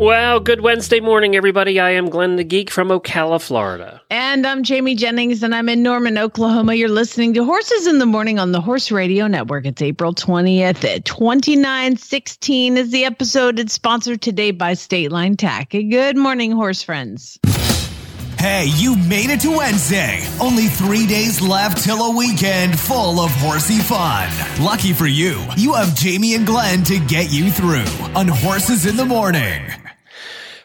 Well, 0.00 0.40
good 0.40 0.62
Wednesday 0.62 1.00
morning, 1.00 1.36
everybody. 1.36 1.78
I 1.78 1.90
am 1.90 2.08
Glenn 2.08 2.36
the 2.36 2.42
Geek 2.42 2.70
from 2.70 2.88
Ocala, 2.88 3.38
Florida. 3.38 4.00
And 4.08 4.46
I'm 4.46 4.62
Jamie 4.62 4.94
Jennings, 4.94 5.42
and 5.42 5.54
I'm 5.54 5.68
in 5.68 5.82
Norman, 5.82 6.16
Oklahoma. 6.16 6.72
You're 6.72 6.88
listening 6.88 7.34
to 7.34 7.44
Horses 7.44 7.86
in 7.86 7.98
the 7.98 8.06
Morning 8.06 8.38
on 8.38 8.52
the 8.52 8.62
Horse 8.62 8.90
Radio 8.90 9.26
Network. 9.26 9.66
It's 9.66 9.82
April 9.82 10.14
20th 10.14 10.84
at 10.84 11.04
2916 11.04 12.78
is 12.78 12.90
the 12.90 13.04
episode. 13.04 13.58
It's 13.58 13.74
sponsored 13.74 14.22
today 14.22 14.52
by 14.52 14.72
State 14.72 15.12
Line 15.12 15.36
Tack. 15.36 15.68
Good 15.72 16.16
morning, 16.16 16.52
horse 16.52 16.82
friends. 16.82 17.38
Hey, 18.38 18.70
you 18.76 18.96
made 18.96 19.28
it 19.28 19.40
to 19.40 19.54
Wednesday. 19.54 20.26
Only 20.40 20.68
three 20.68 21.06
days 21.06 21.42
left 21.42 21.84
till 21.84 22.02
a 22.02 22.16
weekend 22.16 22.80
full 22.80 23.20
of 23.20 23.30
horsey 23.32 23.80
fun. 23.80 24.30
Lucky 24.64 24.94
for 24.94 25.06
you, 25.06 25.44
you 25.58 25.74
have 25.74 25.94
Jamie 25.94 26.36
and 26.36 26.46
Glenn 26.46 26.84
to 26.84 26.98
get 27.00 27.30
you 27.30 27.50
through 27.50 27.84
on 28.16 28.28
Horses 28.28 28.86
in 28.86 28.96
the 28.96 29.04
Morning. 29.04 29.70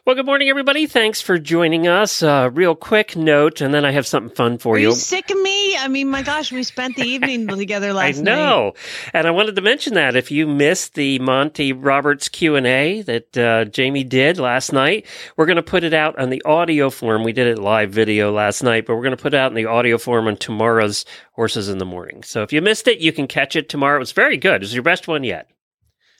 Well, 0.06 0.16
good 0.16 0.28
morning, 0.28 0.50
everybody. 0.50 0.86
Thanks 0.86 1.20
for 1.20 1.40
joining 1.40 1.88
us. 1.88 2.22
Uh, 2.22 2.52
real 2.54 2.76
quick 2.76 3.16
note, 3.16 3.60
and 3.60 3.74
then 3.74 3.86
I 3.86 3.90
have 3.92 4.06
something 4.06 4.36
fun 4.36 4.60
for 4.60 4.76
Are 4.76 4.78
you. 4.78 4.90
you 4.90 4.94
sick 4.94 5.32
of 5.32 5.42
me? 5.42 5.76
I 5.78 5.88
mean, 5.88 6.10
my 6.12 6.22
gosh, 6.22 6.52
we 6.52 6.62
spent 6.62 6.96
the 6.96 7.02
evening 7.08 7.48
together 7.58 7.92
last 7.92 8.18
night. 8.18 8.24
know, 8.26 8.74
and 9.14 9.26
I 9.26 9.32
wanted 9.32 9.56
to 9.56 9.64
mention 9.64 9.96
that 9.96 10.16
if 10.16 10.30
you 10.30 10.46
missed 10.46 10.94
the 10.94 11.18
Monty 11.18 11.74
Roberts 11.74 12.30
Q 12.30 12.56
and 12.56 12.68
A 12.68 13.02
that 13.02 13.36
uh, 13.36 13.66
Jamie 13.66 14.04
did 14.04 14.38
last 14.38 14.72
night, 14.72 15.08
we're 15.38 15.48
going 15.48 15.56
to 15.56 15.64
put 15.64 15.84
it 15.84 15.96
out 15.96 16.20
on 16.20 16.30
the 16.30 16.44
audio 16.46 16.92
form. 16.92 17.24
We 17.24 17.34
did 17.34 17.48
it 17.48 17.58
live 17.58 17.90
video 17.90 18.32
last 18.32 18.62
night, 18.62 18.86
but 18.86 18.96
we're 18.96 19.04
going 19.04 19.18
to 19.18 19.22
put 19.22 19.34
it 19.34 19.40
out 19.40 19.52
in 19.52 19.56
the 19.56 19.66
audio 19.66 19.98
form 19.98 20.28
on 20.28 20.38
tomorrow's 20.38 21.04
Horses 21.32 21.68
in 21.68 21.80
the 21.80 21.86
Morning. 21.86 22.22
So 22.22 22.44
if 22.44 22.54
you 22.54 22.62
missed 22.62 22.88
it, 22.88 23.00
you 23.00 23.12
can 23.12 23.26
catch 23.26 23.56
it 23.56 23.70
tomorrow. 23.70 23.96
It 23.96 24.00
was 24.02 24.12
very 24.12 24.38
good. 24.38 24.58
It 24.58 24.62
was 24.62 24.74
your 24.76 24.84
best 24.84 25.08
one 25.08 25.24
yet. 25.24 25.50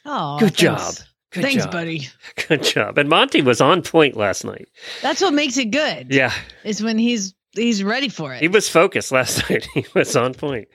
Oh, 0.06 0.40
Good 0.40 0.58
thanks. 0.58 0.98
job. 0.98 1.06
Good 1.36 1.44
thanks, 1.44 1.64
job. 1.66 1.72
buddy. 1.72 2.08
Good 2.48 2.64
job. 2.64 2.98
And 2.98 3.10
Monty 3.10 3.42
was 3.42 3.62
on 3.62 3.82
point 3.82 4.16
last 4.18 4.44
night. 4.44 4.68
That's 5.02 5.22
what 5.22 5.34
makes 5.34 5.58
it 5.58 5.72
good. 5.72 6.14
Yeah. 6.14 6.34
Is 6.64 6.82
when 6.82 6.98
he's 6.98 7.34
he's 7.54 7.84
ready 7.84 8.10
for 8.10 8.34
it. 8.34 8.42
He 8.42 8.48
was 8.48 8.68
focused 8.70 9.12
last 9.12 9.50
night. 9.50 9.68
He 9.74 9.86
was 9.94 10.16
on 10.16 10.34
point. 10.34 10.68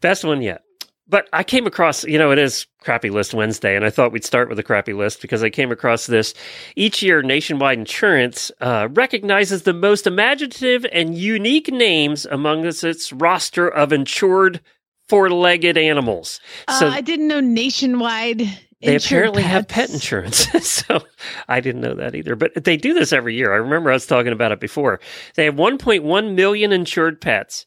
Best 0.00 0.24
one 0.24 0.42
yet. 0.42 0.62
But 1.06 1.28
I 1.34 1.42
came 1.42 1.66
across, 1.66 2.04
you 2.04 2.18
know, 2.18 2.30
it 2.30 2.38
is 2.38 2.66
Crappy 2.80 3.10
List 3.10 3.34
Wednesday, 3.34 3.76
and 3.76 3.84
I 3.84 3.90
thought 3.90 4.10
we'd 4.10 4.24
start 4.24 4.48
with 4.48 4.58
a 4.58 4.62
crappy 4.62 4.94
list 4.94 5.20
because 5.20 5.42
I 5.42 5.50
came 5.50 5.70
across 5.70 6.06
this. 6.06 6.32
Each 6.76 7.02
year, 7.02 7.22
Nationwide 7.22 7.78
Insurance 7.78 8.50
uh, 8.62 8.88
recognizes 8.90 9.62
the 9.62 9.74
most 9.74 10.06
imaginative 10.06 10.86
and 10.92 11.14
unique 11.14 11.70
names 11.70 12.24
among 12.24 12.64
its, 12.64 13.12
roster 13.12 13.68
of 13.68 13.92
insured 13.92 14.62
four 15.06 15.28
legged 15.28 15.76
animals. 15.76 16.40
uh, 16.68 16.90
I 16.90 17.02
didn't 17.02 17.28
know 17.28 17.40
nationwide. 17.40 18.42
They 18.84 18.94
insured 18.94 19.20
apparently 19.20 19.42
have 19.42 19.68
pet 19.68 19.90
insurance. 19.90 20.46
so 20.68 21.02
I 21.48 21.60
didn't 21.60 21.80
know 21.80 21.94
that 21.94 22.14
either. 22.14 22.36
But 22.36 22.64
they 22.64 22.76
do 22.76 22.94
this 22.94 23.12
every 23.12 23.34
year. 23.34 23.52
I 23.52 23.56
remember 23.56 23.90
I 23.90 23.94
was 23.94 24.06
talking 24.06 24.32
about 24.32 24.52
it 24.52 24.60
before. 24.60 25.00
They 25.36 25.44
have 25.46 25.54
1.1 25.54 26.34
million 26.34 26.72
insured 26.72 27.20
pets. 27.20 27.66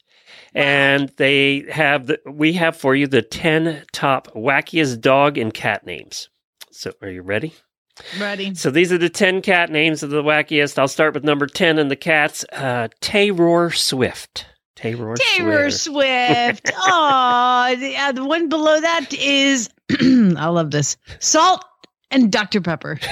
And 0.54 1.10
they 1.18 1.66
have 1.70 2.08
the, 2.08 2.20
we 2.26 2.54
have 2.54 2.76
for 2.76 2.96
you 2.96 3.06
the 3.08 3.22
10 3.22 3.84
top 3.92 4.34
wackiest 4.34 5.02
dog 5.02 5.38
and 5.38 5.54
cat 5.54 5.86
names. 5.86 6.30
So 6.72 6.94
are 7.02 7.10
you 7.10 7.22
ready? 7.22 7.54
Ready. 8.20 8.56
So 8.56 8.70
these 8.72 8.92
are 8.92 8.98
the 8.98 9.10
10 9.10 9.42
cat 9.42 9.70
names 9.72 10.04
of 10.04 10.10
the 10.10 10.24
wackiest. 10.24 10.78
I'll 10.78 10.88
start 10.88 11.14
with 11.14 11.24
number 11.24 11.48
10 11.48 11.80
in 11.80 11.88
the 11.88 11.96
cats. 11.96 12.46
Uh, 12.52 12.88
Tayror 13.02 13.72
Swift. 13.72 14.46
Tayror 14.78 15.16
Taylor 15.18 15.70
Swift. 15.72 16.68
Swift. 16.68 16.72
Oh, 16.78 17.76
the, 17.78 17.96
uh, 17.98 18.12
the 18.14 18.24
one 18.26 18.48
below 18.48 18.80
that 18.80 19.14
is 19.14 19.70
I 20.00 20.48
love 20.48 20.72
this. 20.72 20.96
Salt 21.20 21.66
and 22.12 22.32
Dr. 22.32 22.62
Pepper. 22.62 23.00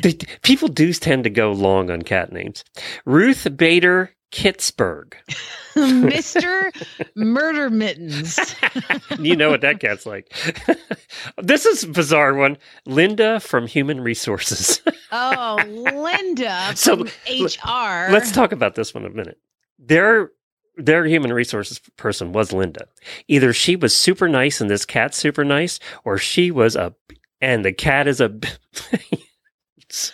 They, 0.00 0.14
people 0.42 0.68
do 0.68 0.92
tend 0.92 1.24
to 1.24 1.30
go 1.30 1.50
long 1.50 1.90
on 1.90 2.02
cat 2.02 2.30
names. 2.32 2.62
Ruth 3.04 3.48
Bader 3.56 4.12
Kittsburg. 4.30 5.14
Mr. 5.74 6.70
Murder 7.16 7.68
Mittens. 7.68 8.38
you 9.18 9.34
know 9.34 9.50
what 9.50 9.62
that 9.62 9.80
cat's 9.80 10.06
like. 10.06 10.32
this 11.38 11.66
is 11.66 11.82
a 11.82 11.88
bizarre 11.88 12.34
one. 12.34 12.58
Linda 12.86 13.40
from 13.40 13.66
Human 13.66 14.00
Resources. 14.00 14.80
Oh, 15.10 15.58
Linda 15.66 16.76
So, 16.76 16.98
from 16.98 17.06
HR. 17.28 18.12
Let's 18.12 18.30
talk 18.30 18.52
about 18.52 18.76
this 18.76 18.94
one 18.94 19.04
a 19.04 19.10
minute. 19.10 19.38
Their 19.78 20.30
their 20.76 21.04
human 21.06 21.32
resources 21.32 21.80
person 21.96 22.32
was 22.32 22.52
Linda. 22.52 22.86
Either 23.26 23.52
she 23.52 23.74
was 23.76 23.96
super 23.96 24.28
nice 24.28 24.60
and 24.60 24.70
this 24.70 24.84
cat's 24.84 25.16
super 25.18 25.44
nice, 25.44 25.80
or 26.04 26.18
she 26.18 26.50
was 26.50 26.76
a 26.76 26.94
and 27.40 27.64
the 27.64 27.72
cat 27.72 28.06
is 28.08 28.20
a. 28.20 28.38
It's 29.80 30.12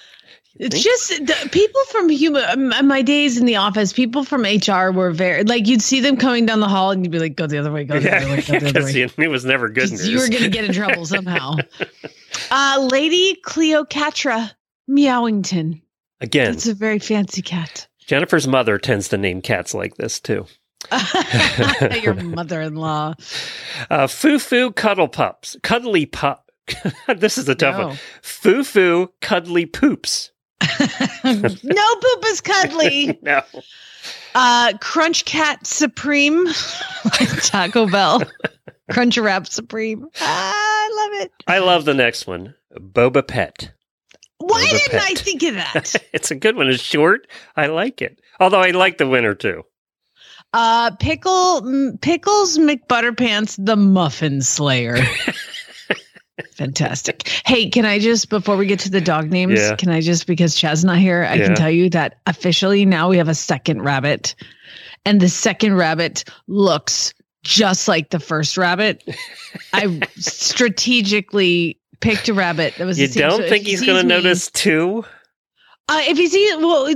just 0.83 1.09
the 1.27 1.49
people 1.51 1.81
from 1.91 2.09
human. 2.09 2.73
um, 2.73 2.87
My 2.87 3.03
days 3.03 3.39
in 3.39 3.47
the 3.47 3.57
office, 3.57 3.93
people 3.93 4.25
from 4.25 4.43
HR 4.43 4.91
were 4.93 5.11
very 5.11 5.43
like 5.45 5.67
you'd 5.67 5.83
see 5.83 6.01
them 6.01 6.17
coming 6.17 6.47
down 6.47 6.61
the 6.61 6.69
hall, 6.69 6.91
and 6.91 7.05
you'd 7.05 7.11
be 7.11 7.19
like, 7.19 7.37
"Go 7.37 7.47
the 7.47 7.59
other 7.59 7.73
way, 7.73 7.85
go 7.85 7.99
the 7.99 8.09
yeah, 8.09 8.17
other 8.19 8.29
way, 8.29 8.37
go 8.37 8.59
the 8.61 8.69
other 8.69 8.85
way." 8.85 9.25
it 9.25 9.31
was 9.31 9.45
never 9.45 9.69
good 9.69 9.91
news. 9.91 10.09
You 10.09 10.19
were 10.19 10.29
going 10.29 10.43
to 10.45 10.49
get 10.51 10.65
in 10.65 10.73
trouble 10.73 11.05
somehow. 11.07 11.57
uh, 12.51 12.89
Lady 12.91 13.37
Cleocatra 13.45 14.51
Meowington. 14.89 15.81
Again, 16.21 16.53
That's 16.53 16.69
a 16.69 16.75
very 16.75 16.99
fancy 17.01 17.43
cat. 17.43 17.87
Jennifer's 18.07 18.47
mother 18.47 18.79
tends 18.79 19.09
to 19.09 19.17
name 19.19 19.41
cats 19.43 19.75
like 19.75 19.97
this 19.97 20.21
too. 20.21 20.47
Your 22.03 22.15
mother-in-law. 22.23 23.15
Uh, 23.91 24.07
Foo 24.07 24.39
Foo 24.39 24.71
Cuddle 24.73 25.09
Pups. 25.09 25.57
Cuddly 25.63 26.07
Pup. 26.07 26.51
this 27.17 27.39
is 27.39 27.49
a 27.49 27.55
tough 27.55 27.79
No. 27.79 27.89
one. 27.89 27.99
Foo 28.23 28.65
Foo 28.65 29.11
Cuddly 29.21 29.67
Poops. 29.67 30.31
no 30.63 31.95
poop 31.97 32.25
is 32.27 32.41
cuddly. 32.41 33.19
No. 33.23 33.43
Uh, 34.35 34.73
Crunch 34.81 35.25
Cat 35.25 35.67
Supreme. 35.67 36.47
Taco 37.43 37.87
Bell. 37.87 38.23
Crunch 38.91 39.19
Wrap 39.19 39.47
Supreme. 39.47 40.07
Ah, 40.21 40.53
I 40.55 40.91
love 41.13 41.23
it. 41.25 41.33
I 41.47 41.59
love 41.59 41.85
the 41.85 41.95
next 41.95 42.27
one. 42.27 42.55
Boba 42.79 43.27
Pet. 43.27 43.73
Why 44.47 44.67
didn't 44.71 45.01
I 45.01 45.15
think 45.15 45.43
of 45.45 45.55
that? 45.55 45.95
It's 46.13 46.31
a 46.31 46.35
good 46.35 46.57
one. 46.57 46.69
It's 46.69 46.83
short. 46.83 47.27
I 47.57 47.67
like 47.67 48.01
it. 48.03 48.21
Although 48.41 48.61
I 48.61 48.71
like 48.71 48.99
the 48.99 49.07
winner 49.09 49.35
too. 49.35 49.65
Uh, 50.53 50.91
pickle 51.01 51.67
m- 51.67 51.99
pickles 52.01 52.59
McButterpants, 52.59 53.57
the 53.65 53.77
Muffin 53.77 54.41
Slayer. 54.43 54.97
Fantastic. 56.57 57.29
Hey, 57.47 57.69
can 57.71 57.85
I 57.85 57.99
just 57.99 58.29
before 58.29 58.57
we 58.57 58.67
get 58.67 58.81
to 58.81 58.91
the 58.91 59.01
dog 59.01 59.31
names, 59.31 59.59
Yeah. 59.61 59.77
can 59.77 59.91
I 59.91 60.01
just 60.01 60.27
because 60.27 60.55
Chad's 60.57 60.85
not 60.85 60.99
here, 60.99 61.25
I 61.29 61.35
Yeah. 61.35 61.47
can 61.47 61.57
tell 61.57 61.71
you 61.71 61.91
that 61.91 62.19
officially 62.27 62.85
now 62.85 63.09
we 63.09 63.19
have 63.19 63.29
a 63.29 63.35
second 63.35 63.83
rabbit, 63.83 64.35
and 65.05 65.21
the 65.21 65.29
second 65.29 65.75
rabbit 65.75 66.25
looks 66.49 67.15
just 67.45 67.87
like 67.89 68.11
the 68.11 68.19
first 68.21 68.57
rabbit. 68.57 69.05
I 69.73 70.01
strategically 70.17 71.79
picked 72.01 72.29
a 72.29 72.35
rabbit 72.35 72.75
that 72.79 72.87
was. 72.87 72.99
You 72.99 73.09
don't 73.09 73.43
if 73.43 73.49
think 73.49 73.67
he's 73.67 73.85
going 73.85 74.01
to 74.01 74.07
notice 74.07 74.51
two? 74.51 75.05
Uh, 75.87 76.01
if 76.05 76.19
you 76.19 76.29
see, 76.29 76.51
well, 76.57 76.95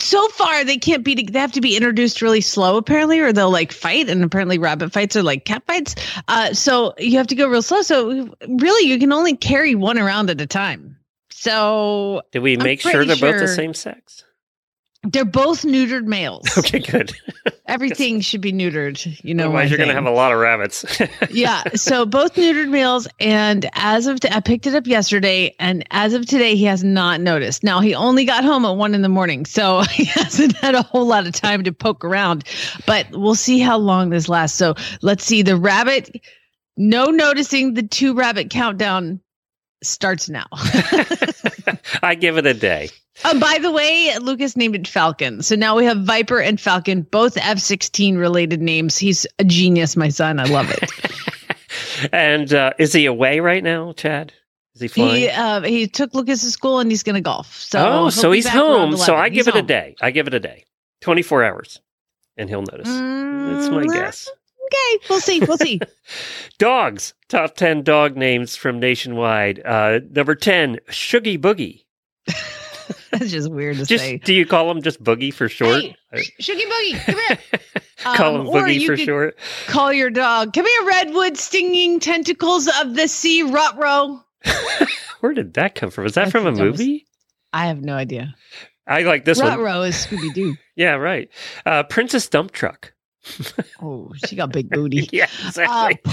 so 0.00 0.26
far 0.28 0.64
they 0.64 0.78
can't 0.78 1.04
be. 1.04 1.14
They 1.14 1.38
have 1.38 1.52
to 1.52 1.60
be 1.60 1.76
introduced 1.76 2.22
really 2.22 2.40
slow, 2.40 2.78
apparently, 2.78 3.20
or 3.20 3.32
they'll 3.32 3.50
like 3.50 3.70
fight. 3.70 4.08
And 4.08 4.24
apparently, 4.24 4.58
rabbit 4.58 4.92
fights 4.92 5.14
are 5.14 5.22
like 5.22 5.44
cat 5.44 5.62
fights. 5.66 5.94
Uh, 6.26 6.54
so 6.54 6.94
you 6.96 7.18
have 7.18 7.26
to 7.26 7.34
go 7.34 7.48
real 7.48 7.60
slow. 7.60 7.82
So 7.82 8.34
really, 8.48 8.88
you 8.88 8.98
can 8.98 9.12
only 9.12 9.36
carry 9.36 9.74
one 9.74 9.98
around 9.98 10.30
at 10.30 10.40
a 10.40 10.46
time. 10.46 10.96
So 11.30 12.22
Did 12.32 12.40
we 12.40 12.56
make 12.56 12.80
sure 12.80 13.04
they're 13.04 13.16
pretty 13.16 13.20
both 13.20 13.40
the 13.40 13.48
same 13.48 13.74
sex? 13.74 14.24
They're 15.04 15.24
both 15.24 15.62
neutered 15.62 16.04
males. 16.04 16.46
Okay, 16.60 16.80
good. 16.80 17.12
Everything 17.66 18.20
should 18.20 18.42
be 18.42 18.52
neutered. 18.52 19.24
You 19.24 19.32
know, 19.34 19.44
Otherwise, 19.44 19.70
you're 19.70 19.78
going 19.78 19.88
to 19.88 19.94
have 19.94 20.04
a 20.04 20.10
lot 20.10 20.30
of 20.30 20.38
rabbits. 20.38 20.84
yeah. 21.30 21.62
So 21.74 22.04
both 22.04 22.34
neutered 22.34 22.68
males, 22.68 23.08
and 23.18 23.68
as 23.74 24.06
of 24.06 24.20
t- 24.20 24.28
I 24.30 24.40
picked 24.40 24.66
it 24.66 24.74
up 24.74 24.86
yesterday, 24.86 25.54
and 25.58 25.86
as 25.90 26.12
of 26.12 26.26
today, 26.26 26.54
he 26.54 26.64
has 26.64 26.84
not 26.84 27.20
noticed. 27.20 27.64
Now 27.64 27.80
he 27.80 27.94
only 27.94 28.24
got 28.26 28.44
home 28.44 28.64
at 28.66 28.76
one 28.76 28.94
in 28.94 29.00
the 29.00 29.08
morning, 29.08 29.46
so 29.46 29.82
he 29.90 30.04
hasn't 30.04 30.56
had 30.56 30.74
a 30.74 30.82
whole 30.82 31.06
lot 31.06 31.26
of 31.26 31.32
time 31.32 31.64
to 31.64 31.72
poke 31.72 32.04
around. 32.04 32.44
But 32.86 33.06
we'll 33.12 33.34
see 33.34 33.58
how 33.58 33.78
long 33.78 34.10
this 34.10 34.28
lasts. 34.28 34.58
So 34.58 34.74
let's 35.00 35.24
see 35.24 35.40
the 35.42 35.56
rabbit. 35.56 36.20
No 36.76 37.06
noticing 37.06 37.74
the 37.74 37.82
two 37.82 38.14
rabbit 38.14 38.50
countdown 38.50 39.20
starts 39.82 40.28
now. 40.28 40.46
I 42.02 42.14
give 42.18 42.36
it 42.38 42.46
a 42.46 42.54
day. 42.54 42.90
Oh, 43.24 43.38
by 43.38 43.58
the 43.60 43.70
way, 43.70 44.16
Lucas 44.20 44.56
named 44.56 44.74
it 44.76 44.88
Falcon. 44.88 45.42
So 45.42 45.54
now 45.54 45.76
we 45.76 45.84
have 45.84 46.04
Viper 46.04 46.40
and 46.40 46.58
Falcon, 46.60 47.02
both 47.02 47.36
F 47.36 47.58
16 47.58 48.16
related 48.16 48.62
names. 48.62 48.96
He's 48.96 49.26
a 49.38 49.44
genius, 49.44 49.96
my 49.96 50.08
son. 50.08 50.38
I 50.40 50.44
love 50.44 50.70
it. 50.70 50.90
And 52.12 52.52
uh, 52.54 52.72
is 52.78 52.94
he 52.94 53.04
away 53.06 53.40
right 53.40 53.62
now, 53.62 53.92
Chad? 53.92 54.32
Is 54.74 54.80
he 54.80 54.88
flying? 54.88 55.16
he 55.22 55.28
uh, 55.28 55.60
he 55.60 55.86
took 55.86 56.14
Lucas 56.14 56.40
to 56.42 56.50
school 56.50 56.78
and 56.78 56.90
he's 56.90 57.02
going 57.02 57.14
to 57.14 57.20
golf. 57.20 57.54
So 57.56 58.04
oh, 58.04 58.08
so 58.10 58.32
he's 58.32 58.48
home. 58.48 58.96
So 58.96 59.12
11. 59.14 59.14
I 59.14 59.28
He's 59.28 59.44
give 59.44 59.54
it 59.54 59.58
a 59.58 59.62
day. 59.66 59.96
I 60.00 60.10
give 60.10 60.26
it 60.26 60.32
a 60.34 60.40
day. 60.40 60.64
24 61.02 61.44
hours. 61.44 61.80
And 62.38 62.48
he'll 62.48 62.62
notice. 62.62 62.88
That's 62.88 63.70
my 63.70 63.84
Mm, 63.84 63.92
guess. 63.94 64.30
Okay, 64.72 65.04
we'll 65.08 65.20
see. 65.20 65.40
We'll 65.40 65.58
see. 65.58 65.80
Dogs. 66.58 67.14
Top 67.28 67.56
10 67.56 67.82
dog 67.82 68.16
names 68.16 68.56
from 68.56 68.78
nationwide. 68.80 69.60
Uh, 69.64 70.00
number 70.10 70.34
10, 70.34 70.78
Shuggy 70.88 71.38
Boogie. 71.38 71.84
That's 73.10 73.30
just 73.30 73.50
weird 73.50 73.76
to 73.78 73.86
Just 73.86 74.04
say. 74.04 74.18
Do 74.18 74.32
you 74.32 74.46
call 74.46 74.70
him 74.70 74.82
just 74.82 75.02
Boogie 75.02 75.32
for 75.34 75.48
short? 75.48 75.82
Hey, 75.82 75.96
Shoogie 76.40 76.62
Boogie, 76.68 77.04
come 77.04 77.16
here. 77.28 77.38
call 78.16 78.34
Um, 78.36 78.46
him 78.46 78.52
Boogie 78.52 78.86
for 78.86 78.96
short? 78.96 79.36
Call 79.66 79.92
your 79.92 80.10
dog. 80.10 80.52
Come 80.52 80.66
here, 80.66 80.84
redwood 80.86 81.36
stinging 81.36 81.98
tentacles 82.00 82.68
of 82.80 82.94
the 82.94 83.08
sea, 83.08 83.42
Rutro. 83.42 84.24
Where 85.20 85.34
did 85.34 85.54
that 85.54 85.74
come 85.74 85.90
from? 85.90 86.06
Is 86.06 86.14
that 86.14 86.30
from 86.30 86.46
a 86.46 86.52
movie? 86.52 87.06
I 87.52 87.66
have 87.66 87.80
no 87.82 87.94
idea. 87.94 88.34
I 88.86 89.02
like 89.02 89.24
this 89.24 89.40
one. 89.40 89.58
Rutro 89.58 89.82
is 89.82 89.94
Scooby 90.06 90.32
Doo. 90.34 90.56
Yeah, 90.76 90.94
right. 90.94 91.28
Uh, 91.66 91.82
Princess 91.84 92.28
Dump 92.28 92.52
Truck. 92.52 92.92
Oh, 93.82 94.12
she 94.26 94.36
got 94.36 94.52
big 94.52 94.70
booty. 94.70 95.08
Yeah, 95.12 95.24
Uh, 95.24 95.46
exactly. 95.48 96.12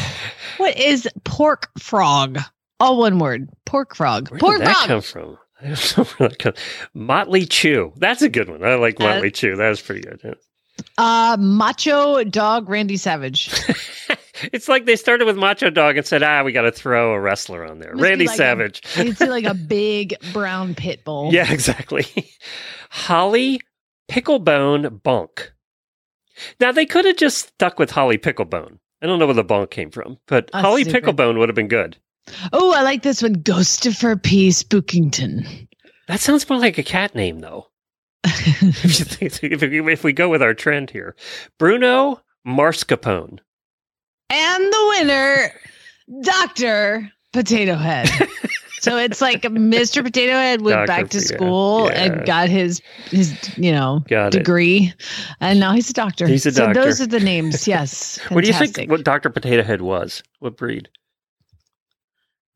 what 0.57 0.77
is 0.77 1.07
pork 1.23 1.69
frog? 1.79 2.39
All 2.79 2.97
one 2.99 3.19
word. 3.19 3.49
Pork 3.65 3.95
frog. 3.95 4.29
Where 4.29 4.39
pork 4.39 4.57
did 4.59 4.67
that 4.67 4.75
frog. 4.75 4.87
come 4.87 5.01
from? 5.01 5.37
I 5.61 5.67
don't 5.69 5.97
know 5.97 6.03
where 6.17 6.29
that 6.29 6.39
comes. 6.39 6.57
From. 6.93 7.01
Motley 7.07 7.45
Chew. 7.45 7.93
That's 7.97 8.21
a 8.21 8.29
good 8.29 8.49
one. 8.49 8.63
I 8.63 8.75
like 8.75 8.99
Uh, 8.99 9.05
Motley 9.05 9.31
Chew. 9.31 9.55
That 9.55 9.69
was 9.69 9.81
pretty 9.81 10.01
good. 10.01 10.19
yeah. 10.23 10.33
Uh, 10.97 11.37
macho 11.39 12.23
dog 12.23 12.69
Randy 12.69 12.97
Savage. 12.97 13.49
it's 14.53 14.67
like 14.67 14.85
they 14.85 14.95
started 14.95 15.25
with 15.25 15.35
Macho 15.35 15.71
Dog 15.71 15.97
and 15.97 16.05
said, 16.05 16.21
ah, 16.21 16.43
we 16.43 16.51
got 16.51 16.61
to 16.61 16.71
throw 16.71 17.13
a 17.13 17.19
wrestler 17.19 17.65
on 17.65 17.79
there. 17.79 17.93
Randy 17.95 18.27
like 18.27 18.35
a- 18.35 18.37
Savage. 18.37 18.81
It's 18.95 19.19
like 19.19 19.45
a 19.45 19.55
big 19.55 20.13
brown 20.33 20.75
pit 20.75 21.03
bull. 21.03 21.33
Yeah, 21.33 21.51
exactly. 21.51 22.05
Holly 22.91 23.59
Picklebone 24.07 25.01
Bonk. 25.01 25.49
Now, 26.59 26.71
they 26.71 26.85
could 26.85 27.05
have 27.05 27.17
just 27.17 27.49
stuck 27.49 27.79
with 27.79 27.91
Holly 27.91 28.17
Picklebone. 28.17 28.79
I 29.01 29.05
don't 29.05 29.19
know 29.19 29.25
where 29.27 29.35
the 29.35 29.43
bonk 29.43 29.69
came 29.69 29.91
from, 29.91 30.17
but 30.27 30.49
That's 30.51 30.63
Holly 30.65 30.83
stupid. 30.83 31.03
Picklebone 31.03 31.37
would 31.37 31.49
have 31.49 31.55
been 31.55 31.67
good. 31.67 31.97
Oh, 32.51 32.73
I 32.73 32.81
like 32.81 33.03
this 33.03 33.21
one. 33.21 33.35
Ghostifer 33.35 34.21
P. 34.21 34.49
Spookington. 34.49 35.67
That 36.07 36.19
sounds 36.19 36.49
more 36.49 36.59
like 36.59 36.77
a 36.77 36.83
cat 36.83 37.15
name, 37.15 37.39
though. 37.39 37.67
if, 38.23 39.41
we, 39.61 39.91
if 39.91 40.03
we 40.03 40.13
go 40.13 40.29
with 40.29 40.41
our 40.41 40.53
trend 40.53 40.89
here, 40.89 41.15
Bruno 41.57 42.21
Marscapone. 42.45 43.39
and 44.29 44.63
the 44.73 44.95
winner, 44.97 45.51
Doctor 46.23 47.11
Potato 47.33 47.75
Head. 47.75 48.09
so 48.87 48.97
it's 48.97 49.21
like 49.21 49.41
Mr. 49.43 50.03
Potato 50.03 50.33
Head 50.33 50.61
went 50.61 50.75
Dr. 50.75 50.87
back 50.87 51.09
to 51.11 51.21
school 51.21 51.85
yeah. 51.87 52.03
and 52.03 52.25
got 52.25 52.49
his 52.49 52.81
his 53.05 53.35
you 53.57 53.71
know 53.71 54.03
Got 54.07 54.27
it. 54.33 54.39
degree, 54.39 54.93
and 55.39 55.59
now 55.59 55.73
he's 55.73 55.89
a 55.89 55.93
doctor. 55.93 56.27
He's 56.27 56.45
a 56.45 56.51
so 56.51 56.65
doctor. 56.67 56.81
those 56.83 57.01
are 57.01 57.07
the 57.07 57.19
names. 57.19 57.67
Yes. 57.67 58.17
What 58.29 58.43
do 58.43 58.49
you 58.51 58.67
think? 58.67 58.89
What 58.89 59.03
Doctor 59.03 59.29
Potato 59.29 59.63
Head 59.63 59.81
was? 59.81 60.23
What 60.39 60.55
breed? 60.57 60.89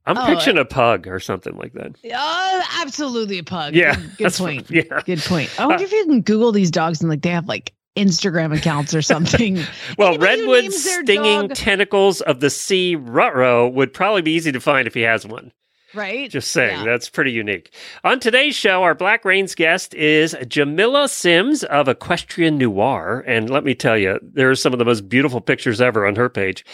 I'm 0.05 0.17
Oh, 0.17 0.25
picturing 0.25 0.57
a 0.57 0.65
pug 0.65 1.07
or 1.07 1.19
something 1.19 1.55
like 1.57 1.73
that. 1.73 1.95
Oh, 2.13 2.63
absolutely 2.81 3.37
a 3.39 3.43
pug. 3.43 3.75
Yeah, 3.75 3.95
Good, 4.17 4.33
point. 4.33 4.69
yeah. 4.71 5.01
Good 5.05 5.19
point. 5.19 5.49
I 5.59 5.67
wonder 5.67 5.83
if 5.83 5.91
you 5.91 6.05
can 6.05 6.21
Google 6.21 6.51
these 6.51 6.71
dogs 6.71 7.01
and 7.01 7.09
like 7.09 7.21
they 7.21 7.29
have 7.29 7.47
like 7.47 7.73
Instagram 7.95 8.55
accounts 8.57 8.95
or 8.95 9.01
something. 9.01 9.59
Well, 9.97 10.17
redwood 10.17 10.71
stinging 10.71 11.49
dog- 11.49 11.53
tentacles 11.55 12.21
of 12.21 12.39
the 12.39 12.49
sea 12.49 12.95
rutro 12.95 13.67
would 13.69 13.93
probably 13.93 14.21
be 14.23 14.31
easy 14.31 14.51
to 14.51 14.59
find 14.59 14.87
if 14.87 14.93
he 14.95 15.01
has 15.01 15.25
one. 15.25 15.51
Right? 15.93 16.29
Just 16.29 16.51
saying, 16.51 16.79
Yeah. 16.79 16.85
that's 16.85 17.09
pretty 17.09 17.31
unique. 17.31 17.73
On 18.03 18.19
today's 18.19 18.55
show, 18.55 18.83
our 18.83 18.95
Black 18.95 19.25
Reins 19.25 19.55
guest 19.55 19.93
is 19.93 20.33
Jamillah 20.35 21.09
Simms 21.09 21.63
of 21.65 21.87
Equestrian 21.87 22.57
Noire. 22.57 23.23
And 23.27 23.49
let 23.49 23.63
me 23.63 23.75
tell 23.75 23.97
you, 23.97 24.19
there 24.21 24.49
are 24.49 24.55
some 24.55 24.73
of 24.73 24.79
the 24.79 24.85
most 24.85 25.09
beautiful 25.09 25.41
pictures 25.41 25.81
ever 25.81 26.05
on 26.07 26.15
her 26.15 26.29
page. 26.29 26.65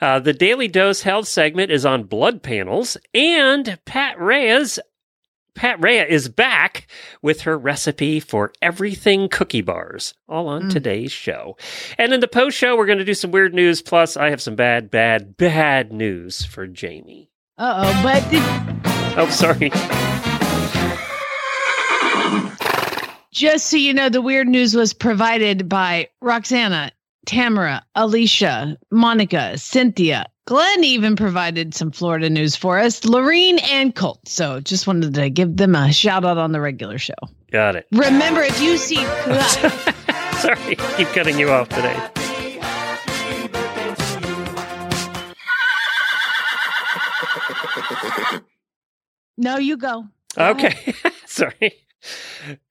Uh, 0.00 0.18
the 0.20 0.32
Daily 0.32 0.68
Dose 0.68 1.02
Health 1.02 1.28
segment 1.28 1.70
is 1.70 1.84
on 1.84 2.04
blood 2.04 2.42
panels, 2.42 2.96
and 3.14 3.78
Pat 3.84 4.18
Reyes. 4.20 4.78
Pat 5.54 5.78
Raia 5.82 6.06
is 6.06 6.30
back 6.30 6.86
with 7.20 7.42
her 7.42 7.58
recipe 7.58 8.20
for 8.20 8.54
everything 8.62 9.28
cookie 9.28 9.60
bars, 9.60 10.14
all 10.26 10.48
on 10.48 10.62
Mm. 10.62 10.72
today's 10.72 11.12
show. 11.12 11.58
And 11.98 12.14
in 12.14 12.20
the 12.20 12.26
post 12.26 12.56
show, 12.56 12.74
we're 12.74 12.86
going 12.86 12.96
to 13.00 13.04
do 13.04 13.12
some 13.12 13.32
weird 13.32 13.52
news. 13.52 13.82
Plus, 13.82 14.16
I 14.16 14.30
have 14.30 14.40
some 14.40 14.54
bad, 14.56 14.90
bad, 14.90 15.36
bad 15.36 15.92
news 15.92 16.42
for 16.46 16.66
Jamie. 16.66 17.28
Uh 17.58 17.84
oh, 17.86 18.02
but 18.02 18.28
did, 18.30 18.42
Oh, 19.18 19.28
sorry. 19.30 19.70
Just 23.30 23.66
so 23.66 23.76
you 23.76 23.92
know, 23.92 24.08
the 24.08 24.22
weird 24.22 24.48
news 24.48 24.74
was 24.74 24.92
provided 24.94 25.68
by 25.68 26.08
Roxana, 26.20 26.92
Tamara, 27.26 27.84
Alicia, 27.94 28.76
Monica, 28.90 29.56
Cynthia. 29.58 30.26
Glenn 30.46 30.84
even 30.84 31.14
provided 31.16 31.74
some 31.74 31.90
Florida 31.90 32.28
news 32.30 32.56
for 32.56 32.78
us, 32.78 33.04
Lorene 33.04 33.58
and 33.70 33.94
Colt. 33.94 34.20
So 34.26 34.60
just 34.60 34.86
wanted 34.86 35.14
to 35.14 35.30
give 35.30 35.56
them 35.56 35.74
a 35.74 35.92
shout 35.92 36.24
out 36.24 36.38
on 36.38 36.52
the 36.52 36.60
regular 36.60 36.98
show. 36.98 37.14
Got 37.50 37.76
it. 37.76 37.86
Remember, 37.92 38.42
if 38.42 38.60
you 38.60 38.76
see 38.76 38.96
Sorry, 40.38 40.76
keep 40.96 41.08
cutting 41.08 41.38
you 41.38 41.50
off 41.50 41.68
today. 41.68 42.21
No, 49.42 49.58
you 49.58 49.76
go. 49.76 50.06
Go. 50.36 50.48
Okay, 50.50 50.94
sorry. 51.26 51.72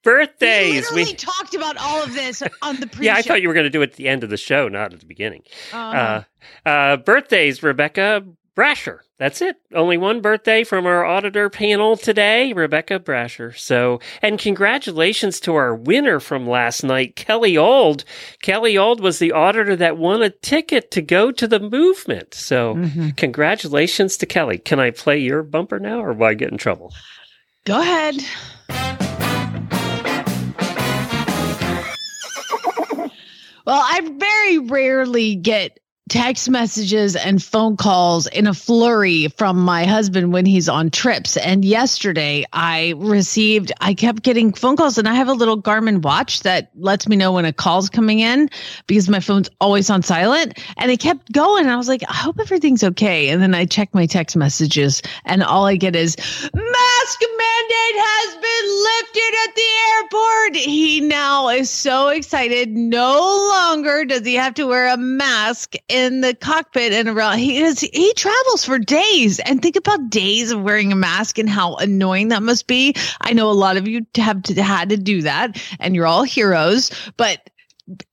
Birthdays. 0.03 0.91
We 0.91 1.03
We 1.06 1.13
talked 1.13 1.53
about 1.53 1.77
all 1.77 2.03
of 2.03 2.13
this 2.13 2.44
on 2.62 2.77
the 2.77 2.88
pre 2.88 3.06
yeah, 3.07 3.15
I 3.15 3.21
thought 3.21 3.41
you 3.41 3.47
were 3.47 3.53
going 3.53 3.65
to 3.65 3.69
do 3.69 3.81
it 3.81 3.91
at 3.91 3.95
the 3.95 4.07
end 4.07 4.23
of 4.23 4.29
the 4.29 4.38
show, 4.38 4.68
not 4.68 4.94
at 4.94 5.00
the 5.00 5.06
beginning. 5.06 5.44
uh 5.71 6.23
Uh, 6.65 6.69
uh, 6.69 6.97
birthdays, 6.97 7.63
Rebecca 7.63 8.23
Brasher. 8.56 9.00
That's 9.18 9.42
it. 9.42 9.56
Only 9.74 9.98
one 9.98 10.19
birthday 10.19 10.63
from 10.63 10.86
our 10.86 11.06
auditor 11.06 11.50
panel 11.50 11.96
today, 11.96 12.51
Rebecca 12.53 13.00
Brasher. 13.00 13.58
So, 13.58 14.01
and 14.22 14.38
congratulations 14.38 15.39
to 15.41 15.55
our 15.55 15.74
winner 15.74 16.20
from 16.20 16.48
last 16.48 16.84
night, 16.84 17.15
Kelly 17.15 17.55
Old. 17.58 18.03
Kelly 18.41 18.77
Old 18.77 19.00
was 19.00 19.20
the 19.20 19.31
auditor 19.31 19.75
that 19.77 19.98
won 19.98 20.22
a 20.22 20.29
ticket 20.29 20.91
to 20.91 21.01
go 21.01 21.31
to 21.31 21.48
the 21.48 21.60
movement. 21.60 22.34
So, 22.34 22.75
Mhm. 22.75 23.15
congratulations 23.15 24.17
to 24.17 24.25
Kelly. 24.25 24.58
Can 24.58 24.79
I 24.79 24.91
play 24.91 25.20
your 25.20 25.43
bumper 25.43 25.79
now, 25.79 26.00
or 26.03 26.12
will 26.12 26.27
I 26.27 26.34
get 26.34 26.51
in 26.51 26.58
trouble? 26.58 26.93
Go 27.63 27.79
ahead. 27.79 28.15
Well, 33.63 33.79
I 33.84 34.01
very 34.17 34.58
rarely 34.58 35.36
get 35.36 35.77
text 36.12 36.50
messages 36.50 37.15
and 37.15 37.41
phone 37.41 37.77
calls 37.77 38.27
in 38.27 38.46
a 38.46 38.53
flurry 38.53 39.30
from 39.38 39.58
my 39.58 39.86
husband 39.86 40.34
when 40.34 40.46
he's 40.46 40.68
on 40.68 40.89
trips. 40.89 41.38
And 41.38 41.63
yesterday 41.63 42.44
I 42.51 42.96
received, 42.98 43.72
I 43.80 43.94
kept 43.94 44.22
getting 44.22 44.51
phone 44.51 44.75
calls 44.75 44.98
and 44.98 45.08
I 45.08 45.13
have 45.13 45.30
a 45.30 45.34
little 45.34 45.62
Garmin 45.62 46.01
watch 46.01 46.41
that 46.41 46.70
lets 46.75 47.08
me 47.08 47.15
know 47.15 47.32
when 47.32 47.46
a 47.46 47.53
call's 47.53 47.89
coming 47.89 48.20
in 48.20 48.50
because 48.88 49.08
my 49.08 49.22
phone's 49.22 49.50
always 49.62 49.89
on 49.89 50.03
silent. 50.03 50.60
And 50.75 50.91
it 50.91 51.00
kept 51.00 51.32
going. 51.32 51.68
I 51.68 51.77
was 51.77 51.88
like, 51.88 52.03
I 52.10 52.13
hope 52.13 52.41
everything's 52.41 52.84
okay. 52.84 53.30
And 53.30 53.41
then 53.41 53.56
I 53.56 53.63
check 53.63 53.94
my 53.94 54.06
text 54.06 54.36
messages 54.36 55.01
and 55.24 55.41
all 55.41 55.65
I 55.65 55.77
get 55.77 55.96
is 55.96 56.18
mask 56.53 57.22
mandate 57.22 58.03
has 58.03 58.36
been 58.36 58.68
lifted 58.84 59.34
at 59.48 59.56
the 59.56 59.72
airport. 59.94 60.56
He 60.58 61.00
now 61.00 61.48
is 61.48 61.70
so 61.70 62.10
excited. 62.10 62.75
No 62.75 63.18
longer 63.50 64.03
does 64.03 64.25
he 64.25 64.36
have 64.36 64.56
to 64.56 64.68
wear 64.68 64.94
a 64.94 64.98
mask 64.98 65.75
in 65.88 66.00
the 66.22 66.34
cockpit 66.34 66.93
and 66.93 67.08
around. 67.08 67.38
He 67.39 67.60
is 67.60 67.79
he 67.81 68.13
travels 68.13 68.65
for 68.65 68.79
days. 68.79 69.39
And 69.39 69.62
think 69.62 69.75
about 69.75 70.10
days 70.10 70.51
of 70.51 70.62
wearing 70.62 70.91
a 70.91 70.96
mask 70.96 71.38
and 71.38 71.50
how 71.50 71.75
annoying 71.75 72.29
that 72.29 72.43
must 72.43 72.67
be. 72.67 72.96
I 73.22 73.34
know 73.34 73.50
a 73.50 73.53
lot 73.53 73.77
of 73.77 73.88
you 73.88 74.05
have 74.15 74.43
to, 74.43 74.62
had 74.62 74.89
to 74.89 74.98
do 74.98 75.22
that, 75.22 75.62
and 75.79 75.96
you're 75.96 76.08
all 76.08 76.24
heroes, 76.24 76.91
but 77.17 77.50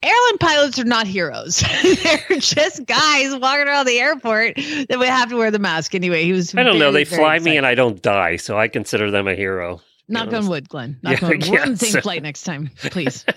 airline 0.02 0.38
pilots 0.38 0.78
are 0.78 0.84
not 0.84 1.06
heroes. 1.06 1.62
They're 1.82 2.38
just 2.38 2.84
guys 2.86 3.36
walking 3.36 3.68
around 3.68 3.86
the 3.86 3.98
airport 3.98 4.56
that 4.56 4.98
would 4.98 5.08
have 5.08 5.30
to 5.30 5.36
wear 5.36 5.50
the 5.50 5.58
mask 5.58 5.94
anyway. 5.94 6.24
He 6.24 6.32
was. 6.32 6.54
I 6.54 6.62
don't 6.62 6.78
know. 6.78 6.92
They 6.92 7.04
very 7.04 7.22
fly 7.22 7.38
me 7.38 7.56
and 7.56 7.66
I 7.66 7.74
don't 7.74 8.00
die, 8.02 8.36
so 8.36 8.58
I 8.58 8.68
consider 8.68 9.10
them 9.10 9.28
a 9.28 9.34
hero. 9.34 9.80
Knock 10.08 10.32
on 10.32 10.48
wood, 10.48 10.68
Glenn. 10.68 10.98
Knock 11.02 11.20
Yeah, 11.20 11.26
on 11.26 11.32
wood. 11.38 11.48
We're 11.50 11.62
on 11.62 11.72
the 11.72 11.76
same 11.76 12.02
flight 12.02 12.22
next 12.22 12.44
time, 12.44 12.70
please. 12.76 13.24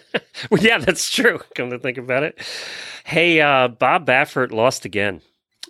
Well, 0.50 0.64
yeah, 0.64 0.80
that's 0.80 1.12
true. 1.12 1.40
Come 1.56 1.70
to 1.70 1.78
think 1.78 1.98
about 1.98 2.24
it. 2.24 2.40
Hey, 3.04 3.42
uh, 3.42 3.68
Bob 3.68 4.08
Baffert 4.08 4.52
lost 4.52 4.86
again. 4.86 5.22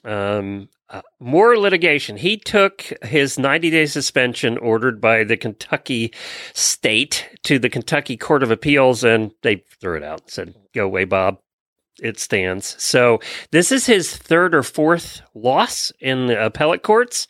Um, 0.05 0.69
uh, 0.89 1.01
more 1.19 1.57
litigation. 1.57 2.15
He 2.15 2.37
took 2.37 2.83
his 3.01 3.37
90 3.39 3.69
day 3.69 3.85
suspension 3.85 4.57
ordered 4.59 5.01
by 5.01 5.23
the 5.23 5.35
Kentucky 5.35 6.13
state 6.53 7.27
to 7.43 7.59
the 7.59 7.69
Kentucky 7.69 8.15
Court 8.17 8.43
of 8.43 8.51
Appeals, 8.51 9.03
and 9.03 9.31
they 9.41 9.63
threw 9.81 9.97
it 9.97 10.03
out 10.03 10.21
and 10.21 10.29
said, 10.29 10.55
Go 10.73 10.85
away, 10.85 11.05
Bob. 11.05 11.39
It 11.99 12.19
stands. 12.19 12.81
So 12.81 13.19
this 13.51 13.71
is 13.71 13.85
his 13.85 14.15
third 14.15 14.55
or 14.55 14.63
fourth 14.63 15.21
loss 15.35 15.91
in 15.99 16.27
the 16.27 16.45
appellate 16.45 16.83
courts. 16.83 17.27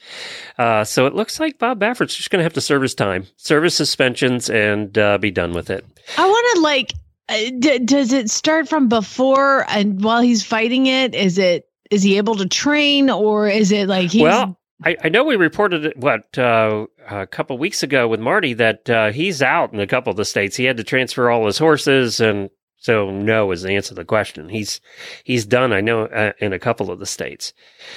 Uh, 0.58 0.84
so 0.84 1.08
it 1.08 1.16
looks 1.16 1.40
like 1.40 1.60
Bob 1.60 1.80
Baffert's 1.80 2.16
just 2.16 2.30
going 2.30 2.40
to 2.40 2.44
have 2.44 2.54
to 2.54 2.62
serve 2.62 2.82
his 2.82 2.96
time, 2.96 3.28
serve 3.38 3.64
his 3.64 3.76
suspensions, 3.76 4.50
and 4.50 4.98
uh, 4.98 5.18
be 5.18 5.32
done 5.32 5.54
with 5.54 5.70
it. 5.70 5.86
I 6.18 6.28
want 6.28 6.56
to 6.56 6.62
like. 6.62 6.94
Uh, 7.28 7.52
d- 7.60 7.80
does 7.80 8.14
it 8.14 8.30
start 8.30 8.68
from 8.68 8.88
before 8.88 9.66
and 9.70 10.04
while 10.04 10.22
he's 10.22 10.44
fighting 10.44 10.86
it? 10.88 11.16
Is 11.16 11.38
it 11.38 11.66
is 11.90 12.04
he 12.04 12.18
able 12.18 12.36
to 12.36 12.48
train 12.48 13.10
or 13.10 13.48
is 13.48 13.72
it 13.72 13.88
like 13.88 14.12
he's 14.12 14.24
Well, 14.24 14.58
I, 14.84 14.98
I 15.04 15.10
know 15.10 15.24
we 15.24 15.36
reported 15.36 15.86
it 15.86 15.98
what 15.98 16.38
uh, 16.38 16.88
a 17.10 17.28
couple 17.28 17.58
weeks 17.58 17.84
ago 17.84 18.08
with 18.08 18.20
Marty 18.20 18.54
that 18.54 18.90
uh, 18.90 19.12
he's 19.12 19.42
out 19.42 19.74
in 19.74 19.80
a 19.80 19.88
couple 19.88 20.10
of 20.10 20.18
the 20.18 20.26
states. 20.26 20.56
He 20.56 20.66
had 20.66 20.78
to 20.78 20.84
transfer 20.84 21.30
all 21.30 21.46
his 21.46 21.58
horses, 21.58 22.20
and 22.20 22.50
so 22.82 23.12
no 23.12 23.52
is 23.52 23.62
the 23.62 23.74
answer 23.74 23.90
to 23.90 23.96
the 23.96 24.06
question. 24.06 24.50
He's 24.50 24.82
he's 25.24 25.46
done. 25.46 25.72
I 25.72 25.82
know 25.82 26.06
uh, 26.08 26.34
in 26.40 26.52
a 26.52 26.60
couple 26.60 26.90
of 26.90 26.98
the 26.98 27.06
states. 27.06 27.54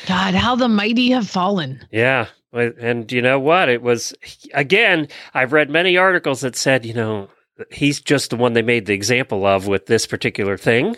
God, 0.06 0.34
how 0.34 0.54
the 0.54 0.68
mighty 0.68 1.10
have 1.10 1.28
fallen. 1.28 1.86
Yeah, 1.90 2.28
and 2.52 3.10
you 3.10 3.22
know 3.22 3.40
what? 3.40 3.70
It 3.70 3.82
was 3.82 4.14
again. 4.52 5.08
I've 5.32 5.54
read 5.54 5.70
many 5.70 5.96
articles 5.96 6.42
that 6.42 6.54
said 6.54 6.84
you 6.84 6.92
know 6.92 7.30
he's 7.70 8.00
just 8.00 8.30
the 8.30 8.36
one 8.36 8.52
they 8.52 8.62
made 8.62 8.86
the 8.86 8.94
example 8.94 9.46
of 9.46 9.66
with 9.66 9.86
this 9.86 10.06
particular 10.06 10.58
thing 10.58 10.96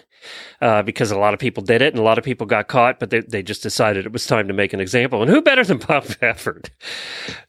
uh, 0.60 0.82
because 0.82 1.10
a 1.10 1.18
lot 1.18 1.34
of 1.34 1.40
people 1.40 1.62
did 1.62 1.82
it 1.82 1.92
and 1.92 1.98
a 1.98 2.02
lot 2.02 2.18
of 2.18 2.24
people 2.24 2.46
got 2.46 2.68
caught, 2.68 2.98
but 2.98 3.10
they, 3.10 3.20
they 3.20 3.42
just 3.42 3.62
decided 3.62 4.06
it 4.06 4.12
was 4.12 4.26
time 4.26 4.48
to 4.48 4.54
make 4.54 4.72
an 4.72 4.80
example. 4.80 5.22
And 5.22 5.30
who 5.30 5.42
better 5.42 5.64
than 5.64 5.78
Bob 5.78 6.04
Baffert 6.20 6.70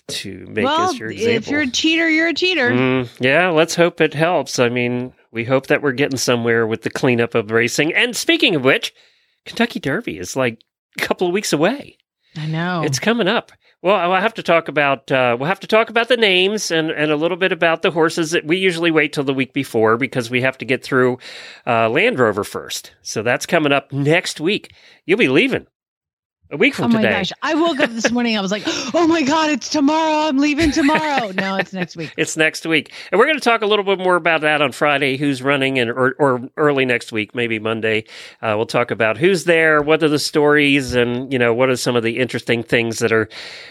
to 0.10 0.46
make 0.50 0.66
well, 0.66 0.88
this 0.88 1.00
your 1.00 1.12
example? 1.12 1.36
if 1.36 1.48
you're 1.48 1.62
a 1.62 1.70
cheater, 1.70 2.10
you're 2.10 2.28
a 2.28 2.34
cheater. 2.34 2.70
Mm, 2.72 3.10
yeah, 3.20 3.50
let's 3.50 3.76
hope 3.76 4.02
it 4.02 4.14
helps. 4.14 4.60
I 4.60 4.70
mean, 4.70 5.14
we 5.38 5.44
hope 5.44 5.68
that 5.68 5.84
we're 5.84 5.92
getting 5.92 6.18
somewhere 6.18 6.66
with 6.66 6.82
the 6.82 6.90
cleanup 6.90 7.36
of 7.36 7.52
racing. 7.52 7.94
And 7.94 8.16
speaking 8.16 8.56
of 8.56 8.64
which, 8.64 8.92
Kentucky 9.46 9.80
Derby 9.80 10.18
is 10.18 10.36
like 10.36 10.60
a 10.98 11.02
couple 11.04 11.28
of 11.28 11.34
weeks 11.34 11.54
away. 11.54 12.00
I 12.36 12.48
know. 12.48 12.82
It's 12.84 12.98
coming 12.98 13.28
up. 13.28 13.52
Well, 13.84 13.96
I'll 13.96 14.20
have 14.20 14.34
to 14.34 14.44
talk 14.44 14.68
about 14.68 15.12
uh, 15.12 15.38
we'll 15.40 15.48
have 15.48 15.60
to 15.60 15.68
talk 15.68 15.92
about 15.92 16.08
the 16.08 16.18
names 16.18 16.72
and, 16.72 16.90
and 16.90 17.12
a 17.12 17.16
little 17.16 17.38
bit 17.38 17.52
about 17.52 17.84
the 17.84 17.92
horses 17.92 18.32
that 18.32 18.46
we 18.46 18.58
usually 18.58 18.90
wait 18.90 19.14
till 19.14 19.24
the 19.24 19.34
week 19.34 19.54
before 19.54 19.96
because 19.96 20.32
we 20.32 20.42
have 20.42 20.58
to 20.58 20.66
get 20.66 20.84
through 20.84 21.20
uh, 21.68 21.88
Land 21.88 22.18
Rover 22.18 22.44
first. 22.44 22.94
So 23.04 23.22
that's 23.22 23.46
coming 23.46 23.72
up 23.72 23.94
next 23.94 24.42
week. 24.42 24.74
You'll 25.06 25.20
be 25.20 25.28
leaving 25.28 25.68
a 26.50 26.58
week 26.58 26.74
from 26.74 26.86
oh 26.86 26.90
my 26.90 27.02
today. 27.02 27.14
gosh. 27.14 27.32
I 27.42 27.56
woke 27.56 27.80
up 27.80 27.90
this 27.90 28.12
morning. 28.12 28.38
I 28.38 28.42
was 28.42 28.52
like, 28.52 28.64
oh 28.94 29.08
my 29.08 29.22
God, 29.22 29.50
it's 29.50 29.70
tomorrow. 29.70 30.28
I'm 30.28 30.38
leaving 30.38 30.72
tomorrow. 30.72 31.32
no, 31.32 31.56
it's 31.58 31.74
next 31.74 31.96
week. 31.96 32.14
It's 32.18 32.38
next 32.38 32.66
week. 32.66 32.92
And 33.12 33.20
we're 33.20 33.26
going 33.26 33.38
to 33.38 33.44
talk 33.44 33.62
a 33.62 33.66
little 33.66 33.84
bit 33.84 34.00
more 34.00 34.16
about 34.16 34.42
that 34.42 34.62
on 34.62 34.72
Friday, 34.72 35.18
who's 35.18 35.42
running, 35.42 35.80
and 35.80 35.90
or, 35.90 36.16
or 36.20 36.50
early 36.56 36.86
next 36.86 37.12
week, 37.12 37.36
maybe 37.36 37.60
Monday. 37.60 38.06
Uh, 38.42 38.54
we'll 38.56 38.66
talk 38.66 38.92
about 38.92 39.18
who's 39.18 39.44
there, 39.44 39.82
what 39.82 40.02
are 40.04 40.10
the 40.10 40.20
stories, 40.20 40.94
and 40.94 41.32
you 41.32 41.40
know 41.40 41.54
what 41.54 41.70
are 41.70 41.76
some 41.76 41.96
of 41.96 42.04
the 42.04 42.18
interesting 42.18 42.64
things 42.64 43.00
that 43.00 43.12
are 43.12 43.28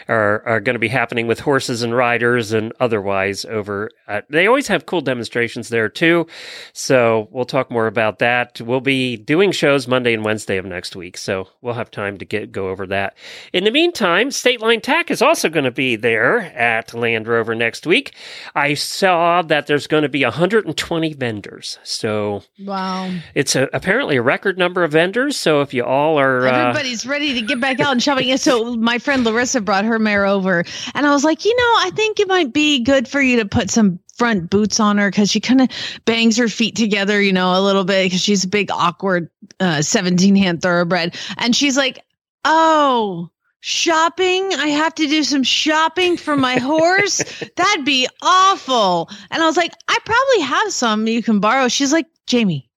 are, 0.09 0.43
are 0.47 0.61
going 0.61 0.75
to 0.75 0.81
be 0.81 0.89
happening 0.89 1.27
with 1.27 1.41
horses 1.41 1.83
and 1.83 1.97
riders 1.97 2.53
and 2.53 2.73
otherwise 2.81 3.45
over. 3.47 3.91
At, 4.07 4.31
they 4.31 4.47
always 4.47 4.69
have 4.69 4.87
cool 4.87 5.01
demonstrations 5.01 5.69
there 5.69 5.89
too. 5.89 6.27
So 6.73 7.29
we'll 7.31 7.45
talk 7.45 7.71
more 7.71 7.87
about 7.87 8.19
that. 8.19 8.61
We'll 8.61 8.81
be 8.81 9.17
doing 9.17 9.53
shows 9.53 9.89
Monday 9.89 10.15
and 10.15 10.25
Wednesday 10.25 10.59
of 10.59 10.65
next 10.65 10.95
week, 10.95 11.17
so 11.17 11.49
we'll 11.63 11.75
have 11.75 11.91
time 11.91 12.19
to 12.19 12.25
get 12.25 12.53
go 12.67 12.71
over 12.73 12.87
that. 12.89 13.17
In 13.53 13.65
the 13.65 13.71
meantime, 13.71 14.31
State 14.31 14.61
Line 14.61 14.81
Tack 14.81 15.11
is 15.11 15.23
also 15.23 15.49
going 15.49 15.65
to 15.65 15.71
be 15.71 15.97
there 15.97 16.39
at 16.41 16.93
Land 16.95 17.27
Rover 17.27 17.55
next 17.55 17.87
week. 17.87 18.15
I 18.55 18.75
saw 18.75 19.43
that 19.43 19.67
there's 19.67 19.87
going 19.87 20.03
to 20.03 20.09
be 20.09 20.25
120 20.25 21.13
vendors. 21.15 21.79
So 21.85 22.43
Wow. 22.61 23.11
it's 23.35 23.55
a, 23.57 23.69
apparently 23.73 24.17
a 24.17 24.23
record 24.23 24.59
number 24.59 24.85
of 24.85 24.93
vendors. 24.93 25.37
So 25.37 25.61
if 25.61 25.73
you 25.73 25.85
all 25.85 26.19
are. 26.19 26.47
Uh, 26.47 26.69
Everybody's 26.69 27.07
ready 27.07 27.35
to 27.35 27.43
get 27.43 27.61
back 27.61 27.81
out 27.81 27.93
and 27.93 28.03
shopping. 28.03 28.31
And 28.31 28.41
so 28.41 28.77
my 28.77 28.99
friend 28.99 29.25
Larissa 29.25 29.61
brought 29.61 29.85
her 29.85 29.99
mare 29.99 30.27
over, 30.27 30.65
and 30.95 31.07
I 31.07 31.13
was 31.13 31.25
like, 31.25 31.45
you 31.45 31.55
know, 31.57 31.63
I 31.79 31.91
think 31.95 32.21
it 32.21 32.29
might 32.29 32.53
be 32.53 32.83
good 32.83 33.07
for 33.09 33.21
you 33.21 33.37
to 33.39 33.45
put 33.47 33.71
some 33.71 33.99
front 34.17 34.49
boots 34.49 34.81
on 34.81 34.97
her 34.97 35.11
because 35.11 35.31
she 35.31 35.41
kind 35.41 35.61
of 35.61 35.69
bangs 36.07 36.39
her 36.39 36.49
feet 36.49 36.75
together, 36.75 37.21
you 37.21 37.33
know, 37.35 37.59
a 37.59 37.61
little 37.61 37.85
bit 37.85 38.07
because 38.07 38.21
she's 38.21 38.45
a 38.45 38.49
big, 38.49 38.71
awkward 38.71 39.29
uh, 39.61 39.83
17 39.83 40.35
hand 40.35 40.63
thoroughbred. 40.63 41.15
And 41.37 41.55
she's 41.55 41.77
like, 41.77 42.03
oh, 42.47 43.31
shopping? 43.61 44.55
I 44.55 44.69
have 44.69 44.95
to 44.95 45.07
do 45.07 45.25
some 45.25 45.43
shopping 45.43 46.17
for 46.17 46.37
my 46.37 46.59
horse? 46.59 47.19
That'd 47.57 47.85
be 47.85 48.09
awful. 48.23 49.11
And 49.31 49.43
i 49.43 49.47
was 49.47 49.57
like 49.57 49.73
i 49.89 49.99
probably 50.05 50.41
have 50.47 50.73
some 50.73 51.07
you 51.07 51.23
can 51.23 51.41
borrow. 51.41 51.69
She's 51.69 51.93
like 51.93 52.07
jamie 52.27 52.71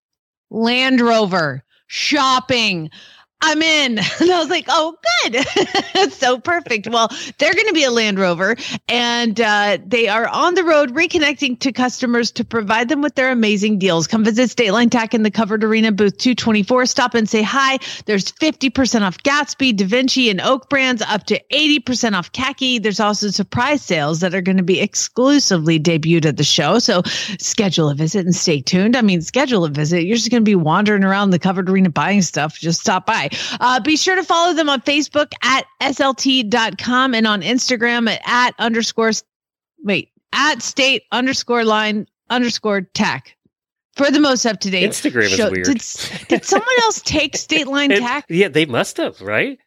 land 0.50 1.00
rover 1.00 1.64
shopping 1.88 2.90
i'm 3.42 3.62
in. 3.62 4.00
And 4.20 4.32
i 4.32 4.40
was 4.40 4.50
like 4.50 4.66
oh 4.68 4.98
good. 5.24 5.46
That's 5.94 6.16
so 6.18 6.40
perfect. 6.40 6.88
Well 6.88 7.10
they're 7.38 7.54
going 7.54 7.68
to 7.68 7.74
be 7.74 7.84
a 7.84 7.92
land 7.92 8.20
rover 8.20 8.56
and 8.88 9.40
uh, 9.40 9.78
they 9.86 10.08
are 10.08 10.28
on 10.28 10.56
the 10.56 10.64
road 10.64 10.94
reconnecting 10.94 11.60
to 11.60 11.72
customers 11.72 12.32
to 12.32 12.44
provide 12.44 12.90
them 12.90 13.02
with 13.02 13.16
their 13.16 13.32
amazing 13.32 13.80
deals. 13.80 14.08
Come 14.08 14.24
visit 14.24 14.50
state 14.50 14.72
line 14.72 14.90
tack 14.90 15.14
in 15.14 15.24
the 15.24 15.32
covered 15.32 15.64
arena 15.64 15.92
booth 15.92 16.18
224 16.18 16.86
stop 16.86 17.14
and 17.14 17.30
say 17.30 17.42
hi. 17.42 17.80
There's 18.06 18.32
50% 18.32 19.02
off 19.02 19.18
gatsby 19.20 19.76
da 19.76 19.86
vinci 19.86 20.30
and 20.30 20.42
oak 20.42 20.70
brands 20.70 21.02
up 21.02 21.26
to 21.26 21.42
80% 21.52 22.18
off 22.18 22.32
khaki. 22.32 22.80
There's 22.80 23.00
also 23.00 23.30
surprise 23.30 23.82
sales 23.82 24.20
that 24.20 24.36
are 24.36 24.42
going 24.42 24.58
to 24.58 24.64
be 24.64 24.82
exclusively 24.82 25.80
debuted 25.80 26.26
at 26.26 26.38
the 26.38 26.44
show 26.44 26.80
so 26.80 27.04
schedule 27.40 27.90
a 27.90 27.96
visit 27.96 28.26
and 28.26 28.36
stay 28.36 28.62
tuned. 28.62 28.96
I 28.96 29.02
mean 29.02 29.22
schedule 29.22 29.64
a 29.66 29.70
visit. 29.70 30.04
You're 30.04 30.18
just 30.18 30.32
going 30.32 30.44
to 30.44 30.50
be 30.50 30.56
wandering 30.56 31.04
around 31.04 31.30
the 31.30 31.40
covered 31.40 31.70
arena 31.70 31.90
buying 31.90 32.22
stuff. 32.22 32.58
Just 32.60 32.82
stop 32.82 33.06
by 33.06 33.29
uh, 33.60 33.80
be 33.80 33.96
sure 33.96 34.16
to 34.16 34.24
follow 34.24 34.54
them 34.54 34.70
on 34.70 34.82
facebook 34.82 35.32
at 35.44 35.66
slt.com 35.82 37.14
and 37.14 37.28
on 37.28 37.42
instagram 37.42 38.10
at, 38.10 38.22
at 38.26 38.54
underscore 38.60 39.12
wait 39.84 40.12
at 40.34 40.62
state 40.62 41.04
underscore 41.12 41.64
line 41.64 42.08
underscore 42.30 42.82
tack 42.82 43.36
for 43.96 44.12
the 44.12 44.20
most 44.20 44.46
up 44.46 44.60
to 44.62 44.70
date 44.70 44.90
Instagram 44.90 45.26
is 45.26 45.52
weird. 45.52 45.66
Did, 45.66 46.28
did 46.30 46.46
someone 46.46 46.70
else 46.84 47.02
take 47.02 47.36
state 47.38 47.68
line 47.68 47.90
tack? 47.90 48.26
yeah, 48.30 48.48
they 48.48 48.66
must 48.66 48.96
have, 48.98 49.20
right? 49.20 49.60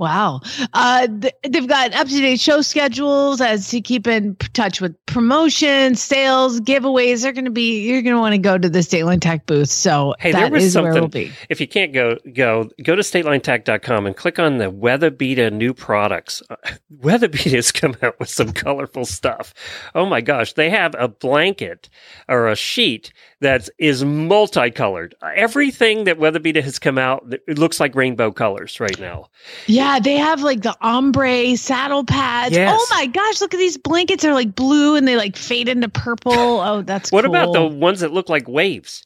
Wow. 0.00 0.40
Uh, 0.72 1.06
th- 1.20 1.34
they've 1.46 1.68
got 1.68 1.92
up 1.94 2.08
to 2.08 2.18
date 2.18 2.40
show 2.40 2.62
schedules 2.62 3.42
as 3.42 3.68
to 3.68 3.82
keep 3.82 4.06
in 4.06 4.34
touch 4.54 4.80
with 4.80 4.96
promotions, 5.04 6.02
sales, 6.02 6.58
giveaways. 6.62 7.20
They're 7.20 7.34
going 7.34 7.44
to 7.44 7.50
be, 7.50 7.82
you're 7.86 8.00
going 8.00 8.16
to 8.16 8.20
want 8.20 8.32
to 8.32 8.38
go 8.38 8.56
to 8.56 8.70
the 8.70 8.82
State 8.82 9.04
Line 9.04 9.20
Tack 9.20 9.44
booth. 9.44 9.68
So 9.68 10.14
Hey, 10.18 10.32
that 10.32 10.40
there 10.40 10.50
was 10.50 10.64
is 10.64 10.76
where 10.78 10.94
we'll 10.94 11.08
be. 11.08 11.30
If 11.50 11.60
you 11.60 11.68
can't 11.68 11.92
go, 11.92 12.16
go 12.32 12.70
go 12.82 12.96
to 12.96 13.02
statelinetack.com 13.02 14.06
and 14.06 14.16
click 14.16 14.38
on 14.38 14.56
the 14.56 14.72
WeatherBeeta 14.72 15.52
new 15.52 15.74
products. 15.74 16.42
Uh, 16.48 16.56
has 17.50 17.70
come 17.72 17.94
out 18.00 18.18
with 18.18 18.30
some 18.30 18.52
colorful 18.52 19.04
stuff. 19.04 19.52
Oh 19.94 20.06
my 20.06 20.22
gosh, 20.22 20.54
they 20.54 20.70
have 20.70 20.94
a 20.98 21.08
blanket 21.08 21.90
or 22.26 22.48
a 22.48 22.56
sheet 22.56 23.12
that 23.40 23.68
is 23.78 24.04
multicolored. 24.04 25.14
Everything 25.34 26.04
that 26.04 26.18
WeatherBeeta 26.18 26.62
has 26.62 26.78
come 26.78 26.98
out, 26.98 27.24
it 27.46 27.58
looks 27.58 27.80
like 27.80 27.94
rainbow 27.94 28.30
colors 28.30 28.80
right 28.80 28.98
now. 29.00 29.26
Yeah, 29.66 29.89
they 29.98 30.16
have 30.16 30.42
like 30.42 30.60
the 30.62 30.76
ombre 30.80 31.56
saddle 31.56 32.04
pads. 32.04 32.54
Yes. 32.54 32.78
Oh 32.78 32.86
my 32.90 33.06
gosh, 33.06 33.40
look 33.40 33.52
at 33.54 33.58
these 33.58 33.76
blankets. 33.76 34.22
They're 34.22 34.34
like 34.34 34.54
blue 34.54 34.94
and 34.94 35.08
they 35.08 35.16
like 35.16 35.36
fade 35.36 35.68
into 35.68 35.88
purple. 35.88 36.30
Oh, 36.60 36.82
that's 36.82 37.10
What 37.10 37.24
cool. 37.24 37.34
about 37.34 37.52
the 37.52 37.64
ones 37.66 38.00
that 38.00 38.12
look 38.12 38.28
like 38.28 38.46
waves? 38.46 39.04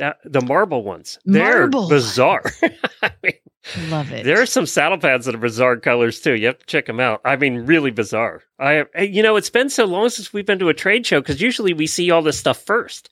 Uh, 0.00 0.12
the 0.24 0.40
marble 0.40 0.82
ones. 0.84 1.18
They're 1.24 1.60
Marble 1.68 1.88
bizarre. 1.88 2.44
I 3.02 3.10
mean, 3.22 3.32
Love 3.90 4.12
it. 4.12 4.24
There 4.24 4.40
are 4.40 4.46
some 4.46 4.64
saddle 4.66 4.98
pads 4.98 5.26
that 5.26 5.34
are 5.34 5.38
bizarre 5.38 5.76
colors 5.76 6.20
too. 6.20 6.34
You 6.34 6.46
have 6.46 6.58
to 6.58 6.66
check 6.66 6.86
them 6.86 7.00
out. 7.00 7.20
I 7.24 7.36
mean, 7.36 7.66
really 7.66 7.90
bizarre. 7.90 8.42
I, 8.58 8.84
you 9.00 9.22
know, 9.22 9.36
it's 9.36 9.50
been 9.50 9.68
so 9.70 9.84
long 9.84 10.08
since 10.08 10.32
we've 10.32 10.46
been 10.46 10.58
to 10.60 10.68
a 10.68 10.74
trade 10.74 11.04
show 11.06 11.20
because 11.20 11.40
usually 11.40 11.72
we 11.72 11.86
see 11.86 12.10
all 12.10 12.22
this 12.22 12.38
stuff 12.38 12.58
first. 12.64 13.10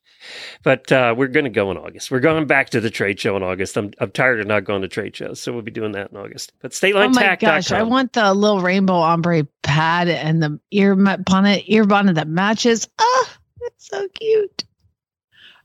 But 0.62 0.90
uh, 0.92 1.14
we're 1.16 1.28
going 1.28 1.44
to 1.44 1.50
go 1.50 1.70
in 1.70 1.76
August. 1.76 2.10
We're 2.10 2.20
going 2.20 2.46
back 2.46 2.70
to 2.70 2.80
the 2.80 2.90
trade 2.90 3.20
show 3.20 3.36
in 3.36 3.42
August. 3.42 3.76
I'm 3.76 3.92
I'm 3.98 4.10
tired 4.10 4.40
of 4.40 4.46
not 4.46 4.64
going 4.64 4.82
to 4.82 4.88
trade 4.88 5.16
shows, 5.16 5.40
so 5.40 5.52
we'll 5.52 5.62
be 5.62 5.70
doing 5.70 5.92
that 5.92 6.10
in 6.10 6.16
August. 6.16 6.52
But 6.60 6.72
Oh 7.04 7.08
my 7.14 7.22
gosh, 7.36 7.72
I 7.72 7.82
want 7.84 8.12
the 8.14 8.34
little 8.34 8.60
rainbow 8.60 8.94
ombre 8.96 9.46
pad 9.62 10.08
and 10.08 10.42
the 10.42 10.60
ear 10.70 10.94
bonnet, 10.96 11.64
ear 11.66 11.84
bonnet 11.84 12.14
that 12.14 12.28
matches. 12.28 12.88
Oh, 12.98 13.28
it's 13.62 13.88
so 13.88 14.08
cute. 14.08 14.64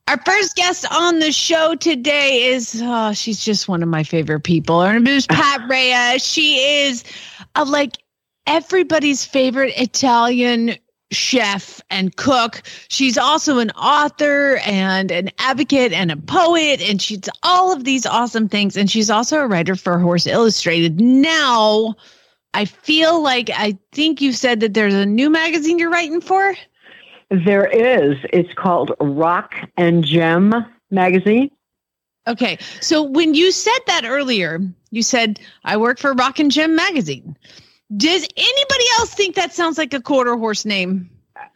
Our 0.08 0.20
first 0.26 0.56
guest 0.56 0.86
on 0.92 1.20
the 1.20 1.32
show 1.32 1.76
today 1.76 2.46
is 2.46 2.82
oh, 2.84 3.14
she's 3.14 3.44
just 3.44 3.68
one 3.68 3.82
of 3.84 3.90
my 3.90 4.04
favorite 4.04 4.42
people. 4.42 4.82
Her 4.82 4.94
name 4.94 5.08
is 5.08 5.28
Pat 5.28 5.62
Raia. 5.70 6.20
She 6.20 6.58
is 6.58 7.04
uh, 7.56 7.66
like 7.68 7.98
everybody's 8.48 9.24
favorite 9.26 9.74
Italian 9.78 10.76
chef 11.12 11.82
and 11.90 12.16
cook. 12.16 12.64
She's 12.88 13.18
also 13.18 13.60
an 13.60 13.72
author 13.72 14.58
and 14.66 15.12
an 15.12 15.30
advocate 15.38 15.94
and 15.94 16.12
a 16.12 16.18
poet, 16.18 16.82
and 16.82 17.02
she's 17.02 17.30
all 17.44 17.72
of 17.72 17.84
these 17.84 18.06
awesome 18.06 18.50
things. 18.50 18.78
And 18.78 18.90
she's 18.90 19.10
also 19.10 19.40
a 19.40 19.48
writer 19.48 19.76
for 19.76 20.00
Horse 20.00 20.28
Illustrated. 20.28 21.00
Now, 21.00 21.96
I 22.54 22.66
feel 22.66 23.22
like 23.22 23.50
I 23.50 23.78
think 23.92 24.22
you 24.22 24.34
said 24.34 24.60
that 24.62 24.74
there's 24.74 24.94
a 24.94 25.06
new 25.06 25.30
magazine 25.30 25.80
you're 25.80 25.90
writing 25.90 26.22
for. 26.22 26.56
There 27.30 27.66
is. 27.66 28.18
It's 28.34 28.54
called 28.54 28.92
Rock 29.00 29.56
and 29.78 30.04
Gem 30.04 30.54
magazine. 30.90 31.50
Okay. 32.28 32.58
So 32.82 33.02
when 33.02 33.34
you 33.34 33.52
said 33.52 33.80
that 33.88 34.04
earlier, 34.06 34.60
you 34.92 35.02
said, 35.02 35.40
I 35.64 35.78
work 35.78 35.98
for 35.98 36.14
Rock 36.14 36.40
and 36.40 36.52
Gem 36.52 36.76
magazine. 36.76 37.38
Does 37.96 38.28
anybody 38.38 38.86
else 39.00 39.14
think 39.14 39.36
that 39.36 39.54
sounds 39.54 39.78
like 39.78 39.94
a 39.94 40.02
quarter 40.02 40.38
horse 40.38 40.66
name? 40.66 41.10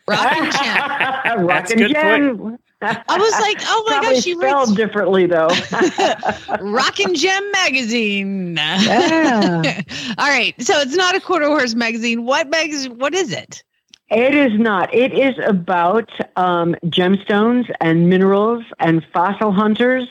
Rock 0.08 0.32
and 0.32 0.52
Gem. 1.34 1.46
Rock 1.46 1.68
That's 1.68 1.72
a 1.72 1.74
and 1.74 1.82
good 1.82 1.94
Gem. 1.94 2.58
I 2.82 3.18
was 3.18 3.32
like, 3.40 3.58
oh 3.64 3.84
my 3.88 3.94
Probably 3.94 4.16
gosh, 4.16 4.24
she 4.24 4.36
spelled 4.36 4.70
writes 4.70 4.72
differently 4.74 5.26
though. 5.26 5.48
Rock 6.62 7.00
and 7.00 7.16
Gem 7.16 7.52
magazine. 7.52 8.56
Yeah. 8.58 9.82
All 10.18 10.28
right. 10.28 10.54
So 10.62 10.80
it's 10.80 10.96
not 10.96 11.16
a 11.16 11.20
quarter 11.20 11.48
horse 11.48 11.74
magazine. 11.74 12.26
What 12.26 12.50
magazine? 12.50 12.98
What 12.98 13.14
is 13.16 13.32
it? 13.32 13.64
It 14.12 14.36
is 14.36 14.60
not. 14.60 14.94
It 14.94 15.14
is 15.14 15.36
about 15.44 16.12
um, 16.36 16.76
gemstones 16.86 17.74
and 17.82 18.08
minerals 18.08 18.64
and 18.80 19.04
fossil 19.12 19.52
hunters 19.52 20.08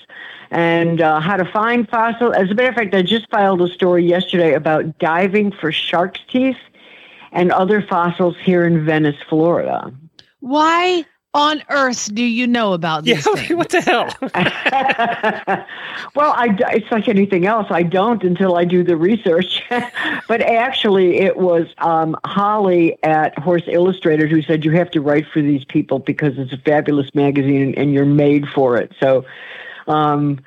and 0.50 1.00
uh, 1.00 1.20
how 1.20 1.36
to 1.36 1.44
find 1.44 1.88
fossil. 1.88 2.32
As 2.32 2.50
a 2.50 2.54
matter 2.54 2.68
of 2.70 2.74
fact, 2.74 2.94
I 2.94 3.02
just 3.02 3.28
filed 3.30 3.60
a 3.62 3.68
story 3.68 4.04
yesterday 4.04 4.54
about 4.54 4.98
diving 4.98 5.52
for 5.52 5.72
shark's 5.72 6.20
teeth 6.28 6.56
and 7.32 7.50
other 7.52 7.82
fossils 7.82 8.36
here 8.40 8.64
in 8.64 8.84
Venice, 8.84 9.16
Florida. 9.28 9.92
Why 10.40 11.04
on 11.32 11.62
earth 11.68 12.14
do 12.14 12.22
you 12.22 12.46
know 12.46 12.74
about 12.74 13.04
Yeah, 13.04 13.16
these 13.16 13.24
things? 13.34 13.54
what 13.54 13.68
the 13.70 13.80
hell? 13.80 14.08
well, 16.14 16.32
I, 16.36 16.48
d- 16.48 16.62
it's 16.68 16.90
like 16.92 17.08
anything 17.08 17.44
else. 17.46 17.66
I 17.70 17.82
don't 17.82 18.22
until 18.22 18.56
I 18.56 18.64
do 18.64 18.84
the 18.84 18.96
research. 18.96 19.62
but 20.28 20.40
actually, 20.42 21.16
it 21.18 21.36
was 21.36 21.66
um, 21.78 22.16
Holly 22.24 22.96
at 23.02 23.36
Horse 23.38 23.64
Illustrated 23.66 24.30
who 24.30 24.42
said, 24.42 24.64
You 24.64 24.70
have 24.72 24.90
to 24.92 25.00
write 25.00 25.26
for 25.26 25.42
these 25.42 25.64
people 25.64 25.98
because 25.98 26.38
it's 26.38 26.52
a 26.52 26.58
fabulous 26.58 27.12
magazine 27.14 27.74
and 27.76 27.92
you're 27.92 28.04
made 28.06 28.46
for 28.48 28.76
it. 28.76 28.92
So, 29.00 29.24
um, 29.86 30.40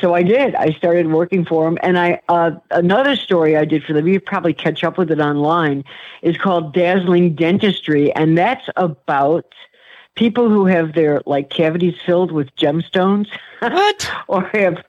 so 0.00 0.14
I 0.14 0.22
did. 0.22 0.54
I 0.54 0.72
started 0.72 1.10
working 1.10 1.44
for 1.44 1.64
them, 1.64 1.78
and 1.82 1.98
I 1.98 2.20
uh, 2.28 2.52
another 2.70 3.16
story 3.16 3.56
I 3.56 3.64
did 3.64 3.84
for 3.84 3.92
them. 3.92 4.06
You 4.06 4.20
probably 4.20 4.54
catch 4.54 4.84
up 4.84 4.98
with 4.98 5.10
it 5.10 5.20
online. 5.20 5.84
Is 6.22 6.36
called 6.36 6.74
Dazzling 6.74 7.34
Dentistry, 7.34 8.12
and 8.14 8.36
that's 8.36 8.68
about 8.76 9.46
people 10.14 10.48
who 10.48 10.66
have 10.66 10.94
their 10.94 11.22
like 11.26 11.50
cavities 11.50 11.94
filled 12.04 12.32
with 12.32 12.54
gemstones. 12.56 13.28
What? 13.60 14.10
or 14.28 14.50
have 14.52 14.84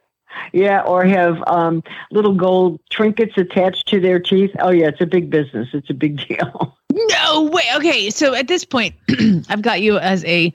yeah, 0.52 0.82
or 0.82 1.06
have 1.06 1.42
um, 1.48 1.84
little 2.12 2.34
gold 2.34 2.80
trinkets 2.90 3.38
attached 3.38 3.88
to 3.88 4.00
their 4.00 4.20
teeth. 4.20 4.52
Oh 4.60 4.72
yeah, 4.72 4.88
it's 4.88 5.02
a 5.02 5.06
big 5.06 5.30
business. 5.30 5.70
It's 5.74 5.90
a 5.90 5.94
big 5.94 6.18
deal. 6.28 6.78
No 6.92 7.44
way. 7.44 7.64
Okay, 7.76 8.10
so 8.10 8.34
at 8.34 8.48
this 8.48 8.66
point, 8.66 8.96
I've 9.50 9.62
got 9.62 9.82
you 9.82 9.98
as 9.98 10.24
a 10.26 10.54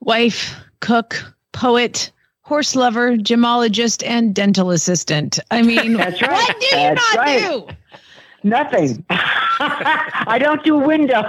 wife, 0.00 0.54
cook, 0.80 1.34
poet, 1.52 2.10
horse 2.52 2.76
lover, 2.76 3.16
gemologist, 3.16 4.06
and 4.06 4.34
dental 4.34 4.70
assistant. 4.72 5.38
I 5.50 5.62
mean, 5.62 5.94
That's 5.96 6.20
right. 6.20 6.30
what 6.32 6.60
do 6.60 6.66
you 6.66 6.72
That's 6.72 7.14
not 7.14 7.16
right. 7.16 7.40
do? 7.40 7.66
Nothing. 8.42 9.06
I 9.10 10.36
don't 10.38 10.62
do 10.62 10.76
windows. 10.76 11.24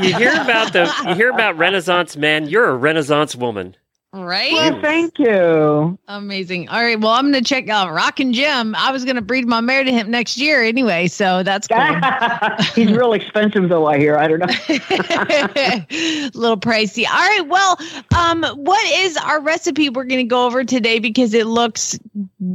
You 0.00 0.16
hear 0.16 0.32
about 0.32 0.72
the 0.72 0.90
you 1.08 1.14
hear 1.14 1.30
about 1.30 1.58
Renaissance 1.66 2.16
men. 2.16 2.48
You're 2.48 2.70
a 2.70 2.74
Renaissance 2.76 3.36
woman. 3.36 3.76
Right? 4.22 4.52
well, 4.52 4.80
thank 4.80 5.18
you. 5.18 5.98
Amazing. 6.08 6.68
All 6.68 6.82
right. 6.82 6.98
Well, 6.98 7.12
I'm 7.12 7.30
going 7.30 7.42
to 7.42 7.48
check 7.48 7.68
out 7.68 7.92
Rock 7.92 8.20
and 8.20 8.34
Jim. 8.34 8.74
I 8.74 8.90
was 8.90 9.04
going 9.04 9.16
to 9.16 9.22
breed 9.22 9.46
my 9.46 9.60
mare 9.60 9.84
to 9.84 9.92
him 9.92 10.10
next 10.10 10.36
year 10.36 10.62
anyway, 10.62 11.08
so 11.08 11.42
that's 11.42 11.68
cool. 11.68 11.78
He's 12.74 12.92
real 12.92 13.12
expensive, 13.12 13.68
though. 13.68 13.86
I 13.86 13.98
hear. 13.98 14.16
I 14.16 14.28
don't 14.28 14.40
know. 14.40 14.46
a 14.68 16.30
little 16.34 16.58
pricey. 16.58 17.06
All 17.06 17.14
right. 17.14 17.46
Well, 17.46 17.78
um, 18.16 18.44
what 18.56 18.84
is 19.00 19.16
our 19.16 19.40
recipe 19.40 19.88
we're 19.88 20.04
going 20.04 20.20
to 20.20 20.28
go 20.28 20.46
over 20.46 20.64
today 20.64 20.98
because 20.98 21.34
it 21.34 21.46
looks 21.46 21.98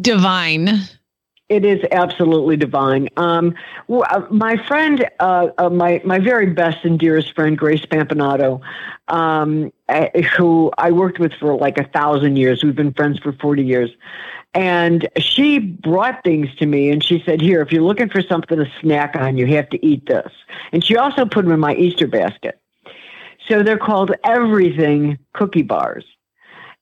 divine? 0.02 0.80
It 1.52 1.66
is 1.66 1.82
absolutely 1.92 2.56
divine. 2.56 3.10
Um, 3.18 3.56
uh, 3.90 4.22
my 4.30 4.56
friend, 4.68 5.06
uh, 5.20 5.50
uh, 5.58 5.70
my 5.70 6.02
my 6.06 6.18
very 6.18 6.46
best 6.46 6.86
and 6.86 6.98
dearest 6.98 7.36
friend, 7.36 7.58
Grace 7.58 7.86
Pampanato, 7.86 8.62
um, 9.10 9.74
who 10.38 10.72
I 10.78 10.92
worked 10.92 11.20
with 11.20 11.34
for 11.34 11.58
like 11.58 11.78
a 11.78 11.84
thousand 11.84 12.38
years. 12.38 12.64
We've 12.64 12.74
been 12.74 12.94
friends 12.94 13.20
for 13.20 13.34
forty 13.34 13.66
years, 13.66 13.90
and 14.54 15.10
she 15.18 15.60
brought 15.60 16.24
things 16.24 16.48
to 16.56 16.66
me, 16.66 16.90
and 16.90 17.04
she 17.04 17.22
said, 17.26 17.42
"Here, 17.42 17.62
if 17.62 17.74
you're 17.74 17.84
looking 17.84 18.08
for 18.08 18.22
something 18.22 18.58
to 18.58 18.72
snack 18.80 19.18
on, 19.18 19.38
you 19.38 19.46
have 19.48 19.68
to 19.72 19.86
eat 19.86 20.06
this." 20.06 20.32
And 20.72 20.82
she 20.82 20.96
also 20.96 21.26
put 21.26 21.44
them 21.44 21.52
in 21.52 21.60
my 21.60 21.76
Easter 21.76 22.08
basket. 22.08 22.62
So 23.50 23.62
they're 23.62 23.78
called 23.78 24.14
everything 24.24 25.18
cookie 25.34 25.64
bars, 25.64 26.06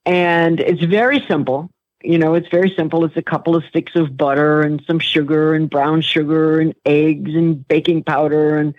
and 0.06 0.60
it's 0.60 0.84
very 0.84 1.26
simple 1.28 1.72
you 2.04 2.18
know, 2.18 2.34
it's 2.34 2.48
very 2.50 2.74
simple. 2.76 3.04
It's 3.04 3.18
a 3.18 3.22
couple 3.22 3.56
of 3.56 3.64
sticks 3.66 3.96
of 3.96 4.16
butter 4.16 4.62
and 4.62 4.82
some 4.86 5.00
sugar 5.00 5.54
and 5.54 5.70
brown 5.70 6.02
sugar 6.02 6.60
and 6.60 6.74
eggs 6.86 7.34
and 7.36 7.68
baking 7.68 8.04
powder 8.04 8.58
and 8.58 8.74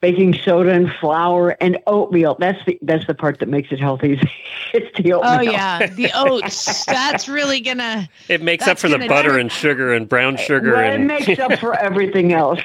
baking 0.00 0.34
soda 0.34 0.72
and 0.72 0.92
flour 0.92 1.56
and 1.60 1.78
oatmeal. 1.86 2.36
That's 2.38 2.62
the 2.66 2.78
that's 2.82 3.06
the 3.06 3.14
part 3.14 3.38
that 3.38 3.48
makes 3.48 3.72
it 3.72 3.80
healthy. 3.80 4.20
it's 4.74 4.96
the 5.00 5.14
oh, 5.14 5.20
oatmeal. 5.20 5.50
Oh 5.50 5.52
yeah, 5.52 5.86
the 5.86 6.10
oats. 6.14 6.84
That's 6.92 7.28
really 7.28 7.60
gonna. 7.60 8.08
It 8.28 8.42
makes 8.42 8.66
That's 8.66 8.84
up 8.84 8.90
for 8.90 8.96
the 8.96 9.06
butter 9.08 9.30
trim- 9.30 9.40
and 9.40 9.52
sugar 9.52 9.94
and 9.94 10.08
brown 10.08 10.36
sugar 10.36 10.72
Well, 10.72 10.92
it 10.92 10.98
makes 10.98 11.38
up 11.38 11.58
for 11.58 11.74
everything 11.80 12.32
else. 12.32 12.60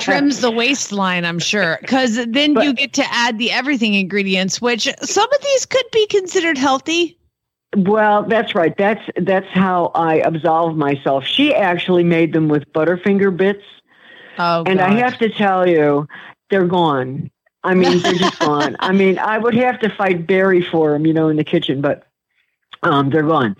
trims 0.00 0.40
the 0.40 0.50
waistline, 0.50 1.24
I'm 1.24 1.38
sure. 1.38 1.78
Because 1.82 2.16
then 2.26 2.54
But- 2.54 2.64
you 2.64 2.72
get 2.72 2.92
to 2.94 3.04
add 3.12 3.38
the 3.38 3.50
everything 3.50 3.94
ingredients, 3.94 4.60
which 4.60 4.88
some 5.02 5.32
of 5.32 5.42
these 5.42 5.66
could 5.66 5.86
be 5.92 6.06
considered 6.06 6.56
healthy. 6.56 7.18
Well, 7.76 8.22
that's 8.22 8.54
right. 8.54 8.74
That's 8.76 9.04
that's 9.16 9.48
how 9.48 9.90
I 9.94 10.16
absolve 10.16 10.76
myself. 10.76 11.24
She 11.24 11.54
actually 11.54 12.04
made 12.04 12.32
them 12.32 12.48
with 12.48 12.72
Butterfinger 12.72 13.36
bits, 13.36 13.64
Oh, 14.38 14.62
and 14.66 14.80
I 14.80 14.90
have 14.90 15.18
to 15.18 15.28
tell 15.28 15.68
you, 15.68 16.06
they're 16.48 16.66
gone. 16.66 17.30
I 17.64 17.74
mean, 17.74 18.00
they're 18.00 18.14
just 18.14 18.38
gone. 18.40 18.76
I 18.78 18.92
mean, 18.92 19.18
I 19.18 19.36
would 19.36 19.54
have 19.54 19.80
to 19.80 19.90
fight 19.90 20.26
Barry 20.26 20.62
for 20.62 20.92
them, 20.92 21.06
you 21.06 21.12
know, 21.12 21.28
in 21.28 21.36
the 21.36 21.44
kitchen, 21.44 21.80
but 21.80 22.06
um, 22.82 23.10
they're 23.10 23.22
gone. 23.22 23.56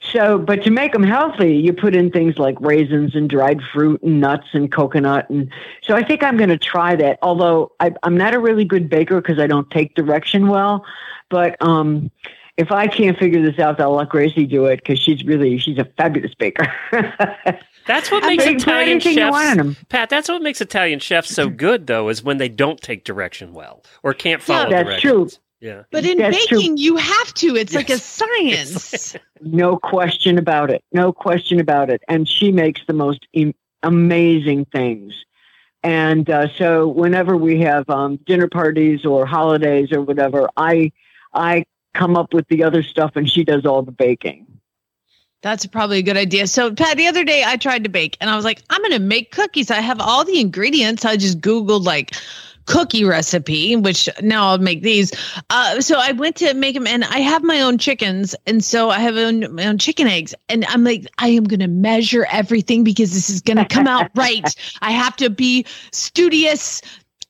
So, 0.00 0.38
but 0.38 0.64
to 0.64 0.70
make 0.70 0.92
them 0.92 1.04
healthy, 1.04 1.56
you 1.56 1.72
put 1.72 1.94
in 1.94 2.10
things 2.10 2.38
like 2.38 2.60
raisins 2.60 3.14
and 3.14 3.30
dried 3.30 3.62
fruit 3.62 4.02
and 4.02 4.20
nuts 4.20 4.48
and 4.52 4.72
coconut, 4.72 5.30
and 5.30 5.52
so 5.82 5.94
I 5.94 6.02
think 6.02 6.24
I'm 6.24 6.36
going 6.36 6.48
to 6.48 6.58
try 6.58 6.96
that. 6.96 7.18
Although 7.22 7.72
I, 7.78 7.92
I'm 8.02 8.16
not 8.16 8.34
a 8.34 8.40
really 8.40 8.64
good 8.64 8.88
baker 8.88 9.20
because 9.20 9.38
I 9.38 9.46
don't 9.46 9.70
take 9.70 9.94
direction 9.94 10.48
well, 10.48 10.84
but 11.28 11.60
um, 11.62 12.10
if 12.56 12.70
I 12.70 12.86
can't 12.86 13.18
figure 13.18 13.42
this 13.42 13.58
out, 13.58 13.80
I'll 13.80 13.94
let 13.94 14.08
Gracie 14.10 14.46
do 14.46 14.66
it 14.66 14.76
because 14.76 14.98
she's 14.98 15.24
really 15.24 15.58
she's 15.58 15.78
a 15.78 15.84
fabulous 15.96 16.34
baker. 16.34 16.66
That's 17.86 18.10
what 18.12 18.22
I 18.24 18.28
makes 18.28 18.44
Italian 18.46 18.90
anything 18.90 19.18
you 19.18 19.30
want 19.30 19.52
in 19.54 19.60
'em. 19.60 19.74
chefs. 19.74 19.84
Pat, 19.88 20.08
that's 20.10 20.28
what 20.28 20.40
makes 20.40 20.60
Italian 20.60 21.00
chefs 21.00 21.34
so 21.34 21.48
good, 21.48 21.88
though, 21.88 22.10
is 22.10 22.22
when 22.22 22.36
they 22.36 22.48
don't 22.48 22.80
take 22.80 23.02
direction 23.02 23.52
well 23.54 23.82
or 24.04 24.14
can't 24.14 24.40
follow 24.40 24.70
that's 24.70 24.86
directions. 24.88 25.40
Yeah. 25.60 25.82
But 25.90 26.04
in 26.04 26.18
That's 26.18 26.46
true. 26.46 26.58
baking, 26.58 26.76
you 26.76 26.96
have 26.96 27.34
to. 27.34 27.56
It's 27.56 27.74
like 27.74 27.90
a 27.90 27.96
science. 27.98 29.16
No 29.40 29.76
question 29.78 30.38
about 30.38 30.70
it. 30.70 30.82
No 30.92 31.12
question 31.12 31.58
about 31.60 31.88
it. 31.90 32.02
And 32.08 32.28
she 32.28 32.50
makes 32.52 32.80
the 32.86 32.92
most 32.92 33.26
em- 33.34 33.54
amazing 33.82 34.64
things. 34.66 35.14
And 35.84 36.30
uh, 36.30 36.48
so 36.56 36.86
whenever 36.88 37.36
we 37.36 37.60
have 37.62 37.88
um, 37.90 38.16
dinner 38.26 38.48
parties 38.48 39.04
or 39.04 39.26
holidays 39.26 39.90
or 39.92 40.02
whatever, 40.02 40.48
I 40.56 40.92
I 41.34 41.64
come 41.94 42.16
up 42.16 42.32
with 42.32 42.48
the 42.48 42.64
other 42.64 42.82
stuff 42.82 43.16
and 43.16 43.28
she 43.28 43.44
does 43.44 43.66
all 43.66 43.82
the 43.82 43.92
baking. 43.92 44.46
That's 45.42 45.66
probably 45.66 45.98
a 45.98 46.02
good 46.02 46.16
idea. 46.16 46.46
So, 46.46 46.72
Pat, 46.72 46.96
the 46.96 47.08
other 47.08 47.24
day 47.24 47.42
I 47.44 47.56
tried 47.56 47.82
to 47.82 47.90
bake 47.90 48.16
and 48.20 48.30
I 48.30 48.36
was 48.36 48.44
like, 48.44 48.62
I'm 48.70 48.80
going 48.80 48.92
to 48.92 49.00
make 49.00 49.32
cookies. 49.32 49.70
I 49.70 49.80
have 49.80 50.00
all 50.00 50.24
the 50.24 50.40
ingredients. 50.40 51.04
I 51.04 51.16
just 51.16 51.40
Googled 51.40 51.84
like 51.84 52.14
cookie 52.66 53.04
recipe, 53.04 53.74
which 53.76 54.08
now 54.20 54.48
I'll 54.48 54.58
make 54.58 54.82
these. 54.82 55.12
Uh, 55.50 55.80
so 55.80 55.98
I 55.98 56.12
went 56.12 56.36
to 56.36 56.54
make 56.54 56.74
them 56.74 56.86
and 56.86 57.04
I 57.04 57.18
have 57.18 57.42
my 57.42 57.60
own 57.60 57.78
chickens. 57.78 58.34
And 58.46 58.62
so 58.62 58.90
I 58.90 59.00
have 59.00 59.16
own, 59.16 59.52
my 59.54 59.66
own 59.66 59.78
chicken 59.78 60.06
eggs. 60.06 60.34
And 60.48 60.64
I'm 60.66 60.84
like, 60.84 61.06
I 61.18 61.28
am 61.28 61.44
going 61.44 61.60
to 61.60 61.68
measure 61.68 62.26
everything 62.30 62.84
because 62.84 63.12
this 63.12 63.30
is 63.30 63.40
going 63.40 63.56
to 63.56 63.64
come 63.64 63.86
out 63.86 64.10
right. 64.16 64.54
I 64.80 64.92
have 64.92 65.16
to 65.16 65.30
be 65.30 65.66
studious. 65.90 66.82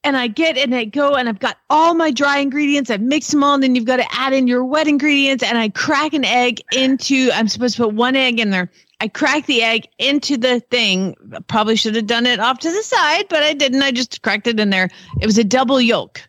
And 0.04 0.16
I 0.16 0.26
get 0.26 0.56
and 0.56 0.74
I 0.74 0.84
go 0.84 1.14
and 1.14 1.28
I've 1.28 1.38
got 1.38 1.58
all 1.70 1.94
my 1.94 2.10
dry 2.10 2.38
ingredients. 2.38 2.90
I've 2.90 3.00
mixed 3.00 3.30
them 3.30 3.44
all, 3.44 3.54
and 3.54 3.62
then 3.62 3.76
you've 3.76 3.84
got 3.84 3.98
to 3.98 4.06
add 4.12 4.32
in 4.32 4.48
your 4.48 4.64
wet 4.64 4.88
ingredients. 4.88 5.44
And 5.44 5.56
I 5.56 5.68
crack 5.68 6.12
an 6.12 6.24
egg 6.24 6.60
into. 6.72 7.30
I'm 7.32 7.46
supposed 7.46 7.76
to 7.76 7.84
put 7.84 7.94
one 7.94 8.16
egg 8.16 8.40
in 8.40 8.50
there. 8.50 8.68
I 9.00 9.08
crack 9.08 9.46
the 9.46 9.62
egg 9.62 9.86
into 9.98 10.36
the 10.36 10.60
thing. 10.70 11.14
Probably 11.46 11.76
should 11.76 11.94
have 11.94 12.06
done 12.06 12.26
it 12.26 12.40
off 12.40 12.58
to 12.60 12.70
the 12.70 12.82
side, 12.82 13.26
but 13.28 13.42
I 13.42 13.52
didn't. 13.52 13.82
I 13.82 13.92
just 13.92 14.22
cracked 14.22 14.46
it 14.46 14.58
in 14.58 14.70
there. 14.70 14.88
It 15.20 15.26
was 15.26 15.38
a 15.38 15.44
double 15.44 15.80
yolk. 15.80 16.20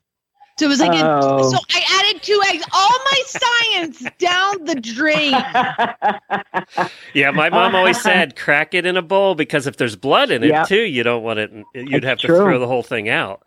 It's 0.72 0.80
So 0.80 0.88
it 0.88 0.90
was 0.90 0.98
like, 0.98 1.00
a, 1.02 1.20
Oh. 1.24 1.52
so 1.52 1.58
I 1.72 1.84
added 2.00 2.22
two 2.24 2.42
eggs. 2.50 2.64
All 2.74 2.90
my 3.12 3.22
science 3.28 4.06
down 4.18 4.64
the 4.66 4.76
drain. 4.76 5.34
Yeah, 7.14 7.32
my 7.32 7.50
mom 7.50 7.76
always 7.76 8.02
said 8.02 8.36
crack 8.36 8.74
it 8.74 8.86
in 8.86 8.98
a 8.98 9.02
bowl 9.02 9.36
because 9.36 9.68
if 9.68 9.78
there's 9.78 9.96
blood 9.96 10.32
in 10.32 10.44
it 10.44 10.48
Yep. 10.50 10.68
too, 10.68 10.82
you 10.82 11.04
don't 11.04 11.24
want 11.24 11.40
it. 11.40 11.52
You'd 11.76 12.04
That's 12.04 12.06
have 12.06 12.20
to 12.20 12.28
true. 12.28 12.38
throw 12.38 12.60
the 12.60 12.68
whole 12.68 12.84
thing 12.84 13.10
out. 13.10 13.44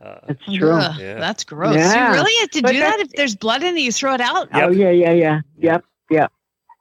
Uh, 0.00 0.18
It's 0.28 0.44
true. 0.56 0.70
Ugh, 0.72 1.00
Yeah. 1.00 1.14
That's 1.18 1.44
gross. 1.44 1.76
Yeah. 1.76 2.08
You 2.10 2.14
really 2.14 2.40
have 2.40 2.50
to 2.50 2.62
But 2.62 2.72
do 2.72 2.78
that 2.78 3.00
if 3.00 3.10
there's 3.12 3.34
blood 3.36 3.62
in 3.62 3.76
it, 3.76 3.80
you 3.80 3.92
throw 3.92 4.14
it 4.14 4.20
out? 4.20 4.48
Yep. 4.54 4.62
Oh 4.64 4.70
yeah, 4.70 4.90
yeah, 4.90 5.12
yeah. 5.12 5.40
Yep. 5.58 5.84
Yep. 6.10 6.32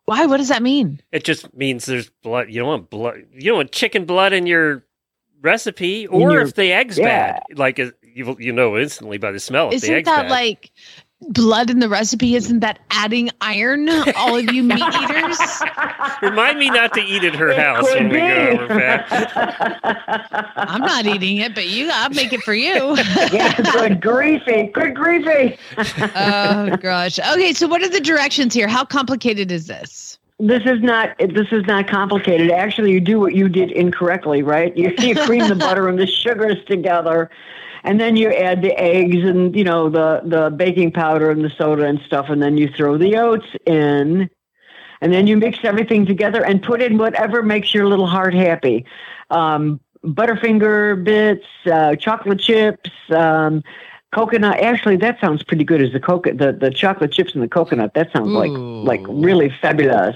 Why? 0.06 0.26
What 0.26 0.38
does 0.38 0.50
that 0.50 0.62
mean? 0.64 1.02
it 1.12 1.24
just 1.24 1.54
means 1.56 1.86
there's 1.86 2.10
blood. 2.24 2.50
You 2.50 2.60
don't 2.60 2.68
want 2.68 2.90
blood. 2.90 3.24
You 3.34 3.48
don't 3.50 3.58
want 3.58 3.72
chicken 3.72 4.06
blood 4.06 4.34
in 4.34 4.46
your 4.48 4.84
recipe, 5.42 6.06
or 6.08 6.32
your- 6.34 6.42
if 6.42 6.54
the 6.56 6.72
egg's 6.72 6.98
yeah. 6.98 7.06
bad, 7.34 7.44
like 7.58 7.80
you 8.14 8.36
you 8.40 8.52
know 8.52 8.78
instantly 8.78 9.18
by 9.18 9.32
the 9.32 9.40
smell 9.40 9.72
Isn't 9.72 9.94
egg's 9.94 10.06
that 10.06 10.24
bad. 10.24 10.32
like 10.32 10.72
blood 11.30 11.70
in 11.70 11.80
the 11.80 11.88
recipe? 11.90 12.36
Isn't 12.36 12.62
that 12.62 12.80
adding 12.90 13.30
iron? 13.42 13.88
All 14.16 14.36
of 14.36 14.52
you 14.52 14.64
meat 14.64 14.82
eaters. 14.82 15.40
Remind 16.22 16.58
me 16.58 16.70
not 16.70 16.94
to 16.94 17.02
eat 17.02 17.24
at 17.24 17.36
her 17.36 17.50
It 17.50 17.60
house 17.60 17.88
could 17.88 18.10
when 18.10 18.10
we 18.10 18.18
go 18.18 18.50
over, 18.64 18.68
be. 18.68 18.74
Pat. 18.74 20.52
I'm 20.56 20.82
not 20.82 21.06
eating 21.06 21.38
it, 21.38 21.54
but 21.54 21.68
you, 21.68 21.90
I'll 21.94 22.10
make 22.10 22.34
it 22.34 22.42
for 22.42 22.54
you. 22.56 22.96
yeah, 23.32 23.56
good 23.56 24.02
griefy, 24.02 24.72
good 24.74 24.96
griefy. 24.96 25.58
oh 26.16 26.76
gosh. 26.78 27.20
Okay, 27.20 27.54
so 27.54 27.68
what 27.68 27.84
are 27.84 27.90
the 27.90 28.02
directions 28.02 28.54
here? 28.54 28.68
How 28.68 28.84
complicated 28.84 29.52
is 29.52 29.68
this? 29.68 30.18
This 30.40 30.64
is 30.66 30.82
not 30.82 31.16
this 31.20 31.48
is 31.52 31.64
not 31.68 31.88
complicated. 31.88 32.50
Actually, 32.50 32.92
you 32.92 33.00
do 33.00 33.20
what 33.20 33.36
you 33.36 33.48
did 33.48 33.72
incorrectly, 33.72 34.42
right? 34.42 34.76
You, 34.76 34.92
you 34.98 35.16
cream 35.16 35.48
the 35.48 35.56
butter 35.56 35.88
and 35.88 36.00
the 36.00 36.08
sugars 36.08 36.58
together, 36.66 37.30
and 37.84 38.00
then 38.00 38.16
you 38.16 38.32
add 38.32 38.62
the 38.62 38.78
eggs 38.80 39.24
and 39.24 39.56
you 39.56 39.64
know 39.64 39.90
the 39.90 40.22
the 40.26 40.50
baking 40.52 40.92
powder 40.92 41.30
and 41.32 41.44
the 41.44 41.50
soda 41.50 41.86
and 41.86 42.00
stuff, 42.02 42.30
and 42.30 42.42
then 42.42 42.58
you 42.58 42.70
throw 42.76 42.98
the 42.98 43.18
oats 43.18 43.48
in, 43.66 44.30
and 45.02 45.14
then 45.14 45.28
you 45.28 45.38
mix 45.38 45.60
everything 45.64 46.06
together 46.06 46.44
and 46.46 46.62
put 46.62 46.82
in 46.82 46.98
whatever 46.98 47.44
makes 47.44 47.74
your 47.74 47.88
little 47.88 48.08
heart 48.08 48.34
happy. 48.34 48.86
Um, 49.30 49.80
Butterfinger 50.04 51.04
bits, 51.04 51.46
uh, 51.72 51.96
chocolate 51.96 52.40
chips, 52.40 52.90
um, 53.12 53.62
coconut. 54.12 54.60
Actually, 54.60 54.98
that 54.98 55.20
sounds 55.20 55.44
pretty 55.44 55.64
good. 55.64 55.82
As 55.82 55.92
the 55.92 56.00
coconut, 56.00 56.38
the, 56.38 56.52
the 56.54 56.72
chocolate 56.72 57.12
chips 57.12 57.34
and 57.34 57.42
the 57.42 57.48
coconut. 57.48 57.94
That 57.94 58.12
sounds 58.12 58.30
like 58.30 58.52
Ooh. 58.52 58.84
like 58.84 59.02
really 59.08 59.50
fabulous. 59.62 60.16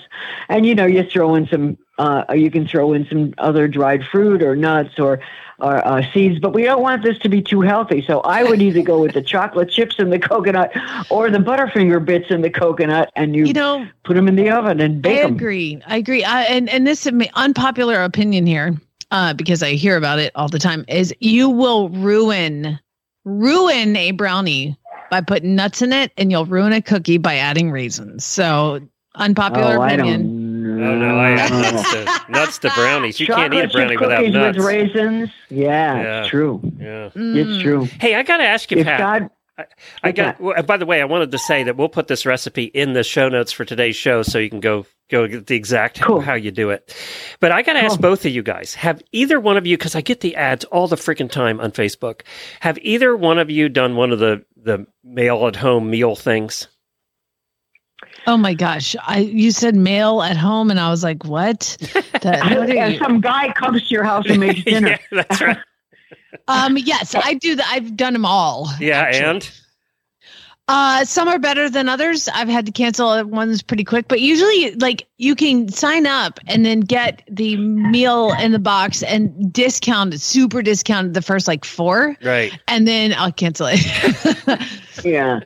And 0.49 0.65
you 0.65 0.75
know, 0.75 0.85
you 0.85 1.03
throw 1.03 1.35
in 1.35 1.47
some. 1.47 1.77
Uh, 1.97 2.25
you 2.33 2.51
can 2.51 2.67
throw 2.67 2.91
in 2.91 3.07
some 3.07 3.33
other 3.37 3.69
dried 3.69 4.05
fruit 4.05 4.43
or 4.43 4.53
nuts 4.55 4.99
or 4.99 5.21
or 5.59 5.85
uh, 5.87 6.03
seeds, 6.11 6.39
but 6.39 6.53
we 6.53 6.63
don't 6.63 6.81
want 6.81 7.03
this 7.03 7.17
to 7.19 7.29
be 7.29 7.41
too 7.41 7.61
healthy. 7.61 8.01
So 8.05 8.19
I 8.21 8.43
would 8.43 8.61
either 8.61 8.81
go 8.81 8.99
with 9.01 9.13
the 9.13 9.21
chocolate 9.33 9.69
chips 9.69 9.95
and 9.97 10.11
the 10.11 10.19
coconut, 10.19 10.73
or 11.09 11.29
the 11.29 11.37
Butterfinger 11.37 12.03
bits 12.03 12.25
and 12.29 12.43
the 12.43 12.49
coconut, 12.49 13.11
and 13.15 13.33
you, 13.33 13.45
You 13.45 13.53
know, 13.53 13.87
put 14.03 14.15
them 14.15 14.27
in 14.27 14.35
the 14.35 14.49
oven 14.49 14.81
and 14.81 14.97
I 15.05 15.09
bake 15.09 15.21
them. 15.21 15.31
i 15.31 15.35
agree. 15.35 15.81
I 15.87 15.97
agree. 15.97 16.23
And 16.23 16.69
and 16.69 16.85
this 16.85 17.05
is 17.05 17.13
my 17.13 17.29
unpopular 17.35 18.01
opinion 18.03 18.45
here, 18.45 18.75
uh, 19.11 19.33
because 19.33 19.63
I 19.63 19.71
hear 19.71 19.95
about 19.95 20.19
it 20.19 20.33
all 20.35 20.49
the 20.49 20.59
time, 20.59 20.83
is 20.89 21.13
you 21.21 21.49
will 21.49 21.87
ruin 21.89 22.77
ruin 23.25 23.95
a 23.95 24.11
brownie 24.11 24.77
by 25.11 25.21
putting 25.21 25.55
nuts 25.55 25.81
in 25.81 25.91
it, 25.93 26.11
and 26.17 26.31
you'll 26.31 26.45
ruin 26.45 26.73
a 26.73 26.81
cookie 26.81 27.17
by 27.17 27.35
adding 27.35 27.71
raisins. 27.71 28.25
So 28.25 28.79
unpopular 29.15 29.77
Oh, 29.77 29.81
I 29.81 29.91
opinion. 29.91 30.21
don't 30.23 30.77
know. 30.79 30.85
Oh 30.91 30.97
no, 30.97 31.17
I 31.17 31.31
add 31.31 31.51
nuts 31.73 31.91
to, 31.91 32.31
nuts 32.31 32.57
to 32.59 32.69
brownies. 32.75 33.19
You 33.19 33.27
can't 33.27 33.53
eat 33.53 33.59
a 33.63 33.67
brownie 33.69 33.97
without 33.97 34.25
nuts. 34.27 34.57
with 34.57 34.65
raisins. 34.65 35.29
Yeah, 35.49 36.01
Yeah. 36.01 36.21
it's 36.21 36.29
true. 36.29 36.59
Yeah. 36.79 37.09
Mm. 37.15 37.35
It's 37.35 37.61
true. 37.63 37.85
Hey, 37.99 38.15
I 38.15 38.23
got 38.23 38.37
to 38.37 38.43
ask 38.43 38.69
you, 38.71 38.77
If 38.79 38.85
Pat. 38.87 38.99
God, 38.99 39.29
I 40.03 40.11
got. 40.11 40.39
Well, 40.41 40.61
by 40.63 40.77
the 40.77 40.85
way, 40.85 41.01
I 41.01 41.05
wanted 41.05 41.31
to 41.31 41.37
say 41.37 41.63
that 41.63 41.77
we'll 41.77 41.87
put 41.89 42.07
this 42.07 42.25
recipe 42.25 42.65
in 42.65 42.93
the 42.93 43.03
show 43.03 43.29
notes 43.29 43.51
for 43.51 43.63
today's 43.65 43.95
show, 43.95 44.21
so 44.21 44.37
you 44.37 44.49
can 44.49 44.59
go 44.59 44.85
go 45.09 45.27
get 45.27 45.47
the 45.47 45.55
exact 45.55 46.01
Cool. 46.01 46.19
how 46.19 46.33
you 46.33 46.51
do 46.51 46.71
it. 46.71 46.93
But 47.39 47.51
I 47.53 47.61
got 47.61 47.73
to 47.73 47.79
ask 47.79 47.99
both 47.99 48.25
of 48.25 48.31
you 48.33 48.43
guys: 48.43 48.73
Have 48.75 49.01
either 49.13 49.39
one 49.39 49.55
of 49.55 49.65
you? 49.65 49.77
Because 49.77 49.95
I 49.95 50.01
get 50.01 50.19
the 50.19 50.35
ads 50.35 50.65
all 50.65 50.87
the 50.89 50.97
freaking 50.97 51.31
time 51.31 51.59
on 51.61 51.71
Facebook. 51.71 52.21
Have 52.59 52.77
either 52.81 53.15
one 53.15 53.39
of 53.39 53.49
you 53.49 53.69
done 53.69 53.95
one 53.95 54.11
of 54.11 54.19
the 54.19 54.43
the 54.57 54.85
mail 55.03 55.47
at 55.47 55.55
home 55.55 55.89
meal 55.89 56.15
things? 56.15 56.67
Oh 58.27 58.37
my 58.37 58.53
gosh! 58.55 58.95
I 59.07 59.19
you 59.19 59.51
said 59.51 59.75
mail 59.75 60.21
at 60.21 60.35
home, 60.35 60.69
and 60.71 60.79
I 60.79 60.89
was 60.89 61.03
like, 61.03 61.23
what? 61.23 61.77
That- 62.21 62.57
what 62.57 62.69
you- 62.91 62.97
some 62.97 63.21
guy 63.21 63.53
comes 63.53 63.83
to 63.83 63.89
your 63.93 64.03
house 64.03 64.25
and 64.27 64.39
makes 64.39 64.63
dinner. 64.65 64.89
yeah, 64.89 64.97
that's 65.11 65.41
right. 65.41 65.57
Um, 66.47 66.77
yes, 66.77 67.15
I 67.15 67.33
do 67.35 67.55
that. 67.55 67.67
I've 67.69 67.95
done 67.95 68.13
them 68.13 68.25
all. 68.25 68.69
Yeah, 68.79 69.01
actually. 69.01 69.25
and 69.25 69.51
Uh, 70.67 71.05
some 71.05 71.27
are 71.27 71.37
better 71.37 71.69
than 71.69 71.87
others. 71.87 72.27
I've 72.27 72.47
had 72.47 72.65
to 72.65 72.71
cancel 72.71 73.23
ones 73.25 73.61
pretty 73.61 73.83
quick, 73.83 74.07
but 74.07 74.19
usually, 74.19 74.71
like 74.75 75.07
you 75.17 75.35
can 75.35 75.69
sign 75.69 76.07
up 76.07 76.39
and 76.47 76.65
then 76.65 76.79
get 76.79 77.21
the 77.29 77.55
meal 77.57 78.33
in 78.39 78.51
the 78.51 78.57
box 78.59 79.03
and 79.03 79.53
discount, 79.53 80.19
super 80.19 80.63
discounted 80.63 81.13
the 81.13 81.21
first 81.21 81.47
like 81.47 81.65
four, 81.65 82.15
right. 82.23 82.57
and 82.67 82.87
then 82.87 83.13
I'll 83.13 83.31
cancel 83.31 83.67
it. 83.69 84.59
Yeah. 85.03 85.41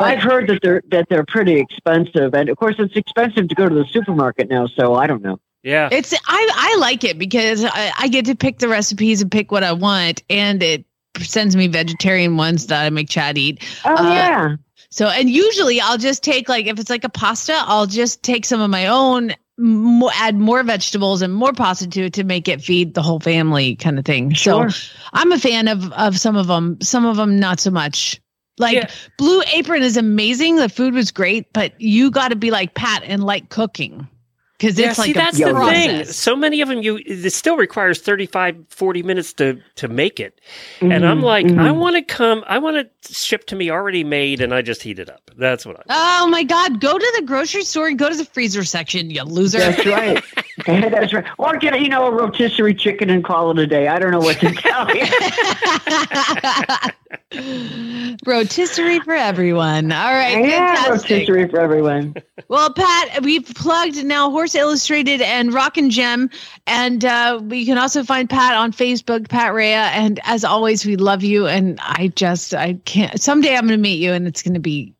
I've 0.00 0.22
heard 0.22 0.48
that 0.48 0.60
they're 0.62 0.82
that 0.90 1.06
they're 1.08 1.24
pretty 1.24 1.60
expensive, 1.60 2.34
and 2.34 2.48
of 2.48 2.56
course 2.56 2.76
it's 2.78 2.96
expensive 2.96 3.48
to 3.48 3.54
go 3.54 3.68
to 3.68 3.74
the 3.74 3.84
supermarket 3.84 4.48
now. 4.48 4.66
So 4.66 4.94
I 4.94 5.06
don't 5.06 5.22
know. 5.22 5.38
Yeah. 5.62 5.88
it's 5.92 6.12
I 6.26 6.50
I 6.54 6.76
like 6.80 7.04
it 7.04 7.18
because 7.18 7.64
I, 7.64 7.92
I 7.98 8.08
get 8.08 8.24
to 8.26 8.34
pick 8.34 8.58
the 8.58 8.68
recipes 8.68 9.22
and 9.22 9.30
pick 9.30 9.52
what 9.52 9.62
I 9.62 9.72
want, 9.72 10.22
and 10.28 10.62
it 10.62 10.84
sends 11.20 11.54
me 11.56 11.68
vegetarian 11.68 12.36
ones 12.36 12.66
that 12.68 12.84
I 12.84 12.90
make 12.90 13.08
Chad 13.08 13.38
eat. 13.38 13.62
Oh 13.84 13.94
Uh, 13.96 14.08
yeah, 14.14 14.56
So, 14.90 15.08
and 15.08 15.28
usually 15.30 15.80
I'll 15.80 15.98
just 15.98 16.22
take 16.24 16.48
like 16.48 16.66
if 16.66 16.78
it's 16.80 16.90
like 16.90 17.04
a 17.04 17.08
pasta, 17.08 17.54
I'll 17.56 17.86
just 17.86 18.22
take 18.22 18.44
some 18.44 18.60
of 18.60 18.70
my 18.70 18.86
own, 18.88 19.34
mo- 19.58 20.10
add 20.14 20.36
more 20.36 20.62
vegetables 20.62 21.22
and 21.22 21.32
more 21.34 21.52
pasta 21.52 21.86
to 21.88 22.06
it 22.06 22.14
to 22.14 22.24
make 22.24 22.48
it 22.48 22.60
feed 22.62 22.94
the 22.94 23.02
whole 23.02 23.20
family 23.20 23.76
kind 23.76 23.98
of 23.98 24.04
thing. 24.04 24.32
Sure. 24.32 24.70
So, 24.70 24.90
I'm 25.12 25.30
a 25.32 25.38
fan 25.38 25.68
of 25.68 25.92
of 25.92 26.18
some 26.18 26.36
of 26.36 26.46
them. 26.48 26.78
Some 26.80 27.04
of 27.04 27.16
them 27.16 27.38
not 27.38 27.60
so 27.60 27.70
much. 27.70 28.20
Like 28.58 28.74
Yeah. 28.76 28.90
Blue 29.16 29.42
Apron 29.54 29.82
is 29.82 29.96
amazing. 29.96 30.56
The 30.56 30.68
food 30.68 30.92
was 30.94 31.10
great, 31.10 31.52
but 31.52 31.78
you 31.80 32.10
got 32.10 32.28
to 32.28 32.36
be 32.36 32.50
like 32.50 32.74
Pat 32.74 33.02
and 33.04 33.22
like 33.22 33.48
cooking 33.48 34.08
because 34.62 34.78
Yeah, 34.78 34.90
it's 34.90 34.96
see, 34.96 35.12
like 35.12 35.14
that's 35.14 35.38
the 35.38 35.50
process. 35.50 35.84
thing. 35.86 36.04
So 36.06 36.36
many 36.36 36.60
of 36.60 36.68
them, 36.68 36.82
you 36.82 37.00
it 37.04 37.32
still 37.32 37.56
requires 37.56 38.00
35, 38.00 38.56
40 38.68 39.02
minutes 39.02 39.32
to 39.34 39.60
to 39.76 39.88
make 39.88 40.20
it. 40.20 40.40
And 40.80 41.04
I'm 41.04 41.20
Mhm, 41.20 41.22
like, 41.22 41.46
mhm. 41.46 41.58
I 41.58 41.72
want 41.72 41.96
to 41.96 42.02
come, 42.02 42.44
I 42.46 42.58
want 42.58 42.76
it 42.76 42.92
shipped 43.10 43.48
to 43.48 43.56
me 43.56 43.70
already 43.70 44.04
made, 44.04 44.40
and 44.40 44.54
I 44.54 44.62
just 44.62 44.82
heat 44.82 44.98
it 45.00 45.10
up. 45.10 45.30
That's 45.36 45.66
what 45.66 45.78
I. 45.78 45.82
Oh 45.90 46.26
my 46.28 46.44
God! 46.44 46.80
Go 46.80 46.96
to 46.96 47.12
the 47.18 47.24
grocery 47.26 47.62
store 47.64 47.88
and 47.88 47.98
go 47.98 48.08
to 48.08 48.14
the 48.16 48.24
freezer 48.24 48.62
section, 48.64 49.10
you 49.10 49.22
loser. 49.24 49.58
that's 49.58 49.84
right. 49.84 50.22
that's 50.66 51.12
right. 51.12 51.24
Or 51.38 51.56
get 51.56 51.80
you 51.80 51.88
know 51.88 52.06
a 52.06 52.10
rotisserie 52.12 52.74
chicken 52.74 53.10
and 53.10 53.24
call 53.24 53.50
it 53.50 53.58
a 53.58 53.66
day. 53.66 53.88
I 53.88 53.98
don't 53.98 54.12
know 54.12 54.20
what 54.20 54.38
to 54.40 54.52
tell 54.54 54.94
you. 54.94 55.06
Rotisserie 58.26 59.00
for 59.00 59.14
everyone. 59.14 59.92
All 59.92 60.12
right, 60.12 60.44
yeah, 60.44 60.74
fantastic. 60.74 61.10
rotisserie 61.10 61.48
for 61.48 61.60
everyone. 61.60 62.14
Well, 62.48 62.72
Pat, 62.72 63.22
we've 63.22 63.46
plugged 63.46 64.04
now 64.04 64.30
Horse 64.30 64.54
Illustrated 64.54 65.22
and 65.22 65.54
Rock 65.54 65.78
and 65.78 65.90
Gem, 65.90 66.28
and 66.66 67.02
uh, 67.02 67.40
we 67.42 67.64
can 67.64 67.78
also 67.78 68.04
find 68.04 68.28
Pat 68.28 68.54
on 68.54 68.72
Facebook, 68.72 69.28
Pat 69.30 69.54
Raia. 69.54 69.84
And 69.92 70.20
as 70.24 70.44
always, 70.44 70.84
we 70.84 70.96
love 70.96 71.22
you. 71.22 71.46
And 71.46 71.78
I 71.80 72.08
just, 72.08 72.52
I 72.52 72.74
can't. 72.84 73.18
Someday 73.18 73.54
I'm 73.54 73.66
going 73.66 73.78
to 73.78 73.82
meet 73.82 74.00
you, 74.00 74.12
and 74.12 74.26
it's 74.26 74.42
going 74.42 74.54
to 74.54 74.60
be 74.60 74.94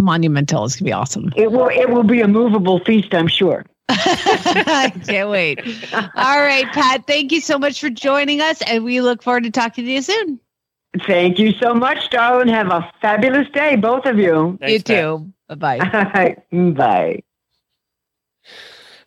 monumental. 0.00 0.64
It's 0.64 0.76
going 0.76 0.84
to 0.84 0.84
be 0.84 0.92
awesome. 0.92 1.32
It 1.36 1.52
will 1.52 1.68
it 1.68 1.90
will 1.90 2.04
be 2.04 2.20
a 2.20 2.28
movable 2.28 2.78
feast, 2.80 3.12
I'm 3.14 3.28
sure. 3.28 3.64
I 3.88 4.92
can't 5.06 5.28
wait. 5.28 5.60
All 5.94 6.40
right, 6.40 6.66
Pat, 6.72 7.06
thank 7.06 7.32
you 7.32 7.40
so 7.40 7.58
much 7.58 7.80
for 7.80 7.90
joining 7.90 8.40
us, 8.40 8.62
and 8.62 8.84
we 8.84 9.00
look 9.00 9.22
forward 9.22 9.44
to 9.44 9.50
talking 9.50 9.84
to 9.84 9.90
you 9.90 10.02
soon. 10.02 10.40
Thank 11.06 11.38
you 11.38 11.52
so 11.52 11.74
much, 11.74 12.10
darling. 12.10 12.48
Have 12.48 12.68
a 12.68 12.90
fabulous 13.00 13.48
day, 13.50 13.76
both 13.76 14.06
of 14.06 14.18
you. 14.18 14.56
Thanks, 14.60 14.72
you 14.72 14.82
Pat. 14.82 15.02
too. 15.02 15.32
Bye 15.48 15.76
bye. 15.78 16.36
Bye. 16.72 17.22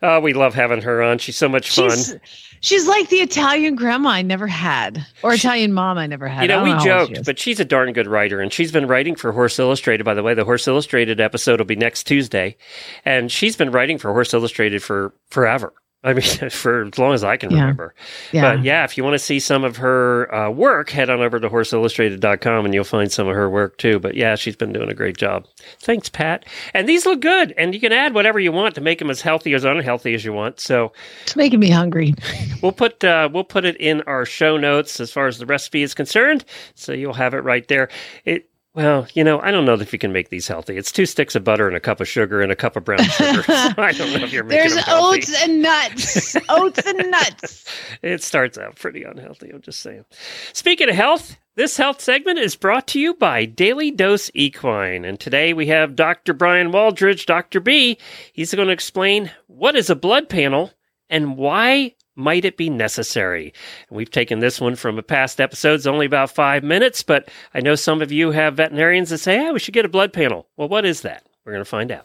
Oh, 0.00 0.20
we 0.20 0.32
love 0.32 0.54
having 0.54 0.82
her 0.82 1.02
on. 1.02 1.18
She's 1.18 1.36
so 1.36 1.48
much 1.48 1.70
fun. 1.70 1.90
She's 1.90 2.14
she's 2.60 2.86
like 2.86 3.08
the 3.08 3.16
Italian 3.16 3.74
grandma 3.74 4.10
I 4.10 4.22
never 4.22 4.46
had, 4.46 5.04
or 5.22 5.34
Italian 5.34 5.72
mom 5.72 5.98
I 5.98 6.06
never 6.06 6.28
had. 6.28 6.42
You 6.42 6.48
know, 6.48 6.62
we 6.62 6.70
don't 6.70 6.78
how 6.78 6.98
old 7.00 7.08
she 7.08 7.14
joked, 7.14 7.26
but 7.26 7.38
she's 7.38 7.58
a 7.58 7.64
darn 7.64 7.92
good 7.92 8.06
writer, 8.06 8.40
and 8.40 8.52
she's 8.52 8.70
been 8.70 8.86
writing 8.86 9.16
for 9.16 9.32
Horse 9.32 9.58
Illustrated. 9.58 10.04
By 10.04 10.14
the 10.14 10.22
way, 10.22 10.34
the 10.34 10.44
Horse 10.44 10.68
Illustrated 10.68 11.20
episode 11.20 11.58
will 11.58 11.66
be 11.66 11.76
next 11.76 12.04
Tuesday, 12.04 12.56
and 13.04 13.32
she's 13.32 13.56
been 13.56 13.72
writing 13.72 13.98
for 13.98 14.12
Horse 14.12 14.32
Illustrated 14.32 14.82
for 14.82 15.12
forever. 15.30 15.72
I 16.04 16.12
mean, 16.14 16.22
for 16.50 16.84
as 16.86 16.96
long 16.98 17.12
as 17.12 17.24
I 17.24 17.36
can 17.36 17.50
Yeah. 17.50 17.60
remember. 17.60 17.94
yeah. 18.30 18.54
But 18.56 18.62
yeah, 18.64 18.84
if 18.84 18.96
you 18.96 19.02
want 19.04 19.14
to 19.14 19.18
see 19.18 19.40
some 19.40 19.64
of 19.64 19.78
her 19.78 20.32
uh, 20.32 20.50
work, 20.50 20.90
head 20.90 21.10
on 21.10 21.20
over 21.20 21.40
to 21.40 21.48
horseillustrated.com 21.50 22.64
and 22.64 22.72
you'll 22.72 22.84
find 22.84 23.10
some 23.10 23.26
of 23.28 23.34
her 23.34 23.50
work 23.50 23.78
too. 23.78 23.98
But 23.98 24.14
yeah, 24.14 24.36
she's 24.36 24.54
been 24.56 24.72
doing 24.72 24.88
a 24.88 24.94
great 24.94 25.16
job. 25.16 25.46
Thanks, 25.80 26.08
Pat. 26.08 26.44
And 26.72 26.88
these 26.88 27.04
look 27.04 27.20
good, 27.20 27.52
and 27.58 27.74
you 27.74 27.80
can 27.80 27.92
add 27.92 28.14
whatever 28.14 28.38
you 28.38 28.52
want 28.52 28.74
to 28.76 28.80
make 28.80 29.00
them 29.00 29.10
as 29.10 29.20
healthy 29.20 29.52
or 29.52 29.56
as 29.56 29.64
unhealthy 29.64 30.14
as 30.14 30.24
you 30.24 30.32
want. 30.32 30.60
So 30.60 30.92
it's 31.24 31.34
making 31.36 31.60
me 31.60 31.70
hungry. 31.70 32.14
we'll 32.62 32.72
put 32.72 33.02
uh, 33.02 33.28
we'll 33.32 33.44
put 33.44 33.64
it 33.64 33.76
in 33.78 34.02
our 34.02 34.24
show 34.24 34.56
notes 34.56 35.00
as 35.00 35.10
far 35.10 35.26
as 35.26 35.38
the 35.38 35.46
recipe 35.46 35.82
is 35.82 35.94
concerned, 35.94 36.44
so 36.74 36.92
you'll 36.92 37.12
have 37.14 37.34
it 37.34 37.38
right 37.38 37.66
there. 37.68 37.88
It 38.24 38.48
Well, 38.78 39.08
you 39.12 39.24
know, 39.24 39.40
I 39.40 39.50
don't 39.50 39.64
know 39.64 39.74
if 39.74 39.92
you 39.92 39.98
can 39.98 40.12
make 40.12 40.28
these 40.28 40.46
healthy. 40.46 40.76
It's 40.76 40.92
two 40.92 41.04
sticks 41.04 41.34
of 41.34 41.42
butter 41.42 41.66
and 41.66 41.76
a 41.76 41.80
cup 41.80 42.00
of 42.00 42.06
sugar 42.06 42.40
and 42.42 42.52
a 42.52 42.54
cup 42.54 42.76
of 42.76 42.84
brown 42.84 43.02
sugar. 43.08 43.42
So 43.48 43.72
I 43.76 43.90
don't 43.90 44.12
know 44.12 44.24
if 44.24 44.32
you're 44.32 44.44
making 44.44 44.60
There's 44.60 44.74
them 44.76 44.84
healthy. 44.84 45.18
oats 45.18 45.42
and 45.42 45.62
nuts. 45.62 46.36
oats 46.48 46.86
and 46.86 47.10
nuts. 47.10 47.64
It 48.02 48.22
starts 48.22 48.56
out 48.56 48.76
pretty 48.76 49.02
unhealthy. 49.02 49.50
I'm 49.50 49.62
just 49.62 49.80
saying. 49.80 50.04
Speaking 50.52 50.88
of 50.88 50.94
health, 50.94 51.38
this 51.56 51.76
health 51.76 52.00
segment 52.00 52.38
is 52.38 52.54
brought 52.54 52.86
to 52.88 53.00
you 53.00 53.14
by 53.14 53.46
Daily 53.46 53.90
Dose 53.90 54.30
Equine. 54.32 55.04
And 55.04 55.18
today 55.18 55.52
we 55.54 55.66
have 55.66 55.96
Dr. 55.96 56.32
Bryan 56.32 56.70
Waldridge, 56.70 57.26
Dr. 57.26 57.58
B. 57.58 57.98
He's 58.32 58.54
going 58.54 58.68
to 58.68 58.72
explain 58.72 59.32
what 59.48 59.74
is 59.74 59.90
a 59.90 59.96
blood 59.96 60.28
panel 60.28 60.70
and 61.10 61.36
why 61.36 61.96
might 62.18 62.44
it 62.44 62.56
be 62.56 62.68
necessary. 62.68 63.54
We've 63.90 64.10
taken 64.10 64.40
this 64.40 64.60
one 64.60 64.74
from 64.74 64.98
a 64.98 65.02
past 65.02 65.40
episode. 65.40 65.74
It's 65.74 65.86
only 65.86 66.06
about 66.06 66.30
five 66.30 66.64
minutes, 66.64 67.02
but 67.02 67.30
I 67.54 67.60
know 67.60 67.76
some 67.76 68.02
of 68.02 68.10
you 68.12 68.32
have 68.32 68.56
veterinarians 68.56 69.10
that 69.10 69.18
say, 69.18 69.38
hey, 69.38 69.52
we 69.52 69.58
should 69.60 69.74
get 69.74 69.84
a 69.84 69.88
blood 69.88 70.12
panel. 70.12 70.46
Well, 70.56 70.68
what 70.68 70.84
is 70.84 71.02
that? 71.02 71.24
We're 71.44 71.52
going 71.52 71.64
to 71.64 71.70
find 71.70 71.90
out. 71.92 72.04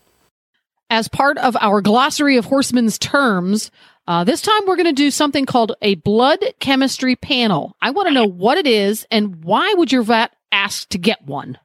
as 0.89 1.07
part 1.07 1.37
of 1.39 1.57
our 1.59 1.81
glossary 1.81 2.37
of 2.37 2.45
horsemen's 2.45 2.99
terms, 2.99 3.71
uh, 4.07 4.23
this 4.23 4.41
time 4.41 4.61
we're 4.67 4.75
going 4.75 4.85
to 4.85 4.93
do 4.93 5.09
something 5.09 5.45
called 5.45 5.75
a 5.81 5.95
blood 5.95 6.39
chemistry 6.59 7.15
panel. 7.15 7.75
I 7.81 7.89
want 7.91 8.07
to 8.07 8.13
know 8.13 8.27
what 8.27 8.57
it 8.57 8.67
is 8.67 9.07
and 9.09 9.43
why 9.43 9.73
would 9.75 9.91
your 9.91 10.03
vet 10.03 10.31
ask 10.51 10.87
to 10.89 10.97
get 10.97 11.25
one? 11.25 11.57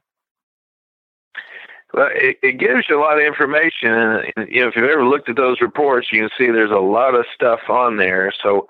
Well, 1.95 2.11
it, 2.13 2.39
it 2.43 2.59
gives 2.59 2.89
you 2.89 2.99
a 2.99 3.01
lot 3.01 3.19
of 3.19 3.25
information, 3.25 3.91
and, 3.91 4.49
you 4.49 4.61
know 4.61 4.69
if 4.69 4.77
you've 4.77 4.91
ever 4.91 5.07
looked 5.07 5.29
at 5.29 5.37
those 5.37 5.61
reports, 5.61 6.09
you 6.13 6.21
can 6.21 6.31
see 6.37 6.51
there's 6.51 6.71
a 6.71 6.77
lot 6.77 7.15
of 7.15 7.25
stuff 7.35 7.61
on 7.69 7.97
there. 7.97 8.33
So, 8.43 8.69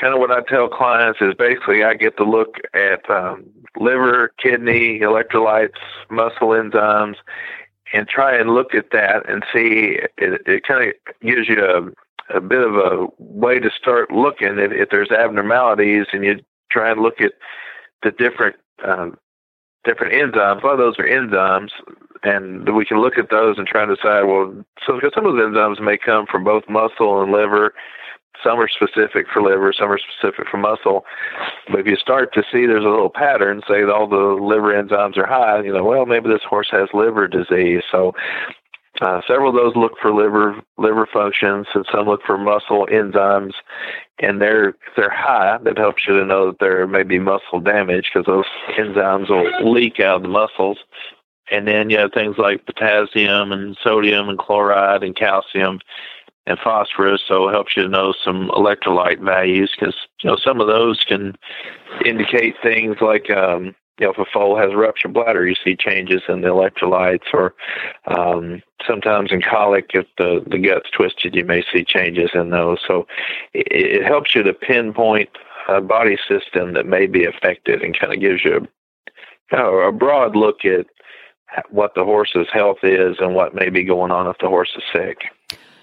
kind 0.00 0.14
of 0.14 0.20
what 0.20 0.30
I 0.30 0.40
tell 0.42 0.68
clients 0.68 1.20
is 1.20 1.34
basically 1.34 1.84
I 1.84 1.94
get 1.94 2.16
to 2.16 2.24
look 2.24 2.56
at 2.72 3.08
um, 3.10 3.44
liver, 3.76 4.32
kidney, 4.42 5.00
electrolytes, 5.00 5.76
muscle 6.08 6.48
enzymes, 6.48 7.16
and 7.92 8.08
try 8.08 8.34
and 8.36 8.50
look 8.50 8.74
at 8.74 8.92
that 8.92 9.28
and 9.28 9.44
see. 9.52 9.98
It, 10.16 10.42
it 10.46 10.66
kind 10.66 10.88
of 10.88 10.94
gives 11.20 11.48
you 11.48 11.62
a, 11.62 12.36
a 12.36 12.40
bit 12.40 12.62
of 12.62 12.76
a 12.76 13.06
way 13.18 13.58
to 13.58 13.70
start 13.70 14.10
looking 14.10 14.58
if, 14.58 14.72
if 14.72 14.88
there's 14.88 15.10
abnormalities, 15.10 16.06
and 16.14 16.24
you 16.24 16.40
try 16.70 16.90
and 16.90 17.02
look 17.02 17.20
at 17.20 17.32
the 18.02 18.10
different 18.10 18.56
um, 18.84 19.18
different 19.84 20.12
enzymes. 20.12 20.62
A 20.62 20.66
lot 20.66 20.72
of 20.72 20.78
those 20.78 20.98
are 20.98 21.08
enzymes, 21.08 21.70
and 22.22 22.74
we 22.74 22.84
can 22.84 23.00
look 23.00 23.18
at 23.18 23.30
those 23.30 23.58
and 23.58 23.66
try 23.66 23.82
and 23.82 23.94
decide. 23.94 24.24
Well, 24.24 24.54
so 24.86 24.94
because 24.94 25.12
some 25.14 25.26
of 25.26 25.34
the 25.36 25.42
enzymes 25.42 25.80
may 25.80 25.98
come 25.98 26.26
from 26.26 26.44
both 26.44 26.68
muscle 26.68 27.22
and 27.22 27.32
liver. 27.32 27.74
Some 28.44 28.60
are 28.60 28.68
specific 28.68 29.26
for 29.32 29.42
liver, 29.42 29.72
some 29.72 29.90
are 29.90 29.98
specific 29.98 30.46
for 30.48 30.58
muscle. 30.58 31.04
But 31.68 31.80
if 31.80 31.86
you 31.86 31.96
start 31.96 32.32
to 32.34 32.42
see 32.42 32.66
there's 32.66 32.84
a 32.84 32.88
little 32.88 33.10
pattern, 33.10 33.62
say 33.66 33.82
all 33.82 34.06
the 34.06 34.16
liver 34.16 34.72
enzymes 34.72 35.16
are 35.16 35.26
high, 35.26 35.62
you 35.62 35.72
know, 35.72 35.82
well, 35.82 36.06
maybe 36.06 36.28
this 36.28 36.44
horse 36.48 36.68
has 36.70 36.88
liver 36.94 37.26
disease. 37.26 37.82
So 37.90 38.14
uh, 39.00 39.20
several 39.26 39.50
of 39.50 39.54
those 39.54 39.76
look 39.76 39.92
for 40.00 40.12
liver 40.12 40.60
liver 40.76 41.06
functions, 41.12 41.66
and 41.74 41.86
some 41.92 42.06
look 42.06 42.22
for 42.24 42.36
muscle 42.36 42.86
enzymes. 42.90 43.52
And 44.18 44.40
they're 44.40 44.70
if 44.70 44.94
they're 44.96 45.10
high. 45.10 45.58
That 45.62 45.78
helps 45.78 46.06
you 46.06 46.18
to 46.18 46.26
know 46.26 46.46
that 46.46 46.58
there 46.58 46.86
may 46.86 47.04
be 47.04 47.18
muscle 47.18 47.60
damage 47.60 48.10
because 48.12 48.26
those 48.26 48.46
enzymes 48.76 49.30
will 49.30 49.72
leak 49.72 50.00
out 50.00 50.16
of 50.16 50.22
the 50.22 50.28
muscles. 50.28 50.78
And 51.50 51.66
then 51.66 51.90
you 51.90 51.98
have 51.98 52.12
things 52.12 52.36
like 52.36 52.66
potassium 52.66 53.52
and 53.52 53.76
sodium 53.82 54.28
and 54.28 54.38
chloride 54.38 55.02
and 55.02 55.16
calcium 55.16 55.80
and 56.46 56.58
phosphorus. 56.58 57.22
So 57.26 57.48
it 57.48 57.52
helps 57.52 57.76
you 57.76 57.84
to 57.84 57.88
know 57.88 58.12
some 58.24 58.48
electrolyte 58.50 59.20
values 59.20 59.74
because 59.78 59.94
you 60.22 60.30
know 60.30 60.36
some 60.36 60.60
of 60.60 60.66
those 60.66 61.04
can 61.04 61.36
indicate 62.04 62.56
things 62.62 62.96
like 63.00 63.30
um, 63.30 63.74
you 63.98 64.06
know 64.06 64.12
if 64.12 64.18
a 64.18 64.24
foal 64.32 64.56
has 64.58 64.74
ruptured 64.74 65.12
bladder, 65.12 65.46
you 65.46 65.54
see 65.62 65.76
changes 65.76 66.22
in 66.28 66.40
the 66.40 66.48
electrolytes, 66.48 67.32
or 67.32 67.54
um, 68.06 68.62
sometimes 68.86 69.32
in 69.32 69.42
colic, 69.42 69.90
if 69.94 70.06
the 70.16 70.44
the 70.46 70.58
gut's 70.58 70.90
twisted, 70.90 71.34
you 71.34 71.44
may 71.44 71.64
see 71.72 71.84
changes 71.84 72.30
in 72.34 72.50
those. 72.50 72.78
So 72.86 73.06
it, 73.52 73.66
it 73.70 74.04
helps 74.04 74.34
you 74.34 74.42
to 74.42 74.52
pinpoint 74.54 75.30
a 75.68 75.80
body 75.80 76.18
system 76.28 76.72
that 76.74 76.86
may 76.86 77.06
be 77.06 77.24
affected 77.24 77.82
and 77.82 77.98
kind 77.98 78.12
of 78.12 78.20
gives 78.20 78.44
you 78.44 78.56
a, 78.56 78.60
kind 79.54 79.66
of 79.66 79.74
a 79.74 79.92
broad 79.92 80.34
look 80.34 80.64
at 80.64 80.86
what 81.70 81.94
the 81.94 82.04
horse's 82.04 82.46
health 82.52 82.78
is 82.82 83.16
and 83.20 83.34
what 83.34 83.54
may 83.54 83.68
be 83.68 83.84
going 83.84 84.10
on 84.10 84.26
if 84.26 84.36
the 84.40 84.48
horse 84.48 84.70
is 84.76 84.82
sick. 84.92 85.18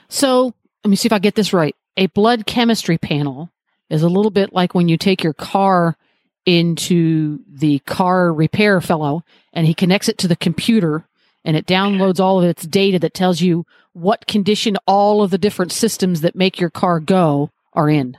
So 0.09 0.53
let 0.83 0.89
me 0.89 0.95
see 0.95 1.07
if 1.07 1.13
I 1.13 1.19
get 1.19 1.35
this 1.35 1.53
right. 1.53 1.75
A 1.97 2.07
blood 2.07 2.45
chemistry 2.45 2.97
panel 2.97 3.51
is 3.89 4.03
a 4.03 4.09
little 4.09 4.31
bit 4.31 4.53
like 4.53 4.73
when 4.75 4.89
you 4.89 4.97
take 4.97 5.23
your 5.23 5.33
car 5.33 5.97
into 6.45 7.39
the 7.47 7.79
car 7.79 8.31
repair 8.33 8.81
fellow 8.81 9.23
and 9.53 9.65
he 9.65 9.73
connects 9.73 10.09
it 10.09 10.17
to 10.19 10.27
the 10.27 10.35
computer 10.35 11.05
and 11.43 11.55
it 11.55 11.65
downloads 11.65 12.19
all 12.19 12.39
of 12.39 12.45
its 12.45 12.65
data 12.65 12.99
that 12.99 13.13
tells 13.13 13.41
you 13.41 13.65
what 13.93 14.27
condition 14.27 14.77
all 14.87 15.21
of 15.21 15.31
the 15.31 15.37
different 15.37 15.71
systems 15.71 16.21
that 16.21 16.35
make 16.35 16.59
your 16.59 16.69
car 16.69 16.99
go 16.99 17.49
are 17.73 17.89
in. 17.89 18.17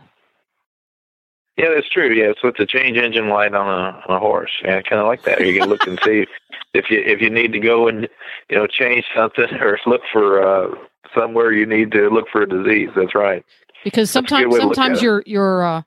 Yeah, 1.56 1.70
that's 1.74 1.88
true. 1.88 2.12
Yeah, 2.12 2.32
so 2.40 2.48
it's 2.48 2.60
a 2.60 2.66
change 2.66 2.98
engine 2.98 3.28
light 3.28 3.54
on 3.54 3.66
a 3.66 4.02
on 4.06 4.16
a 4.16 4.18
horse. 4.18 4.50
Yeah, 4.62 4.82
kind 4.82 5.00
of 5.00 5.06
like 5.06 5.22
that. 5.22 5.44
You 5.44 5.58
can 5.58 5.68
look 5.70 5.86
and 5.86 5.98
see 6.04 6.26
if 6.74 6.90
you 6.90 7.00
if 7.00 7.22
you 7.22 7.30
need 7.30 7.52
to 7.52 7.58
go 7.58 7.88
and 7.88 8.08
you 8.50 8.56
know 8.56 8.66
change 8.66 9.06
something 9.14 9.54
or 9.60 9.78
look 9.86 10.02
for 10.12 10.42
uh, 10.42 10.74
somewhere 11.14 11.52
you 11.52 11.64
need 11.64 11.92
to 11.92 12.10
look 12.10 12.26
for 12.30 12.42
a 12.42 12.48
disease. 12.48 12.90
That's 12.94 13.14
right. 13.14 13.42
Because 13.84 14.12
That's 14.12 14.28
sometimes 14.28 14.54
to 14.54 14.60
sometimes 14.60 15.00
your 15.00 15.22
your 15.24 15.64
uh, 15.64 15.82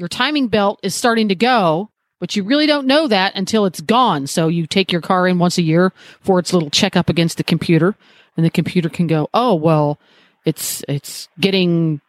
your 0.00 0.08
timing 0.08 0.48
belt 0.48 0.80
is 0.82 0.94
starting 0.94 1.28
to 1.28 1.34
go, 1.34 1.90
but 2.20 2.34
you 2.34 2.42
really 2.42 2.66
don't 2.66 2.86
know 2.86 3.06
that 3.06 3.36
until 3.36 3.66
it's 3.66 3.82
gone. 3.82 4.26
So 4.26 4.48
you 4.48 4.66
take 4.66 4.90
your 4.90 5.02
car 5.02 5.28
in 5.28 5.38
once 5.38 5.58
a 5.58 5.62
year 5.62 5.92
for 6.22 6.38
its 6.38 6.54
little 6.54 6.70
checkup 6.70 7.10
against 7.10 7.36
the 7.36 7.44
computer, 7.44 7.94
and 8.34 8.44
the 8.44 8.50
computer 8.50 8.88
can 8.88 9.06
go, 9.06 9.28
"Oh, 9.34 9.54
well, 9.54 9.98
it's 10.46 10.82
it's 10.88 11.28
getting 11.38 12.00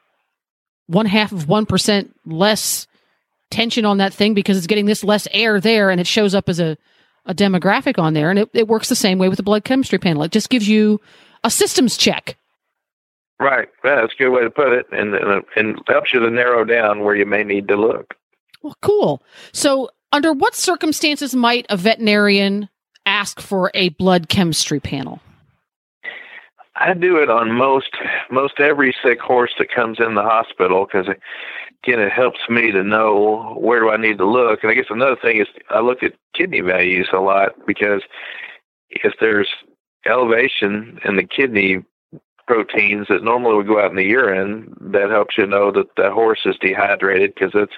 one 0.88 1.06
half 1.06 1.34
of 1.34 1.50
one 1.50 1.66
percent 1.66 2.16
less 2.26 2.88
tension 3.50 3.84
on 3.84 3.98
that 3.98 4.14
thing 4.14 4.34
because 4.34 4.58
it's 4.58 4.68
getting 4.68 4.86
this 4.86 5.04
less 5.04 5.28
air 5.32 5.60
there, 5.60 5.90
and 5.90 6.00
it 6.00 6.08
shows 6.08 6.34
up 6.34 6.48
as 6.48 6.62
a 6.62 6.78
a 7.26 7.36
demographic 7.36 8.00
on 8.00 8.14
there, 8.14 8.30
and 8.30 8.40
it, 8.40 8.50
it 8.54 8.70
works 8.70 8.88
the 8.88 8.96
same 8.96 9.20
way 9.20 9.28
with 9.28 9.38
the 9.38 9.44
blood 9.44 9.66
chemistry 9.66 10.00
panel. 10.00 10.24
It 10.24 10.32
just 10.32 10.50
gives 10.50 10.68
you 10.68 11.02
a 11.44 11.52
systems 11.52 11.98
check. 11.98 12.38
Right. 13.42 13.70
Yeah, 13.84 14.02
that's 14.02 14.14
a 14.14 14.18
good 14.18 14.30
way 14.30 14.44
to 14.44 14.52
put 14.52 14.72
it, 14.72 14.86
and 14.92 15.16
and, 15.16 15.44
and 15.56 15.82
helps 15.88 16.14
you 16.14 16.20
to 16.20 16.30
narrow 16.30 16.64
down 16.64 17.00
where 17.00 17.16
you 17.16 17.26
may 17.26 17.44
need 17.44 17.68
to 17.70 17.76
look. 17.76 18.14
Well, 18.62 18.78
cool. 18.84 19.24
So, 19.52 19.90
under 20.12 20.32
what 20.32 20.54
circumstances 20.54 21.34
might 21.34 21.66
a 21.68 21.76
veterinarian 21.76 22.70
ask 23.08 23.42
for 23.42 23.72
a 23.74 23.90
blood 23.90 24.30
chemistry 24.30 24.80
panel? 24.80 25.22
I 26.76 26.94
do 26.94 27.18
it 27.18 27.32
on 27.32 27.52
most 27.52 27.90
most 28.30 28.60
every 28.60 28.96
sick 29.04 29.20
horse 29.20 29.52
that 29.58 29.74
comes 29.74 30.00
in 30.00 30.14
the 30.14 30.22
hospital 30.22 30.86
because 30.86 31.08
again 31.84 32.00
it 32.00 32.12
helps 32.12 32.42
me 32.48 32.72
to 32.72 32.84
know 32.84 33.56
where 33.58 33.80
do 33.80 33.90
I 33.90 33.98
need 33.98 34.20
to 34.20 34.26
look. 34.26 34.60
And 34.62 34.72
I 34.72 34.76
guess 34.76 34.86
another 34.92 35.18
thing 35.20 35.42
is 35.42 35.48
I 35.72 35.80
look 35.80 36.04
at 36.04 36.14
kidney 36.36 36.62
values 36.62 37.10
a 37.12 37.22
lot 37.22 37.54
because 37.66 38.04
if 38.92 39.14
there's 39.20 39.50
elevation 40.06 41.00
in 41.04 41.16
the 41.16 41.24
kidney 41.24 41.84
proteins 42.52 43.08
that 43.08 43.24
normally 43.24 43.56
would 43.56 43.68
go 43.68 43.80
out 43.80 43.92
in 43.92 43.96
the 43.96 44.04
urine, 44.04 44.76
that 44.82 45.10
helps 45.10 45.38
you 45.38 45.48
know 45.48 45.72
that 45.72 45.88
the 45.96 46.12
horse 46.12 46.42
is 46.44 46.58
dehydrated 46.60 47.34
because 47.34 47.52
it's 47.56 47.72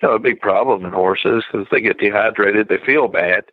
you 0.00 0.08
know 0.08 0.14
a 0.14 0.18
big 0.18 0.40
problem 0.40 0.82
in 0.86 0.92
horses 0.92 1.44
because 1.44 1.66
they 1.70 1.82
get 1.82 1.98
dehydrated, 1.98 2.68
they 2.68 2.78
feel 2.78 3.06
bad. 3.06 3.44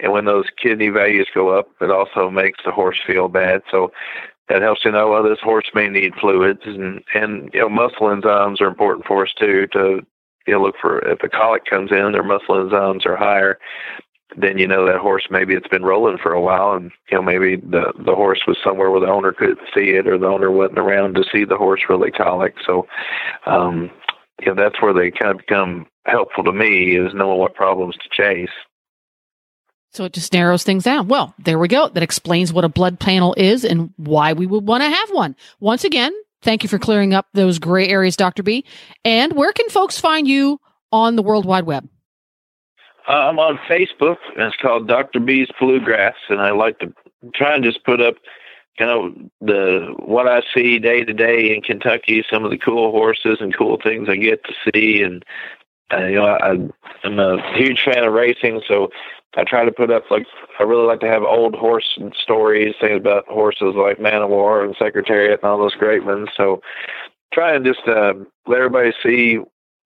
And 0.00 0.12
when 0.12 0.24
those 0.24 0.46
kidney 0.56 0.88
values 0.88 1.28
go 1.34 1.50
up, 1.50 1.68
it 1.82 1.90
also 1.90 2.30
makes 2.30 2.60
the 2.64 2.70
horse 2.70 2.98
feel 3.06 3.28
bad. 3.28 3.60
So 3.70 3.92
that 4.48 4.62
helps 4.62 4.86
you 4.86 4.92
know, 4.92 5.10
well, 5.10 5.22
this 5.22 5.40
horse 5.42 5.66
may 5.74 5.88
need 5.90 6.14
fluids 6.14 6.62
and, 6.64 7.02
and, 7.14 7.50
you 7.52 7.60
know, 7.60 7.68
muscle 7.68 8.08
enzymes 8.08 8.62
are 8.62 8.68
important 8.68 9.04
for 9.04 9.24
us 9.24 9.34
too, 9.38 9.66
to, 9.72 10.00
you 10.46 10.54
know, 10.54 10.62
look 10.62 10.76
for 10.80 11.00
if 11.00 11.22
a 11.22 11.28
colic 11.28 11.66
comes 11.66 11.90
in, 11.90 12.12
their 12.12 12.22
muscle 12.22 12.54
enzymes 12.54 13.04
are 13.04 13.16
higher, 13.16 13.58
then 14.36 14.58
you 14.58 14.66
know 14.66 14.86
that 14.86 14.98
horse 14.98 15.26
maybe 15.30 15.54
it's 15.54 15.68
been 15.68 15.84
rolling 15.84 16.18
for 16.18 16.32
a 16.32 16.40
while 16.40 16.72
and, 16.72 16.90
you 17.10 17.16
know, 17.16 17.22
maybe 17.22 17.56
the, 17.56 17.92
the 18.04 18.14
horse 18.14 18.42
was 18.46 18.56
somewhere 18.62 18.90
where 18.90 19.00
the 19.00 19.06
owner 19.06 19.32
couldn't 19.32 19.60
see 19.74 19.90
it 19.90 20.06
or 20.08 20.18
the 20.18 20.26
owner 20.26 20.50
wasn't 20.50 20.78
around 20.78 21.14
to 21.14 21.24
see 21.32 21.44
the 21.44 21.56
horse 21.56 21.82
really 21.88 22.10
colic. 22.10 22.54
So, 22.66 22.86
um, 23.46 23.90
you 24.40 24.46
know, 24.46 24.54
that's 24.54 24.82
where 24.82 24.92
they 24.92 25.10
kind 25.10 25.30
of 25.30 25.38
become 25.38 25.86
helpful 26.04 26.44
to 26.44 26.52
me 26.52 26.96
is 26.96 27.14
knowing 27.14 27.38
what 27.38 27.54
problems 27.54 27.96
to 27.96 28.08
chase. 28.10 28.50
So 29.92 30.04
it 30.04 30.12
just 30.12 30.32
narrows 30.32 30.62
things 30.62 30.84
down. 30.84 31.08
Well, 31.08 31.34
there 31.38 31.58
we 31.58 31.68
go. 31.68 31.88
That 31.88 32.02
explains 32.02 32.52
what 32.52 32.64
a 32.64 32.68
blood 32.68 33.00
panel 33.00 33.34
is 33.38 33.64
and 33.64 33.94
why 33.96 34.34
we 34.34 34.46
would 34.46 34.66
want 34.66 34.82
to 34.82 34.90
have 34.90 35.10
one. 35.10 35.36
Once 35.58 35.84
again, 35.84 36.12
thank 36.42 36.62
you 36.62 36.68
for 36.68 36.78
clearing 36.78 37.14
up 37.14 37.26
those 37.32 37.58
gray 37.58 37.88
areas, 37.88 38.16
Dr. 38.16 38.42
B. 38.42 38.64
And 39.04 39.32
where 39.32 39.52
can 39.52 39.70
folks 39.70 39.98
find 39.98 40.28
you 40.28 40.60
on 40.92 41.16
the 41.16 41.22
World 41.22 41.46
Wide 41.46 41.64
Web? 41.64 41.88
Uh, 43.08 43.12
I'm 43.12 43.38
on 43.38 43.58
Facebook, 43.68 44.16
and 44.34 44.42
it's 44.42 44.56
called 44.56 44.88
Dr. 44.88 45.20
B's 45.20 45.48
Bluegrass, 45.60 46.16
and 46.28 46.40
I 46.40 46.50
like 46.50 46.78
to 46.80 46.92
try 47.34 47.54
and 47.54 47.62
just 47.62 47.84
put 47.84 48.00
up 48.00 48.16
kind 48.78 48.90
of 48.90 49.30
the 49.40 49.94
what 49.98 50.28
I 50.28 50.42
see 50.54 50.78
day 50.78 51.04
to 51.04 51.12
day 51.12 51.54
in 51.54 51.62
Kentucky, 51.62 52.24
some 52.30 52.44
of 52.44 52.50
the 52.50 52.58
cool 52.58 52.90
horses 52.90 53.38
and 53.40 53.56
cool 53.56 53.78
things 53.82 54.08
I 54.08 54.16
get 54.16 54.44
to 54.44 54.52
see, 54.72 55.02
and 55.02 55.24
uh, 55.92 56.04
you 56.06 56.16
know, 56.16 56.26
I, 56.26 56.56
I'm 57.04 57.18
a 57.20 57.56
huge 57.56 57.80
fan 57.84 58.04
of 58.04 58.12
racing, 58.12 58.62
so 58.66 58.88
I 59.36 59.44
try 59.44 59.64
to 59.64 59.72
put 59.72 59.90
up 59.90 60.10
like 60.10 60.26
I 60.58 60.64
really 60.64 60.86
like 60.86 61.00
to 61.00 61.08
have 61.08 61.22
old 61.22 61.54
horse 61.54 61.98
stories, 62.20 62.74
things 62.80 62.96
about 62.96 63.28
horses 63.28 63.74
like 63.76 64.00
Man 64.00 64.22
o' 64.22 64.26
War 64.26 64.64
and 64.64 64.74
Secretariat 64.78 65.40
and 65.42 65.50
all 65.50 65.58
those 65.58 65.74
great 65.74 66.04
ones. 66.04 66.28
So 66.36 66.60
try 67.32 67.54
and 67.54 67.64
just 67.64 67.86
uh, 67.86 68.14
let 68.46 68.58
everybody 68.58 68.92
see 69.02 69.38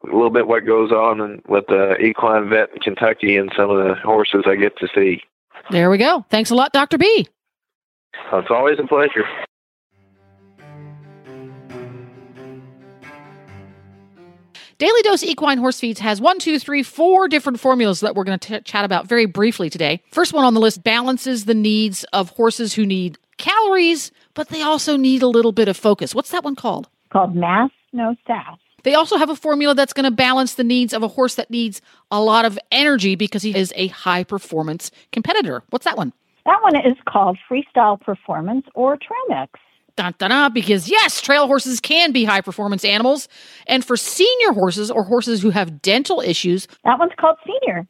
a 0.03 0.07
little 0.07 0.31
bit 0.31 0.47
what 0.47 0.67
goes 0.67 0.93
on 0.93 1.21
and 1.21 1.43
with 1.49 1.67
the 1.69 1.97
equine 1.97 2.49
vet 2.49 2.71
in 2.73 2.81
Kentucky 2.81 3.37
and 3.37 3.51
some 3.57 3.71
of 3.71 3.77
the 3.77 3.95
horses 4.03 4.45
I 4.47 4.57
get 4.57 4.77
to 4.79 4.89
see. 4.95 5.23
There 5.71 5.91
we 5.91 5.99
go. 5.99 6.25
Thanks 6.31 6.51
a 6.51 6.55
lot, 6.55 6.73
Dr. 6.73 6.99
B. 6.99 7.29
It's 8.33 8.49
always 8.51 8.79
a 8.79 8.87
pleasure. 8.87 9.25
Daily 14.79 15.03
Dose 15.03 15.23
Equine 15.23 15.59
Horse 15.59 15.79
Feeds 15.79 16.01
has 16.01 16.23
one, 16.23 16.39
two, 16.39 16.59
three, 16.59 16.83
four 16.83 17.29
different 17.29 17.61
formulas 17.61 18.01
that 18.01 18.15
we're 18.15 18.25
going 18.25 18.39
to 18.39 18.61
chat 18.63 18.87
about 18.87 19.07
very 19.07 19.27
briefly 19.27 19.69
today. 19.69 20.03
First 20.11 20.33
one 20.33 20.47
on 20.47 20.55
the 20.55 20.61
list 20.61 20.83
balances 20.83 21.45
the 21.45 21.53
needs 21.53 22.05
of 22.15 22.31
horses 22.31 22.73
who 22.73 22.87
need 22.87 23.19
calories, 23.37 24.11
but 24.33 24.49
they 24.49 24.63
also 24.63 24.97
need 24.97 25.23
a 25.23 25.27
little 25.27 25.53
bit 25.53 25.69
of 25.69 25.77
focus. 25.77 26.15
What's 26.15 26.31
that 26.31 26.45
one 26.45 26.57
called? 26.57 26.89
Called 27.13 27.37
Mass 27.37 27.71
No 27.93 28.17
Sass. 28.27 28.57
They 28.83 28.95
also 28.95 29.17
have 29.17 29.31
a 29.31 29.37
formula 29.37 29.75
that's 29.75 29.93
going 29.93 30.05
to 30.05 30.11
balance 30.11 30.55
the 30.55 30.65
needs 30.65 30.93
of 30.93 31.03
a 31.03 31.09
horse 31.09 31.35
that 31.37 31.51
needs 31.51 31.81
a 32.11 32.21
lot 32.21 32.45
of 32.45 32.59
energy 32.71 33.15
because 33.15 33.43
he 33.43 33.55
is 33.57 33.73
a 33.77 33.89
high 33.89 34.25
performance 34.25 34.91
competitor. 35.13 35.63
What's 35.71 35.85
that 35.85 35.97
one? 35.97 36.13
That 36.47 36.63
one 36.63 36.77
is 36.77 36.97
called 37.07 37.39
Freestyle 37.51 38.01
Performance 38.01 38.67
or 38.75 38.97
Trail 38.97 39.41
Mix. 39.41 39.53
Dun, 39.97 40.15
dun, 40.19 40.31
dun, 40.31 40.53
because 40.53 40.89
yes, 40.89 41.21
trail 41.21 41.47
horses 41.47 41.81
can 41.81 42.13
be 42.13 42.25
high 42.25 42.41
performance 42.41 42.85
animals. 42.85 43.29
And 43.67 43.85
for 43.85 43.97
senior 43.97 44.53
horses 44.53 44.91
or 44.91 45.05
horses 45.05 45.43
who 45.43 45.51
have 45.51 45.83
dental 45.83 46.21
issues, 46.21 46.67
That 46.85 46.99
one's 46.99 47.13
called 47.19 47.37
Senior. 47.47 47.87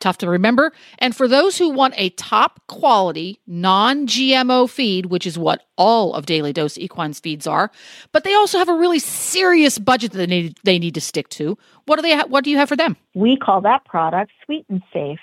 Tough 0.00 0.18
to 0.18 0.28
remember. 0.28 0.72
And 0.98 1.14
for 1.14 1.28
those 1.28 1.56
who 1.56 1.70
want 1.70 1.94
a 1.96 2.10
top 2.10 2.60
quality, 2.66 3.38
non 3.46 4.06
GMO 4.06 4.68
feed, 4.68 5.06
which 5.06 5.26
is 5.26 5.38
what 5.38 5.66
all 5.76 6.14
of 6.14 6.26
Daily 6.26 6.52
Dose 6.52 6.76
Equines 6.76 7.20
feeds 7.20 7.46
are, 7.46 7.70
but 8.12 8.24
they 8.24 8.34
also 8.34 8.58
have 8.58 8.68
a 8.68 8.74
really 8.74 8.98
serious 8.98 9.78
budget 9.78 10.12
that 10.12 10.18
they 10.18 10.26
need, 10.26 10.58
they 10.64 10.78
need 10.78 10.94
to 10.94 11.00
stick 11.00 11.28
to. 11.30 11.56
What 11.86 11.96
do 11.96 12.02
they? 12.02 12.16
Ha- 12.16 12.26
what 12.28 12.44
do 12.44 12.50
you 12.50 12.56
have 12.56 12.68
for 12.68 12.76
them? 12.76 12.96
We 13.14 13.36
call 13.36 13.60
that 13.62 13.84
product 13.84 14.32
Sweet 14.44 14.66
and 14.68 14.82
Safe. 14.92 15.20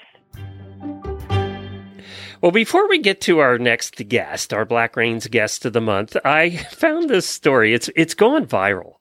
Well, 2.41 2.51
before 2.51 2.87
we 2.87 2.99
get 2.99 3.21
to 3.21 3.39
our 3.39 3.57
next 3.57 4.07
guest, 4.07 4.53
our 4.53 4.65
Black 4.65 4.95
Reins 4.95 5.27
guest 5.27 5.65
of 5.65 5.73
the 5.73 5.81
month, 5.81 6.15
I 6.23 6.49
found 6.71 7.09
this 7.09 7.27
story. 7.27 7.73
It's 7.73 7.89
it's 7.95 8.13
going 8.13 8.45
viral. 8.45 8.93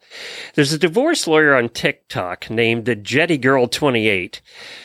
There's 0.55 0.72
a 0.72 0.79
divorce 0.79 1.26
lawyer 1.26 1.55
on 1.55 1.68
TikTok 1.68 2.48
named 2.48 2.85
the 2.85 2.94
Jetty 2.94 3.38
Girl 3.38 3.66
28. 3.68 4.40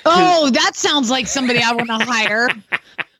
Oh, 0.06 0.50
that 0.50 0.76
sounds 0.76 1.10
like 1.10 1.28
somebody 1.28 1.60
I 1.60 1.74
want 1.74 1.90
to 1.90 2.06
hire. 2.06 2.50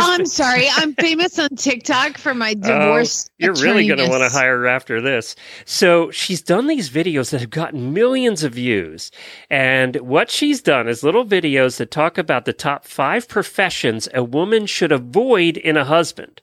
I'm 0.00 0.26
sorry. 0.26 0.66
I'm 0.76 0.94
famous 0.94 1.38
on 1.38 1.50
TikTok 1.50 2.18
for 2.18 2.34
my 2.34 2.54
oh, 2.62 2.66
divorce. 2.68 3.28
Oh, 3.28 3.32
you're 3.38 3.54
really 3.54 3.86
going 3.86 3.98
to 3.98 4.08
want 4.08 4.22
to 4.22 4.28
hire 4.28 4.58
her 4.58 4.66
after 4.66 5.00
this. 5.00 5.34
So 5.64 6.10
she's 6.10 6.42
done 6.42 6.66
these 6.66 6.90
videos 6.90 7.30
that 7.30 7.40
have 7.40 7.50
gotten 7.50 7.92
millions 7.92 8.44
of 8.44 8.54
views. 8.54 9.10
And 9.50 9.96
what 9.96 10.30
she's 10.30 10.62
done 10.62 10.88
is 10.88 11.02
little 11.02 11.24
videos 11.24 11.76
that 11.78 11.90
talk 11.90 12.18
about 12.18 12.44
the 12.44 12.52
top 12.52 12.84
five 12.84 13.28
professions 13.28 14.08
a 14.14 14.22
woman 14.22 14.66
should 14.66 14.92
avoid 14.92 15.56
in 15.56 15.76
a 15.76 15.84
husband. 15.84 16.40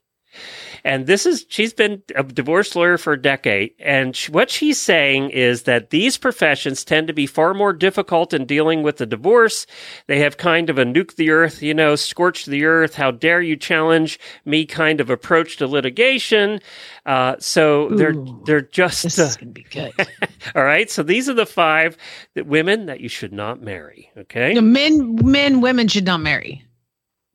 And 0.84 1.08
this 1.08 1.26
is, 1.26 1.46
she's 1.50 1.74
been 1.74 2.02
a 2.16 2.24
divorce 2.24 2.76
lawyer 2.76 2.98
for 2.98 3.14
a 3.14 3.22
decade. 3.22 3.74
And 3.80 4.16
sh- 4.16 4.30
what 4.30 4.50
she's 4.50 4.80
saying 4.80 5.32
is 5.32 5.64
that 5.64 5.90
these 5.90 6.18
professions 6.18 6.84
tend 6.84 7.08
to 7.08 7.14
be 7.14 7.26
far 7.26 7.54
more 7.54 7.74
difficult 7.74 8.34
in 8.34 8.46
dealing 8.46 8.84
with 8.84 8.98
the 8.98 9.06
divorce. 9.06 9.66
They 10.08 10.20
have 10.20 10.38
kind 10.38 10.70
of 10.70 10.78
a 10.78 10.86
nuke 10.86 11.16
the 11.16 11.32
earth, 11.32 11.62
you 11.62 11.74
know, 11.74 11.96
scorch 11.96 12.46
the 12.46 12.66
earth. 12.66 12.96
How 12.96 13.12
dare 13.12 13.42
you 13.42 13.56
challenge 13.56 14.20
me 14.46 14.66
kind 14.66 15.02
of 15.02 15.10
approach 15.10 15.58
to 15.58 15.68
litigation. 15.68 16.60
Uh, 17.06 17.36
so 17.40 17.90
they're, 17.90 18.16
they're 18.46 18.62
just, 18.62 19.04
This 19.04 19.20
uh, 19.20 19.24
is 19.24 19.38
going 19.38 19.54
to 19.54 19.54
be 19.54 19.64
good. 19.64 19.94
all 20.56 20.64
right. 20.64 20.90
So 20.90 21.04
these 21.04 21.30
are 21.30 21.34
the 21.34 21.46
five 21.46 21.98
that 22.36 22.46
women 22.46 22.86
that 22.88 23.00
you 23.00 23.10
should 23.10 23.34
not 23.34 23.62
marry. 23.62 24.12
Okay. 24.18 24.54
The 24.54 24.62
men, 24.62 25.16
men, 25.24 25.62
women 25.62 25.88
should 25.88 26.06
not 26.06 26.22
marry. 26.22 26.64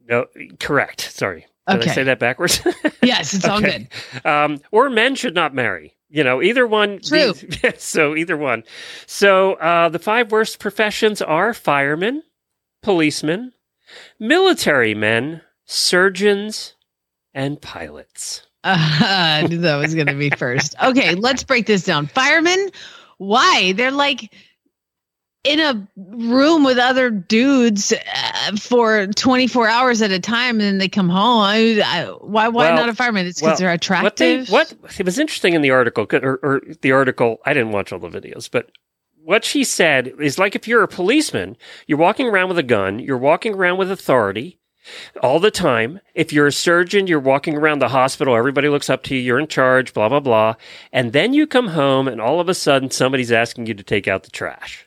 No, 0.09 0.27
correct. 0.61 1.01
Sorry. 1.01 1.47
Did 1.69 1.81
Okay. 1.81 1.91
I 1.91 1.95
say 1.95 2.03
that 2.05 2.19
backwards? 2.19 2.61
Yes, 3.03 3.35
it's 3.35 3.45
all 3.47 3.59
Okay. 3.59 3.87
good. 4.15 4.27
um, 4.27 4.61
or 4.71 4.89
men 4.91 5.15
should 5.15 5.35
not 5.35 5.55
marry. 5.55 5.95
You 6.09 6.25
know, 6.25 6.41
either 6.43 6.67
one. 6.67 7.01
True. 7.01 7.35
so 7.77 8.15
either 8.17 8.37
one. 8.37 8.63
So 9.07 9.55
uh, 9.55 9.89
the 9.91 9.99
five 9.99 10.31
worst 10.33 10.59
professions 10.59 11.21
are 11.21 11.53
firemen, 11.53 12.23
policemen, 12.83 13.53
military 14.19 14.95
men, 14.95 15.43
surgeons, 15.67 16.75
and 17.35 17.61
pilots. 17.61 18.47
Uh, 18.63 18.77
I 18.79 19.47
knew 19.49 19.59
that 19.59 19.77
was 19.77 19.95
going 19.95 20.07
to 20.07 20.15
be 20.15 20.31
first. 20.31 20.75
Okay, 20.83 21.15
let's 21.15 21.43
break 21.45 21.67
this 21.67 21.85
down. 21.85 22.07
Firemen, 22.07 22.71
why? 23.19 23.73
They're 23.73 23.91
like 23.91 24.33
in 25.45 25.61
a 25.61 25.87
room 25.97 26.65
with 26.65 26.79
other 26.79 27.11
dudes 27.11 27.93
uh, 27.93 28.57
for 28.57 29.07
24 29.09 29.69
hours 29.69 30.03
at 30.03 30.11
a 30.11 30.19
time 30.19 30.59
and 30.59 30.63
then 30.63 30.79
they 30.79 30.89
come 30.89 31.09
home. 31.09 31.43
I, 31.43 31.81
I, 31.85 32.05
why 32.21 32.49
why 32.49 32.69
Well, 32.69 32.77
not 32.77 32.89
a 32.89 32.95
fireman? 32.95 33.27
It's 33.27 33.41
because 33.41 33.51
well, 33.51 33.57
they're 33.59 33.73
attractive. 33.73 34.49
What, 34.51 34.69
they, 34.71 34.77
what 34.77 35.01
it 35.01 35.05
was 35.05 35.19
interesting 35.19 35.55
in 35.55 35.63
the 35.63 35.71
article, 35.71 36.07
or, 36.13 36.41
or 36.43 36.63
the 36.81 36.93
article, 36.93 37.39
I 37.45 37.53
didn't 37.53 37.73
watch 37.73 37.93
all 37.93 37.99
the 37.99 38.09
videos, 38.09 38.51
but 38.51 38.71
what 39.23 39.45
she 39.45 39.65
said 39.65 40.13
is 40.21 40.39
like 40.39 40.55
if 40.55 40.67
you're 40.67 40.83
a 40.83 40.89
policeman, 40.89 41.57
you're 41.87 41.99
walking 41.99 42.27
around 42.27 42.49
with 42.49 42.59
a 42.59 42.63
gun, 42.63 42.99
you're 42.99 43.19
walking 43.19 43.55
around 43.55 43.79
with 43.79 43.91
authority 43.91 44.59
all 45.23 45.41
the 45.41 45.51
time. 45.51 46.01
If 46.15 46.33
you're 46.33 46.47
a 46.47 46.53
surgeon, 46.53 47.07
you're 47.07 47.21
walking 47.21 47.57
around 47.57 47.79
the 47.79 47.89
hospital, 47.89 48.37
everybody 48.37 48.69
looks 48.69 48.91
up 48.91 49.03
to 49.05 49.15
you, 49.15 49.21
you're 49.21 49.39
in 49.39 49.49
charge, 49.49 49.95
blah, 49.95 50.09
blah, 50.09 50.21
blah. 50.21 50.55
And 50.93 51.13
then 51.13 51.33
you 51.33 51.47
come 51.47 51.69
home 51.69 52.07
and 52.09 52.21
all 52.21 52.41
of 52.41 52.49
a 52.49 52.55
sudden 52.55 52.91
somebody's 52.91 53.33
asking 53.33 53.67
you 53.67 53.75
to 53.75 53.83
take 53.83 54.09
out 54.09 54.25
the 54.25 54.31
trash. 54.31 54.84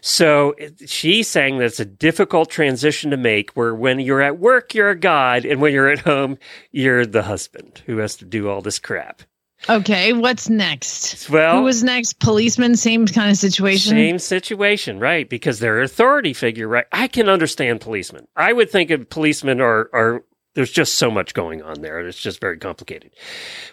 So 0.00 0.54
she's 0.86 1.28
saying 1.28 1.58
that 1.58 1.66
it's 1.66 1.80
a 1.80 1.84
difficult 1.84 2.50
transition 2.50 3.10
to 3.10 3.16
make 3.16 3.50
where 3.52 3.74
when 3.74 4.00
you're 4.00 4.22
at 4.22 4.38
work, 4.38 4.74
you're 4.74 4.90
a 4.90 4.98
god, 4.98 5.44
and 5.44 5.60
when 5.60 5.72
you're 5.72 5.90
at 5.90 6.00
home, 6.00 6.38
you're 6.70 7.06
the 7.06 7.22
husband 7.22 7.82
who 7.86 7.98
has 7.98 8.16
to 8.16 8.24
do 8.24 8.48
all 8.48 8.60
this 8.62 8.78
crap. 8.78 9.22
Okay, 9.68 10.14
what's 10.14 10.48
next? 10.48 11.28
Well, 11.28 11.58
Who 11.58 11.64
was 11.64 11.84
next? 11.84 12.18
Policeman, 12.18 12.76
same 12.76 13.06
kind 13.06 13.30
of 13.30 13.36
situation. 13.36 13.90
Same 13.90 14.18
situation, 14.18 14.98
right? 14.98 15.28
Because 15.28 15.58
they're 15.58 15.78
an 15.78 15.84
authority 15.84 16.32
figure, 16.32 16.66
right? 16.66 16.86
I 16.92 17.08
can 17.08 17.28
understand 17.28 17.82
policemen. 17.82 18.26
I 18.36 18.54
would 18.54 18.70
think 18.70 18.90
of 18.90 19.10
policemen 19.10 19.60
are 19.60 19.90
are 19.92 20.24
there's 20.54 20.72
just 20.72 20.94
so 20.94 21.10
much 21.10 21.32
going 21.32 21.62
on 21.62 21.80
there. 21.80 22.00
It's 22.00 22.20
just 22.20 22.40
very 22.40 22.58
complicated. 22.58 23.12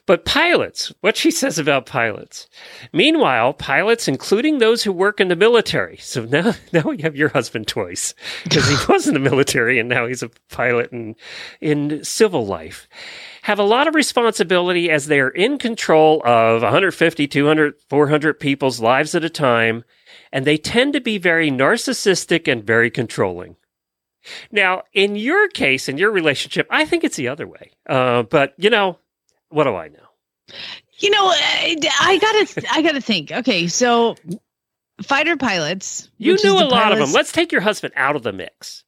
But 0.05 0.25
pilots, 0.25 0.93
what 1.01 1.17
she 1.17 1.31
says 1.31 1.57
about 1.57 1.87
pilots. 1.87 2.47
Meanwhile, 2.93 3.53
pilots, 3.53 4.07
including 4.07 4.59
those 4.59 4.83
who 4.83 4.91
work 4.91 5.19
in 5.19 5.27
the 5.27 5.35
military. 5.35 5.97
So 5.97 6.25
now, 6.25 6.53
now 6.73 6.83
we 6.83 7.01
have 7.01 7.15
your 7.15 7.29
husband 7.29 7.67
twice 7.67 8.13
because 8.43 8.67
he 8.69 8.75
was 8.89 9.07
in 9.07 9.15
the 9.15 9.19
military 9.19 9.79
and 9.79 9.89
now 9.89 10.05
he's 10.05 10.21
a 10.21 10.29
pilot 10.49 10.91
in, 10.91 11.15
in 11.61 12.03
civil 12.03 12.45
life. 12.45 12.87
Have 13.41 13.59
a 13.59 13.63
lot 13.63 13.87
of 13.87 13.95
responsibility 13.95 14.91
as 14.91 15.07
they 15.07 15.19
are 15.19 15.29
in 15.29 15.57
control 15.57 16.21
of 16.25 16.61
150, 16.61 17.27
200, 17.27 17.73
400 17.89 18.39
people's 18.39 18.79
lives 18.79 19.15
at 19.15 19.23
a 19.23 19.29
time. 19.29 19.83
And 20.31 20.45
they 20.45 20.57
tend 20.57 20.93
to 20.93 21.01
be 21.01 21.17
very 21.17 21.49
narcissistic 21.49 22.51
and 22.51 22.63
very 22.63 22.91
controlling. 22.91 23.55
Now, 24.51 24.83
in 24.93 25.15
your 25.15 25.47
case, 25.49 25.87
in 25.89 25.97
your 25.97 26.11
relationship, 26.11 26.67
I 26.69 26.85
think 26.85 27.03
it's 27.03 27.15
the 27.15 27.27
other 27.27 27.47
way. 27.47 27.71
Uh, 27.87 28.23
but 28.23 28.53
you 28.57 28.69
know, 28.69 28.99
what 29.49 29.63
do 29.65 29.75
I 29.75 29.87
know? 29.89 29.99
You 30.99 31.09
know, 31.11 31.27
I, 31.27 31.75
I 32.01 32.17
gotta, 32.17 32.67
I 32.71 32.81
gotta 32.81 33.01
think. 33.01 33.31
Okay, 33.31 33.67
so 33.67 34.15
fighter 35.03 35.37
pilots. 35.37 36.09
You 36.17 36.37
knew 36.43 36.55
a 36.57 36.59
the 36.59 36.65
lot 36.65 36.91
of 36.91 36.99
them. 36.99 37.11
Let's 37.11 37.31
take 37.31 37.51
your 37.51 37.61
husband 37.61 37.93
out 37.95 38.15
of 38.15 38.23
the 38.23 38.33
mix. 38.33 38.83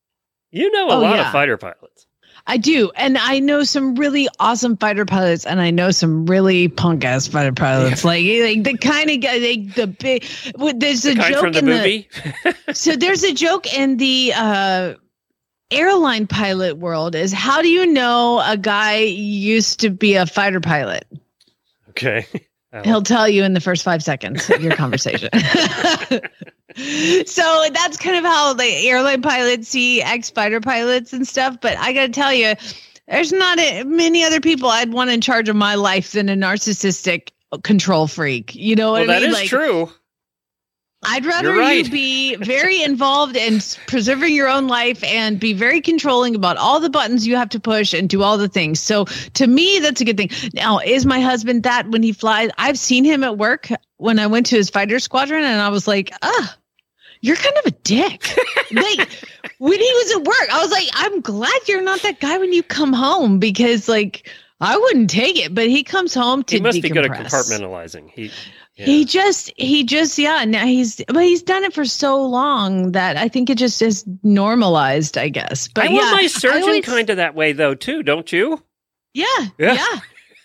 You 0.51 0.71
know 0.71 0.89
a 0.89 0.95
Oh, 0.95 0.99
lot 1.01 1.15
yeah. 1.17 1.27
of 1.27 1.31
fighter 1.31 1.57
pilots. 1.57 2.07
I 2.47 2.57
do, 2.57 2.89
and 2.95 3.15
I 3.19 3.37
know 3.37 3.63
some 3.63 3.93
really 3.95 4.27
awesome 4.39 4.75
fighter 4.77 5.05
pilots, 5.05 5.45
and 5.45 5.61
I 5.61 5.69
know 5.69 5.91
some 5.91 6.25
really 6.25 6.67
punk 6.67 7.05
ass 7.05 7.27
fighter 7.27 7.51
pilots, 7.51 8.03
like 8.03 8.23
like 8.25 8.63
the 8.63 8.75
kind 8.77 9.11
of 9.11 9.19
guy, 9.21 9.37
like 9.37 9.75
the 9.75 9.85
big. 9.85 10.23
There's 10.79 11.05
a 11.05 11.09
The 11.09 11.15
guy 11.15 11.31
joke 11.31 11.53
the 11.53 11.59
in 11.59 11.65
movie. 11.65 12.09
the 12.43 12.73
so 12.73 12.95
there's 12.95 13.23
a 13.23 13.33
joke 13.33 13.71
in 13.71 13.97
the 13.97 14.33
uh, 14.35 14.93
airline 15.71 16.27
pilot 16.27 16.77
world 16.77 17.15
is 17.15 17.33
how 17.33 17.61
do 17.61 17.69
you 17.69 17.85
know 17.85 18.41
a 18.45 18.57
guy 18.57 18.97
used 18.99 19.79
to 19.81 19.89
be 19.89 20.15
a 20.15 20.25
fighter 20.25 20.59
pilot? 20.59 21.05
okay. 21.89 22.25
He'll 22.83 23.01
tell 23.01 23.27
you 23.27 23.43
in 23.43 23.55
the 23.55 23.59
first 23.59 23.83
five 23.83 24.03
seconds 24.03 24.47
of 24.51 24.61
your 24.61 24.75
conversation. 24.75 25.29
so 25.33 25.39
that's 27.73 27.97
kind 27.97 28.15
of 28.15 28.23
how 28.23 28.53
the 28.53 28.87
airline 28.87 29.23
pilots 29.23 29.69
see 29.69 30.03
ex 30.03 30.29
fighter 30.29 30.61
pilots 30.61 31.11
and 31.11 31.27
stuff. 31.27 31.57
But 31.61 31.77
I 31.77 31.93
got 31.93 32.05
to 32.05 32.11
tell 32.11 32.31
you, 32.31 32.53
there's 33.07 33.31
not 33.31 33.57
a, 33.59 33.83
many 33.85 34.23
other 34.23 34.39
people 34.39 34.69
I'd 34.69 34.93
want 34.93 35.09
in 35.09 35.19
charge 35.19 35.49
of 35.49 35.55
my 35.55 35.73
life 35.75 36.11
than 36.11 36.29
a 36.29 36.35
narcissistic 36.35 37.29
control 37.63 38.05
freak. 38.05 38.53
You 38.53 38.75
know 38.75 38.91
what 38.91 39.07
Well, 39.07 39.17
I 39.17 39.19
that 39.21 39.31
mean? 39.31 39.43
is 39.43 39.49
true. 39.49 39.89
I'd 41.03 41.25
rather 41.25 41.53
right. 41.53 41.85
you 41.85 41.91
be 41.91 42.35
very 42.35 42.83
involved 42.83 43.37
in 43.37 43.61
preserving 43.87 44.35
your 44.35 44.49
own 44.49 44.67
life 44.67 45.01
and 45.03 45.39
be 45.39 45.53
very 45.53 45.79
controlling 45.79 46.35
about 46.35 46.57
all 46.57 46.81
the 46.81 46.89
buttons 46.89 47.25
you 47.25 47.37
have 47.37 47.49
to 47.49 47.59
push 47.59 47.93
and 47.93 48.09
do 48.09 48.21
all 48.21 48.37
the 48.37 48.49
things. 48.49 48.81
So 48.81 49.05
to 49.05 49.47
me, 49.47 49.79
that's 49.79 50.01
a 50.01 50.05
good 50.05 50.17
thing. 50.17 50.29
Now, 50.53 50.79
is 50.79 51.05
my 51.05 51.21
husband 51.21 51.63
that 51.63 51.87
when 51.89 52.03
he 52.03 52.11
flies? 52.11 52.49
I've 52.57 52.77
seen 52.77 53.05
him 53.05 53.23
at 53.23 53.37
work 53.37 53.69
when 53.95 54.19
I 54.19 54.27
went 54.27 54.47
to 54.47 54.57
his 54.57 54.69
fighter 54.69 54.99
squadron, 54.99 55.43
and 55.43 55.61
I 55.61 55.69
was 55.69 55.87
like, 55.87 56.11
ah. 56.21 56.55
You're 57.21 57.35
kind 57.35 57.57
of 57.57 57.65
a 57.65 57.71
dick. 57.83 58.33
like 58.71 59.09
when 59.57 59.77
he 59.77 59.91
was 59.93 60.11
at 60.13 60.23
work, 60.23 60.53
I 60.53 60.61
was 60.61 60.71
like, 60.71 60.87
I'm 60.93 61.19
glad 61.19 61.67
you're 61.67 61.81
not 61.81 62.01
that 62.03 62.21
guy 62.21 62.37
when 62.37 62.53
you 62.53 62.63
come 62.63 62.93
home 62.93 63.39
because 63.39 63.89
like 63.89 64.31
I 64.61 64.77
wouldn't 64.77 65.09
take 65.09 65.37
it. 65.37 65.53
But 65.53 65.67
he 65.67 65.83
comes 65.83 66.13
home 66.13 66.43
to 66.43 66.55
He 66.55 66.61
must 66.61 66.81
be 66.81 66.87
good 66.87 67.03
at 67.03 67.11
compartmentalizing. 67.11 68.09
He, 68.09 68.31
yeah. 68.79 68.85
He 68.85 69.05
just, 69.05 69.51
he 69.57 69.83
just, 69.83 70.17
yeah. 70.17 70.43
Now 70.45 70.65
he's, 70.65 71.01
but 71.07 71.23
he's 71.23 71.43
done 71.43 71.63
it 71.63 71.73
for 71.73 71.85
so 71.85 72.25
long 72.25 72.93
that 72.93 73.17
I 73.17 73.27
think 73.27 73.49
it 73.49 73.57
just 73.59 73.81
is 73.81 74.05
normalized, 74.23 75.17
I 75.17 75.29
guess. 75.29 75.67
But 75.67 75.85
I 75.85 75.87
yeah, 75.89 75.97
want 75.97 76.15
my 76.15 76.27
surgeon 76.27 76.61
always- 76.63 76.85
kind 76.85 77.09
of 77.09 77.17
that 77.17 77.35
way 77.35 77.51
though 77.51 77.75
too, 77.75 78.01
don't 78.03 78.31
you? 78.31 78.63
yeah, 79.13 79.25
Yeah. 79.57 79.73
yeah. 79.73 79.99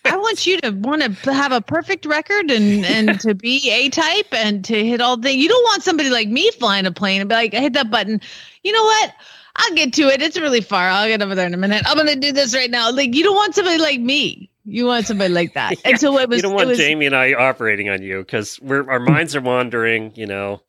I 0.06 0.18
want 0.18 0.46
you 0.46 0.60
to 0.60 0.70
want 0.70 1.00
to 1.22 1.32
have 1.32 1.50
a 1.52 1.62
perfect 1.62 2.04
record 2.04 2.50
and 2.50 2.84
and 2.84 3.18
to 3.20 3.34
be 3.34 3.70
a 3.70 3.88
type 3.88 4.34
and 4.34 4.62
to 4.66 4.84
hit 4.86 5.00
all 5.00 5.16
things. 5.18 5.42
You 5.42 5.48
don't 5.48 5.62
want 5.64 5.82
somebody 5.82 6.10
like 6.10 6.28
me 6.28 6.50
flying 6.50 6.84
a 6.84 6.92
plane 6.92 7.22
and 7.22 7.28
be 7.30 7.34
like, 7.34 7.54
I 7.54 7.60
hit 7.60 7.72
that 7.72 7.90
button. 7.90 8.20
You 8.62 8.72
know 8.72 8.84
what? 8.84 9.14
I'll 9.56 9.74
get 9.74 9.94
to 9.94 10.02
it. 10.08 10.20
It's 10.20 10.38
really 10.38 10.60
far. 10.60 10.88
I'll 10.90 11.08
get 11.08 11.22
over 11.22 11.34
there 11.34 11.46
in 11.46 11.54
a 11.54 11.56
minute. 11.56 11.84
I'm 11.86 11.96
gonna 11.96 12.16
do 12.16 12.32
this 12.32 12.54
right 12.54 12.70
now. 12.70 12.90
Like 12.92 13.14
you 13.14 13.22
don't 13.22 13.34
want 13.34 13.54
somebody 13.54 13.78
like 13.78 13.98
me. 13.98 14.50
You 14.64 14.86
want 14.86 15.06
somebody 15.06 15.32
like 15.32 15.54
that. 15.54 15.74
And 15.84 16.00
so 16.00 16.18
it 16.18 16.28
was. 16.28 16.38
you 16.38 16.42
don't 16.42 16.54
want 16.54 16.68
was, 16.68 16.78
Jamie 16.78 17.06
and 17.06 17.14
I 17.14 17.34
operating 17.34 17.90
on 17.90 18.02
you 18.02 18.18
because 18.20 18.58
we're 18.60 18.88
our 18.90 19.00
minds 19.00 19.36
are 19.36 19.40
wandering. 19.40 20.12
You 20.14 20.26
know, 20.26 20.62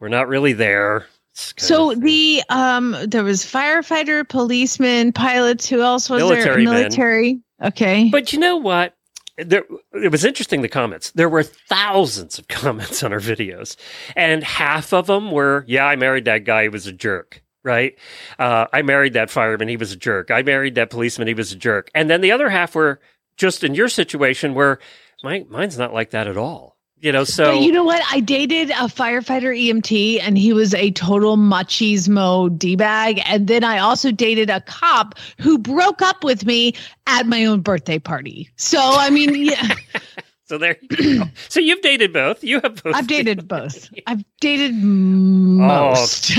we're 0.00 0.08
not 0.08 0.28
really 0.28 0.54
there. 0.54 1.06
So 1.34 1.94
the 1.94 2.42
um 2.48 2.96
there 3.06 3.22
was 3.22 3.44
firefighter, 3.44 4.28
policeman, 4.28 5.12
pilots. 5.12 5.68
Who 5.68 5.82
else 5.82 6.10
was 6.10 6.20
Military 6.20 6.64
there? 6.64 6.72
men. 6.72 6.82
Military. 6.82 7.40
Okay. 7.62 8.08
But 8.10 8.32
you 8.32 8.38
know 8.38 8.56
what? 8.56 8.94
There, 9.36 9.62
it 9.92 10.10
was 10.10 10.24
interesting. 10.24 10.62
The 10.62 10.68
comments. 10.68 11.12
There 11.12 11.28
were 11.28 11.44
thousands 11.44 12.38
of 12.40 12.48
comments 12.48 13.04
on 13.04 13.12
our 13.12 13.20
videos, 13.20 13.76
and 14.16 14.42
half 14.42 14.92
of 14.92 15.06
them 15.06 15.30
were, 15.30 15.64
"Yeah, 15.68 15.86
I 15.86 15.94
married 15.94 16.24
that 16.24 16.44
guy. 16.44 16.64
He 16.64 16.68
was 16.68 16.86
a 16.86 16.92
jerk." 16.92 17.42
Right? 17.62 17.96
Uh, 18.38 18.66
I 18.72 18.82
married 18.82 19.12
that 19.12 19.30
fireman. 19.30 19.68
He 19.68 19.76
was 19.76 19.92
a 19.92 19.96
jerk. 19.96 20.30
I 20.30 20.42
married 20.42 20.74
that 20.76 20.90
policeman. 20.90 21.28
He 21.28 21.34
was 21.34 21.52
a 21.52 21.56
jerk. 21.56 21.90
And 21.94 22.08
then 22.08 22.22
the 22.22 22.32
other 22.32 22.48
half 22.48 22.74
were 22.74 22.98
just 23.38 23.64
in 23.64 23.74
your 23.74 23.88
situation, 23.88 24.54
where 24.54 24.78
my 25.22 25.46
mine's 25.48 25.78
not 25.78 25.94
like 25.94 26.10
that 26.10 26.26
at 26.26 26.36
all. 26.36 26.76
You 27.00 27.12
know, 27.12 27.22
so 27.22 27.52
but 27.52 27.60
you 27.60 27.70
know 27.70 27.84
what? 27.84 28.02
I 28.10 28.18
dated 28.18 28.70
a 28.70 28.88
firefighter 28.88 29.56
EMT, 29.56 30.20
and 30.20 30.36
he 30.36 30.52
was 30.52 30.74
a 30.74 30.90
total 30.90 31.36
machismo 31.36 32.56
d 32.58 32.74
bag. 32.74 33.22
And 33.24 33.46
then 33.46 33.62
I 33.62 33.78
also 33.78 34.10
dated 34.10 34.50
a 34.50 34.60
cop 34.62 35.14
who 35.40 35.58
broke 35.58 36.02
up 36.02 36.24
with 36.24 36.44
me 36.44 36.74
at 37.06 37.26
my 37.26 37.44
own 37.44 37.60
birthday 37.60 38.00
party. 38.00 38.50
So 38.56 38.80
I 38.80 39.10
mean, 39.10 39.32
yeah, 39.36 39.76
so 40.46 40.58
there. 40.58 40.76
You 40.90 41.18
go. 41.20 41.30
so 41.48 41.60
you've 41.60 41.82
dated 41.82 42.12
both. 42.12 42.42
You 42.42 42.60
have 42.62 42.82
both. 42.82 42.96
I've 42.96 43.06
dated 43.06 43.46
both. 43.46 43.88
I've 44.08 44.24
dated 44.40 44.72
oh, 44.72 44.84
most. 44.84 46.32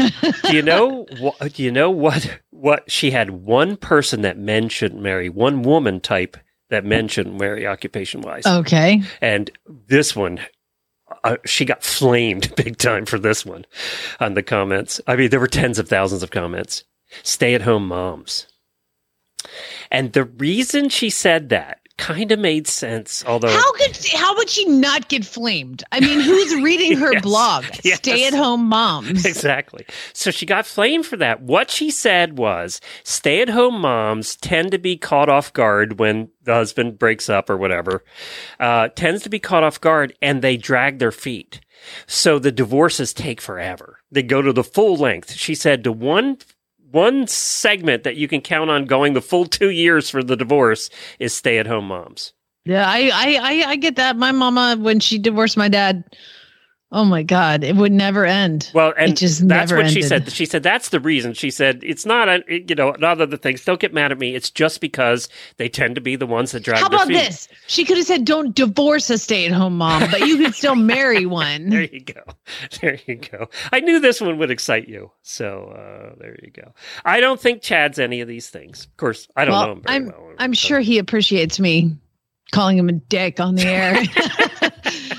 do 0.43 0.53
you 0.53 0.61
know 0.61 1.05
what 1.19 1.53
do 1.53 1.63
you 1.63 1.71
know 1.71 1.89
what 1.89 2.37
what 2.49 2.91
she 2.91 3.11
had 3.11 3.29
one 3.29 3.77
person 3.77 4.23
that 4.23 4.37
men 4.37 4.67
shouldn't 4.67 5.01
marry 5.01 5.29
one 5.29 5.61
woman 5.61 6.01
type 6.01 6.35
that 6.69 6.85
men 6.85 7.07
shouldn't 7.07 7.39
marry 7.39 7.65
occupation 7.67 8.21
wise 8.21 8.45
okay. 8.45 9.01
and 9.21 9.51
this 9.87 10.15
one 10.15 10.39
uh, 11.23 11.37
she 11.45 11.65
got 11.65 11.83
flamed 11.83 12.55
big 12.63 12.77
time 12.77 13.05
for 13.05 13.19
this 13.19 13.45
one 13.45 13.65
on 14.19 14.33
the 14.33 14.43
comments. 14.43 15.01
I 15.07 15.15
mean 15.15 15.29
there 15.29 15.39
were 15.39 15.47
tens 15.47 15.79
of 15.79 15.89
thousands 15.89 16.23
of 16.23 16.31
comments. 16.31 16.83
Stay 17.23 17.55
at 17.55 17.63
home 17.63 17.87
moms. 17.87 18.47
And 19.91 20.13
the 20.13 20.25
reason 20.25 20.89
she 20.89 21.09
said 21.09 21.49
that 21.49 21.78
kind 21.99 22.31
of 22.31 22.39
made 22.39 22.65
sense 22.67 23.23
although 23.27 23.49
How 23.51 23.71
could 23.73 23.97
how 24.15 24.35
would 24.37 24.49
she 24.49 24.65
not 24.65 25.09
get 25.09 25.25
flamed? 25.25 25.83
I 25.91 25.99
mean, 25.99 26.19
who's 26.21 26.55
reading 26.55 26.97
her 26.97 27.11
Yes. 27.13 27.21
blog? 27.21 27.65
Yes. 27.83 27.97
Stay 27.97 28.25
at 28.25 28.33
home 28.33 28.65
moms. 28.67 29.25
Exactly. 29.25 29.85
So 30.13 30.31
she 30.31 30.45
got 30.45 30.65
flamed 30.65 31.05
for 31.05 31.17
that. 31.17 31.41
What 31.41 31.69
she 31.69 31.91
said 31.91 32.37
was 32.37 32.79
stay 33.03 33.41
at 33.41 33.49
home 33.49 33.81
moms 33.81 34.35
tend 34.37 34.71
to 34.71 34.77
be 34.79 34.97
caught 34.97 35.29
off 35.29 35.51
guard 35.53 35.99
when 35.99 36.29
the 36.43 36.53
husband 36.53 36.97
breaks 36.97 37.29
up 37.29 37.49
or 37.49 37.57
whatever, 37.57 38.03
uh, 38.59 38.87
tends 38.95 39.21
to 39.23 39.29
be 39.29 39.39
caught 39.39 39.63
off 39.63 39.79
guard 39.79 40.13
and 40.21 40.41
they 40.41 40.57
drag 40.57 40.99
their 40.99 41.11
feet. 41.11 41.59
So 42.07 42.39
the 42.39 42.51
divorces 42.51 43.13
take 43.13 43.39
forever. 43.41 43.99
They 44.11 44.23
go 44.23 44.41
to 44.41 44.51
the 44.51 44.63
full 44.63 44.95
length. 44.97 45.33
She 45.33 45.53
said 45.55 45.83
to 45.83 45.91
one 45.91 46.37
one 46.91 47.27
segment 47.27 48.03
that 48.03 48.15
you 48.15 48.27
can 48.27 48.41
count 48.41 48.69
on 48.69 48.85
going 48.85 49.13
the 49.13 49.21
full 49.21 49.45
two 49.45 49.69
years 49.69 50.09
for 50.09 50.23
the 50.23 50.35
divorce 50.35 50.89
is 51.19 51.33
stay 51.33 51.57
at 51.57 51.67
home 51.67 51.87
moms. 51.87 52.33
Yeah, 52.65 52.85
I, 52.87 53.09
I 53.13 53.37
I 53.41 53.69
I 53.71 53.75
get 53.77 53.95
that. 53.95 54.15
My 54.15 54.31
mama, 54.31 54.77
when 54.79 54.99
she 54.99 55.17
divorced 55.17 55.57
my 55.57 55.69
dad, 55.69 56.03
oh 56.91 57.05
my 57.05 57.23
god, 57.23 57.63
it 57.63 57.75
would 57.75 57.91
never 57.91 58.25
end. 58.25 58.71
Well, 58.73 58.93
and 58.97 59.11
it 59.11 59.17
just 59.17 59.47
that's 59.47 59.71
what 59.71 59.89
she 59.89 60.01
said. 60.01 60.31
She 60.31 60.45
said 60.45 60.63
that's 60.63 60.89
the 60.89 60.99
reason. 60.99 61.33
She 61.33 61.51
said 61.51 61.79
it's 61.83 62.05
not, 62.05 62.27
a, 62.29 62.43
you 62.49 62.75
know, 62.75 62.91
not 62.99 63.21
other 63.21 63.37
things. 63.37 63.63
Don't 63.63 63.79
get 63.79 63.93
mad 63.93 64.11
at 64.11 64.19
me. 64.19 64.35
It's 64.35 64.49
just 64.49 64.81
because 64.81 65.29
they 65.57 65.69
tend 65.69 65.95
to 65.95 66.01
be 66.01 66.15
the 66.15 66.25
ones 66.25 66.51
that 66.51 66.63
drive. 66.63 66.79
How 66.79 66.87
about 66.87 67.07
feet. 67.07 67.13
this? 67.13 67.47
She 67.67 67.85
could 67.85 67.97
have 67.97 68.05
said, 68.05 68.25
"Don't 68.25 68.55
divorce 68.55 69.09
a 69.09 69.17
stay-at-home 69.17 69.77
mom, 69.77 70.09
but 70.11 70.21
you 70.21 70.37
could 70.37 70.55
still 70.55 70.75
marry 70.75 71.25
one." 71.27 71.69
There 71.69 71.83
you 71.83 72.01
go. 72.01 72.21
There 72.81 72.99
you 73.05 73.15
go. 73.15 73.49
I 73.71 73.79
knew 73.79 73.99
this 73.99 74.21
one 74.21 74.37
would 74.37 74.51
excite 74.51 74.87
you. 74.87 75.11
So 75.21 75.65
uh, 75.75 76.15
there 76.19 76.37
you 76.41 76.51
go. 76.51 76.73
I 77.05 77.19
don't 77.19 77.39
think 77.39 77.61
Chad's 77.61 77.99
any 77.99 78.21
of 78.21 78.27
these 78.27 78.49
things. 78.49 78.85
Of 78.85 78.97
course, 78.97 79.27
I 79.35 79.45
don't 79.45 79.53
well, 79.53 79.65
know 79.67 79.71
him 79.73 79.81
very 79.83 79.95
I'm 79.95 80.05
well. 80.07 80.33
I'm 80.39 80.55
So- 80.55 80.67
sure 80.67 80.79
he 80.79 80.97
appreciates 80.97 81.59
me 81.59 81.97
calling 82.51 82.77
him 82.77 82.89
a 82.89 82.93
dick 82.93 83.39
on 83.39 83.55
the 83.55 83.65
air. 83.65 84.03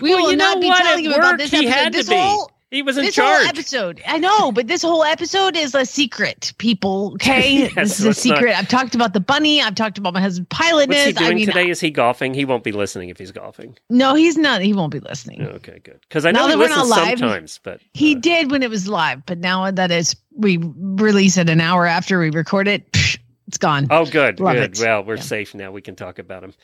we 0.00 0.10
well, 0.14 0.22
will 0.24 0.30
you 0.32 0.36
know 0.36 0.52
not 0.54 0.60
be 0.60 0.70
telling 0.72 1.04
you 1.04 1.14
about 1.14 1.38
this 1.38 1.50
he 1.50 1.58
episode. 1.66 1.72
had 1.72 1.92
this 1.92 2.06
to 2.06 2.10
be. 2.12 2.16
whole 2.16 2.50
He 2.70 2.82
was 2.82 2.96
in 2.96 3.04
this 3.04 3.14
charge. 3.16 3.38
whole 3.38 3.46
episode. 3.48 4.00
I 4.06 4.18
know, 4.18 4.52
but 4.52 4.68
this 4.68 4.80
whole 4.82 5.02
episode 5.02 5.56
is 5.56 5.74
a 5.74 5.84
secret, 5.84 6.52
people. 6.58 7.12
Okay, 7.20 7.62
Yes, 7.62 7.74
this 7.74 7.98
is 8.00 8.04
a 8.04 8.08
let's 8.08 8.24
not- 8.26 8.36
secret. 8.36 8.58
I've 8.58 8.68
talked 8.68 8.94
about 8.94 9.12
the 9.12 9.20
bunny. 9.20 9.60
I've 9.60 9.74
talked 9.74 9.98
about 9.98 10.14
my 10.14 10.20
husband 10.20 10.48
pilotness. 10.50 10.88
What's 10.88 11.04
he 11.06 11.12
doing 11.12 11.30
I 11.32 11.34
mean, 11.34 11.46
today? 11.46 11.68
Is 11.68 11.80
he 11.80 11.90
golfing? 11.90 12.32
He 12.34 12.44
won't 12.44 12.62
be 12.64 12.72
listening 12.72 13.08
if 13.08 13.18
he's 13.18 13.32
golfing. 13.32 13.76
no, 13.90 14.14
he's 14.14 14.36
not. 14.36 14.60
He 14.62 14.72
won't 14.72 14.92
be 14.92 15.00
listening. 15.00 15.42
Okay, 15.42 15.80
good. 15.82 15.98
Because 16.08 16.24
I 16.24 16.30
know 16.30 16.42
Now 16.42 16.46
he 16.46 16.52
that 16.52 16.58
we're 16.58 16.68
not 16.68 16.86
live, 16.86 17.18
sometimes, 17.18 17.58
but 17.62 17.80
He 17.94 18.14
uh, 18.16 18.20
did 18.20 18.50
when 18.52 18.62
it 18.62 18.70
was 18.70 18.86
live, 18.88 19.26
but 19.26 19.38
now 19.38 19.70
that 19.70 19.90
is 19.90 20.14
we 20.36 20.58
release 20.62 21.36
it 21.36 21.50
an 21.50 21.60
hour 21.60 21.86
after 21.86 22.20
we 22.20 22.30
record 22.30 22.68
it, 22.68 22.90
psh, 22.92 23.18
it's 23.50 23.58
gone. 23.58 23.88
Oh, 23.90 24.06
good, 24.06 24.38
Love 24.38 24.54
good. 24.54 24.78
it. 24.78 24.80
Well, 24.80 25.02
we're 25.02 25.16
Yeah. 25.16 25.22
safe 25.22 25.56
now. 25.56 25.72
We 25.72 25.82
can 25.82 25.96
talk 25.96 26.20
about 26.20 26.44
him. 26.44 26.54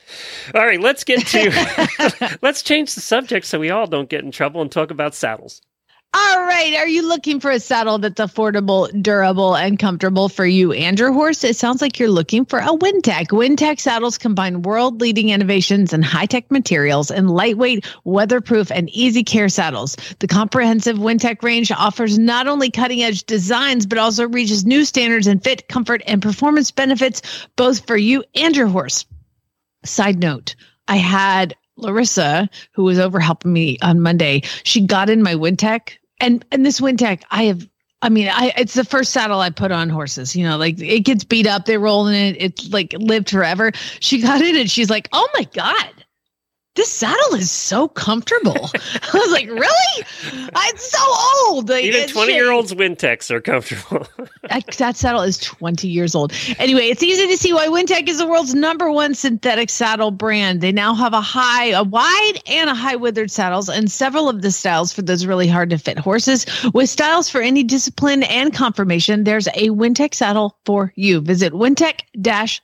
All 0.55 0.65
right, 0.65 0.79
let's 0.79 1.03
get 1.03 1.27
to 1.27 2.37
let's 2.41 2.61
change 2.63 2.95
the 2.95 3.01
subject 3.01 3.45
so 3.45 3.59
we 3.59 3.69
all 3.71 3.87
don't 3.87 4.07
get 4.09 4.23
in 4.23 4.31
trouble 4.31 4.61
and 4.61 4.71
talk 4.71 4.89
about 4.89 5.13
saddles. 5.13 5.61
All 6.13 6.39
right. 6.41 6.75
Are 6.77 6.87
you 6.87 7.07
looking 7.07 7.39
for 7.39 7.51
a 7.51 7.59
saddle 7.59 7.99
that's 7.99 8.19
affordable, 8.19 8.89
durable, 9.03 9.55
and 9.55 9.77
comfortable 9.77 10.29
for 10.29 10.45
you 10.45 10.71
and 10.71 10.97
your 10.97 11.11
horse? 11.11 11.43
It 11.43 11.57
sounds 11.57 11.81
like 11.81 11.99
you're 11.99 12.09
looking 12.09 12.45
for 12.45 12.59
a 12.59 12.69
Wintec. 12.69 13.27
Wintec 13.27 13.79
saddles 13.79 14.17
combine 14.17 14.61
world 14.61 15.01
leading 15.01 15.29
innovations 15.29 15.93
and 15.93 16.03
high 16.03 16.25
tech 16.25 16.49
materials 16.49 17.11
in 17.11 17.27
lightweight, 17.27 17.85
weatherproof, 18.05 18.71
and 18.71 18.89
easy 18.89 19.23
care 19.23 19.49
saddles. 19.49 19.97
The 20.19 20.27
comprehensive 20.27 20.97
Wintec 20.97 21.43
range 21.43 21.71
offers 21.71 22.17
not 22.17 22.47
only 22.47 22.71
cutting 22.71 23.03
edge 23.03 23.25
designs, 23.25 23.85
but 23.85 23.99
also 23.99 24.27
reaches 24.27 24.65
new 24.65 24.85
standards 24.85 25.27
in 25.27 25.39
fit, 25.39 25.67
comfort, 25.67 26.01
and 26.07 26.21
performance 26.21 26.71
benefits, 26.71 27.21
both 27.57 27.85
for 27.85 27.97
you 27.97 28.23
and 28.33 28.55
your 28.55 28.67
horse. 28.67 29.05
Side 29.83 30.19
note, 30.19 30.55
I 30.87 30.95
had 30.95 31.55
Larissa, 31.77 32.49
who 32.73 32.83
was 32.83 32.99
over 32.99 33.19
helping 33.19 33.53
me 33.53 33.77
on 33.81 34.01
Monday. 34.01 34.41
She 34.63 34.85
got 34.85 35.09
in 35.09 35.23
my 35.23 35.35
Wintec, 35.35 35.97
and 36.19 36.45
and 36.51 36.65
this 36.65 36.79
Wintec, 36.79 37.23
I 37.31 37.43
have. 37.43 37.67
I 38.03 38.09
mean, 38.09 38.27
I 38.31 38.53
it's 38.57 38.75
the 38.75 38.85
first 38.85 39.11
saddle 39.11 39.39
I 39.39 39.49
put 39.49 39.71
on 39.71 39.89
horses. 39.89 40.35
You 40.35 40.47
know, 40.47 40.57
like 40.57 40.79
it 40.79 41.01
gets 41.01 41.23
beat 41.23 41.47
up, 41.47 41.65
they 41.65 41.77
roll 41.77 42.07
in 42.07 42.13
it. 42.13 42.35
It's 42.39 42.69
like 42.71 42.93
lived 42.99 43.29
forever. 43.29 43.71
She 43.99 44.21
got 44.21 44.41
in 44.41 44.55
and 44.55 44.69
she's 44.69 44.89
like, 44.89 45.09
"Oh 45.13 45.27
my 45.33 45.45
god." 45.53 45.96
This 46.77 46.93
saddle 46.93 47.33
is 47.33 47.49
so 47.49 47.87
comfortable. 47.87 48.69
I 49.13 49.17
was 49.17 49.31
like, 49.31 49.49
really? 49.49 50.05
It's 50.31 50.91
so 50.91 51.47
old. 51.47 51.69
Like, 51.69 51.85
Even 51.85 52.07
twenty 52.07 52.35
year 52.35 52.51
olds 52.51 52.71
Wintecs 52.71 53.31
are 53.31 53.41
comfortable. 53.41 54.05
that, 54.49 54.67
that 54.77 54.95
saddle 54.95 55.23
is 55.23 55.39
20 55.39 55.87
years 55.87 56.13
old. 56.13 56.33
Anyway, 56.59 56.83
it's 56.83 57.01
easy 57.01 57.25
to 57.25 57.35
see 57.35 57.51
why 57.51 57.67
Wintec 57.67 58.07
is 58.07 58.19
the 58.19 58.27
world's 58.27 58.53
number 58.53 58.91
one 58.91 59.15
synthetic 59.15 59.71
saddle 59.71 60.11
brand. 60.11 60.61
They 60.61 60.71
now 60.71 60.93
have 60.93 61.13
a 61.13 61.21
high, 61.21 61.69
a 61.69 61.83
wide, 61.83 62.33
and 62.45 62.69
a 62.69 62.75
high 62.75 62.95
withered 62.95 63.31
saddles, 63.31 63.69
and 63.69 63.89
several 63.89 64.29
of 64.29 64.43
the 64.43 64.51
styles 64.51 64.93
for 64.93 65.01
those 65.01 65.25
really 65.25 65.47
hard 65.47 65.71
to 65.71 65.79
fit 65.79 65.97
horses. 65.97 66.45
With 66.75 66.91
styles 66.91 67.27
for 67.27 67.41
any 67.41 67.63
discipline 67.63 68.21
and 68.21 68.53
conformation, 68.53 69.23
there's 69.23 69.47
a 69.47 69.69
Wintec 69.69 70.13
saddle 70.13 70.59
for 70.63 70.93
you. 70.95 71.21
Visit 71.21 71.53
wintec 71.53 72.01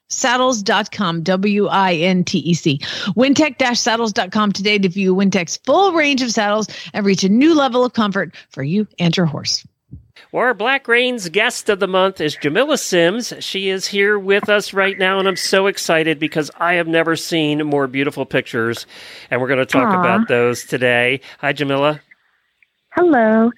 saddles.com, 0.09 1.23
W 1.23 1.67
I 1.67 1.93
N 1.95 2.23
T 2.23 2.37
E 2.37 2.53
C. 2.53 2.77
Wintec 3.17 3.75
saddles 3.75 4.02
WintecSaddles.com 4.03 4.51
today 4.51 4.77
to 4.79 4.89
view 4.89 5.15
Wintec's 5.15 5.57
full 5.57 5.93
range 5.93 6.21
of 6.21 6.31
saddles 6.31 6.67
and 6.93 7.05
reach 7.05 7.23
a 7.23 7.29
new 7.29 7.53
level 7.53 7.85
of 7.85 7.93
comfort 7.93 8.35
for 8.49 8.63
you 8.63 8.87
and 8.99 9.15
your 9.15 9.25
horse. 9.25 9.65
Well, 10.31 10.43
our 10.43 10.53
Black 10.53 10.87
Reins 10.87 11.29
guest 11.29 11.69
of 11.69 11.79
the 11.79 11.87
month 11.87 12.19
is 12.19 12.35
Jamillah 12.35 12.79
Simms. 12.79 13.33
She 13.39 13.69
is 13.69 13.87
here 13.87 14.17
with 14.17 14.49
us 14.49 14.73
right 14.73 14.97
now, 14.97 15.19
and 15.19 15.27
I'm 15.27 15.35
so 15.35 15.67
excited 15.67 16.17
because 16.19 16.49
I 16.57 16.73
have 16.73 16.87
never 16.87 17.15
seen 17.15 17.65
more 17.67 17.87
beautiful 17.87 18.25
pictures, 18.25 18.87
and 19.29 19.39
we're 19.39 19.47
going 19.47 19.59
to 19.59 19.65
talk 19.65 19.89
Aw. 19.89 19.99
about 19.99 20.27
those 20.27 20.63
today. 20.63 21.21
Hi, 21.39 21.53
Jamila. 21.53 22.01
Hello. 22.95 23.51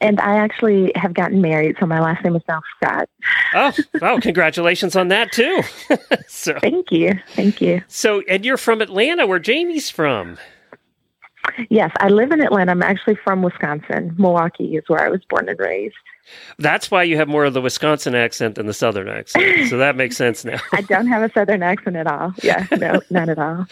And 0.00 0.18
I 0.20 0.36
actually 0.36 0.92
have 0.94 1.12
gotten 1.12 1.42
married, 1.42 1.76
so 1.78 1.86
my 1.86 2.00
last 2.00 2.24
name 2.24 2.34
is 2.34 2.42
now 2.48 2.62
Scott. 2.76 3.08
Oh, 3.54 3.72
oh, 4.00 4.18
congratulations 4.20 4.96
on 4.96 5.08
that 5.08 5.30
too. 5.32 5.62
so, 6.28 6.58
Thank 6.58 6.90
you. 6.90 7.12
Thank 7.34 7.60
you. 7.60 7.82
so, 7.86 8.22
and 8.22 8.44
you're 8.44 8.56
from 8.56 8.80
Atlanta, 8.80 9.26
where 9.26 9.38
Jamie's 9.38 9.90
from. 9.90 10.38
Yes, 11.68 11.90
I 12.00 12.08
live 12.08 12.32
in 12.32 12.40
Atlanta. 12.40 12.70
I'm 12.72 12.82
actually 12.82 13.16
from 13.16 13.42
Wisconsin. 13.42 14.14
Milwaukee 14.18 14.76
is 14.76 14.84
where 14.88 15.00
I 15.00 15.08
was 15.08 15.20
born 15.28 15.48
and 15.48 15.58
raised. 15.58 15.94
That's 16.58 16.90
why 16.90 17.02
you 17.02 17.16
have 17.16 17.28
more 17.28 17.44
of 17.44 17.54
the 17.54 17.60
Wisconsin 17.60 18.14
accent 18.14 18.54
than 18.54 18.66
the 18.66 18.74
Southern 18.74 19.08
accent. 19.08 19.68
So 19.68 19.78
that 19.78 19.96
makes 19.96 20.16
sense 20.16 20.44
now. 20.44 20.60
I 20.72 20.82
don't 20.82 21.08
have 21.08 21.22
a 21.22 21.32
southern 21.32 21.62
accent 21.62 21.96
at 21.96 22.06
all. 22.06 22.34
Yeah, 22.42 22.66
no, 22.78 23.00
not 23.10 23.28
at 23.28 23.38
all. 23.38 23.66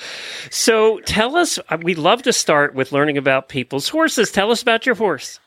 So 0.51 0.99
tell 1.01 1.37
us, 1.37 1.59
uh, 1.69 1.79
we 1.81 1.95
love 1.95 2.23
to 2.23 2.33
start 2.33 2.75
with 2.75 2.91
learning 2.91 3.19
about 3.19 3.49
people's 3.49 3.89
horses. 3.89 4.33
Tell 4.33 4.51
us 4.51 4.63
about 4.63 4.87
your 4.87 4.95
horse. 4.97 5.39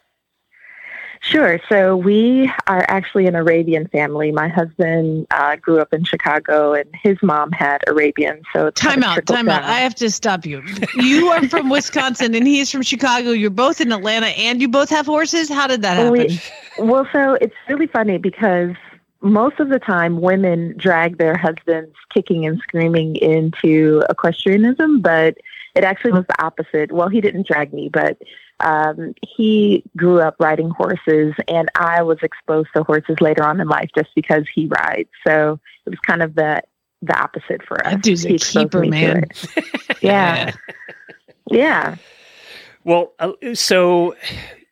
Sure. 1.23 1.59
So 1.69 1.95
we 1.95 2.51
are 2.65 2.83
actually 2.87 3.27
an 3.27 3.35
Arabian 3.35 3.87
family. 3.87 4.31
My 4.31 4.47
husband 4.47 5.27
uh, 5.29 5.55
grew 5.55 5.79
up 5.79 5.93
in 5.93 6.03
Chicago, 6.03 6.73
and 6.73 6.89
his 6.95 7.15
mom 7.21 7.51
had 7.51 7.83
Arabian. 7.87 8.41
So 8.51 8.67
it's 8.67 8.81
Time 8.81 9.03
out, 9.03 9.23
time 9.27 9.47
out. 9.47 9.63
I 9.63 9.79
have 9.79 9.93
to 9.95 10.09
stop 10.09 10.47
you. 10.47 10.63
You 10.95 11.27
are 11.27 11.47
from 11.47 11.69
Wisconsin 11.69 12.33
and 12.33 12.47
he's 12.47 12.71
from 12.71 12.81
Chicago. 12.81 13.31
You're 13.31 13.51
both 13.51 13.79
in 13.79 13.91
Atlanta 13.91 14.27
and 14.27 14.59
you 14.61 14.67
both 14.67 14.89
have 14.89 15.05
horses. 15.05 15.47
How 15.47 15.67
did 15.67 15.83
that 15.83 15.97
happen? 15.97 16.11
We- 16.11 16.39
well, 16.79 17.07
so 17.13 17.35
it's 17.39 17.53
really 17.69 17.87
funny 17.87 18.17
because 18.17 18.71
most 19.21 19.59
of 19.59 19.69
the 19.69 19.77
time 19.79 20.21
women 20.21 20.73
drag 20.77 21.19
their 21.19 21.37
husbands 21.37 21.95
kicking 22.11 22.47
and 22.47 22.59
screaming 22.59 23.15
into 23.17 24.01
equestrianism, 24.09 25.01
but 25.01 25.37
it 25.75 25.83
actually 25.83 26.11
was 26.13 26.25
the 26.27 26.43
opposite. 26.43 26.91
Well, 26.91 27.09
he 27.09 27.21
didn't 27.21 27.45
drag 27.47 27.71
me, 27.73 27.89
but 27.89 28.17
um, 28.63 29.13
he 29.27 29.83
grew 29.97 30.19
up 30.21 30.35
riding 30.39 30.69
horses, 30.69 31.33
and 31.47 31.69
I 31.75 32.01
was 32.03 32.17
exposed 32.21 32.69
to 32.75 32.83
horses 32.83 33.17
later 33.21 33.43
on 33.43 33.59
in 33.59 33.67
life 33.67 33.89
just 33.97 34.09
because 34.15 34.43
he 34.53 34.67
rides. 34.67 35.09
So 35.25 35.59
it 35.85 35.89
was 35.89 35.99
kind 36.05 36.21
of 36.23 36.35
the 36.35 36.61
the 37.03 37.19
opposite 37.19 37.63
for 37.67 37.83
us. 37.85 37.93
That 37.93 38.03
dude's 38.03 38.25
a 38.25 38.29
He 38.29 38.35
exposed 38.35 38.71
keeper, 38.71 38.85
man. 38.85 39.25
Yeah, 40.01 40.53
yeah. 41.49 41.95
Well, 42.83 43.13
uh, 43.19 43.33
so 43.53 44.15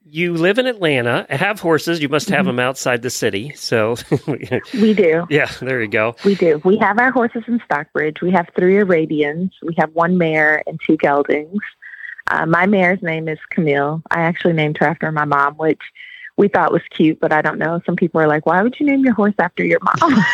you 0.03 0.33
live 0.33 0.57
in 0.57 0.65
Atlanta, 0.65 1.27
have 1.29 1.59
horses. 1.59 2.01
You 2.01 2.09
must 2.09 2.29
have 2.29 2.45
Mhm. 2.45 2.49
them 2.49 2.59
outside 2.59 3.03
the 3.03 3.11
city. 3.11 3.51
So, 3.55 3.95
We 4.73 4.93
do. 4.95 5.27
yeah, 5.29 5.51
there 5.61 5.81
you 5.81 5.87
go. 5.87 6.15
We 6.25 6.33
do. 6.33 6.59
We 6.65 6.77
have 6.77 6.97
our 6.97 7.11
horses 7.11 7.43
in 7.47 7.61
Stockbridge. 7.65 8.21
We 8.21 8.31
have 8.31 8.47
three 8.57 8.77
Arabians. 8.77 9.51
We 9.61 9.75
have 9.77 9.91
one 9.93 10.17
mare 10.17 10.63
and 10.65 10.79
two 10.85 10.97
geldings. 10.97 11.59
Uh, 12.29 12.45
my 12.45 12.65
mare's 12.65 13.01
name 13.01 13.27
is 13.27 13.39
Camille. 13.49 14.01
I 14.11 14.21
actually 14.21 14.53
named 14.53 14.77
her 14.77 14.85
after 14.87 15.11
my 15.11 15.25
mom, 15.25 15.55
which 15.55 15.81
we 16.39 16.47
thought 16.47 16.71
was 16.71 16.81
cute, 16.89 17.19
but 17.19 17.33
I 17.33 17.41
don't 17.41 17.59
know. 17.59 17.81
Some 17.85 17.97
people 17.97 18.21
are 18.21 18.27
like, 18.27 18.45
why 18.45 18.61
would 18.61 18.79
you 18.79 18.85
name 18.85 19.03
your 19.03 19.13
horse 19.13 19.33
after 19.39 19.63
your 19.65 19.79
mom? 19.83 20.15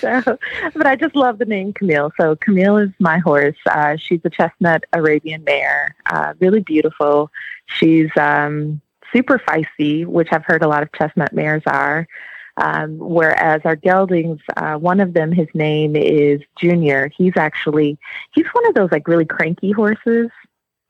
so, 0.00 0.36
but 0.74 0.86
I 0.86 0.96
just 0.96 1.14
love 1.14 1.38
the 1.38 1.44
name 1.44 1.72
Camille. 1.72 2.10
So 2.18 2.34
Camille 2.34 2.78
is 2.78 2.90
my 2.98 3.18
horse. 3.18 3.56
Uh, 3.66 3.96
she's 3.96 4.20
a 4.24 4.30
chestnut 4.30 4.82
Arabian 4.92 5.44
mare, 5.44 5.94
uh, 6.06 6.34
really 6.40 6.58
beautiful. 6.58 7.30
She's 7.66 8.10
um, 8.16 8.80
super 9.12 9.38
feisty, 9.38 10.04
which 10.04 10.28
I've 10.32 10.44
heard 10.44 10.64
a 10.64 10.68
lot 10.68 10.82
of 10.82 10.90
chestnut 10.92 11.32
mares 11.32 11.62
are. 11.66 12.08
Um, 12.56 12.98
whereas 12.98 13.62
our 13.64 13.74
geldings, 13.76 14.40
uh, 14.56 14.74
one 14.76 15.00
of 15.00 15.12
them, 15.12 15.32
his 15.32 15.48
name 15.54 15.96
is 15.96 16.40
Junior. 16.56 17.10
He's 17.16 17.36
actually 17.36 17.98
he's 18.32 18.46
one 18.52 18.66
of 18.68 18.74
those 18.74 18.92
like 18.92 19.08
really 19.08 19.24
cranky 19.24 19.72
horses, 19.72 20.30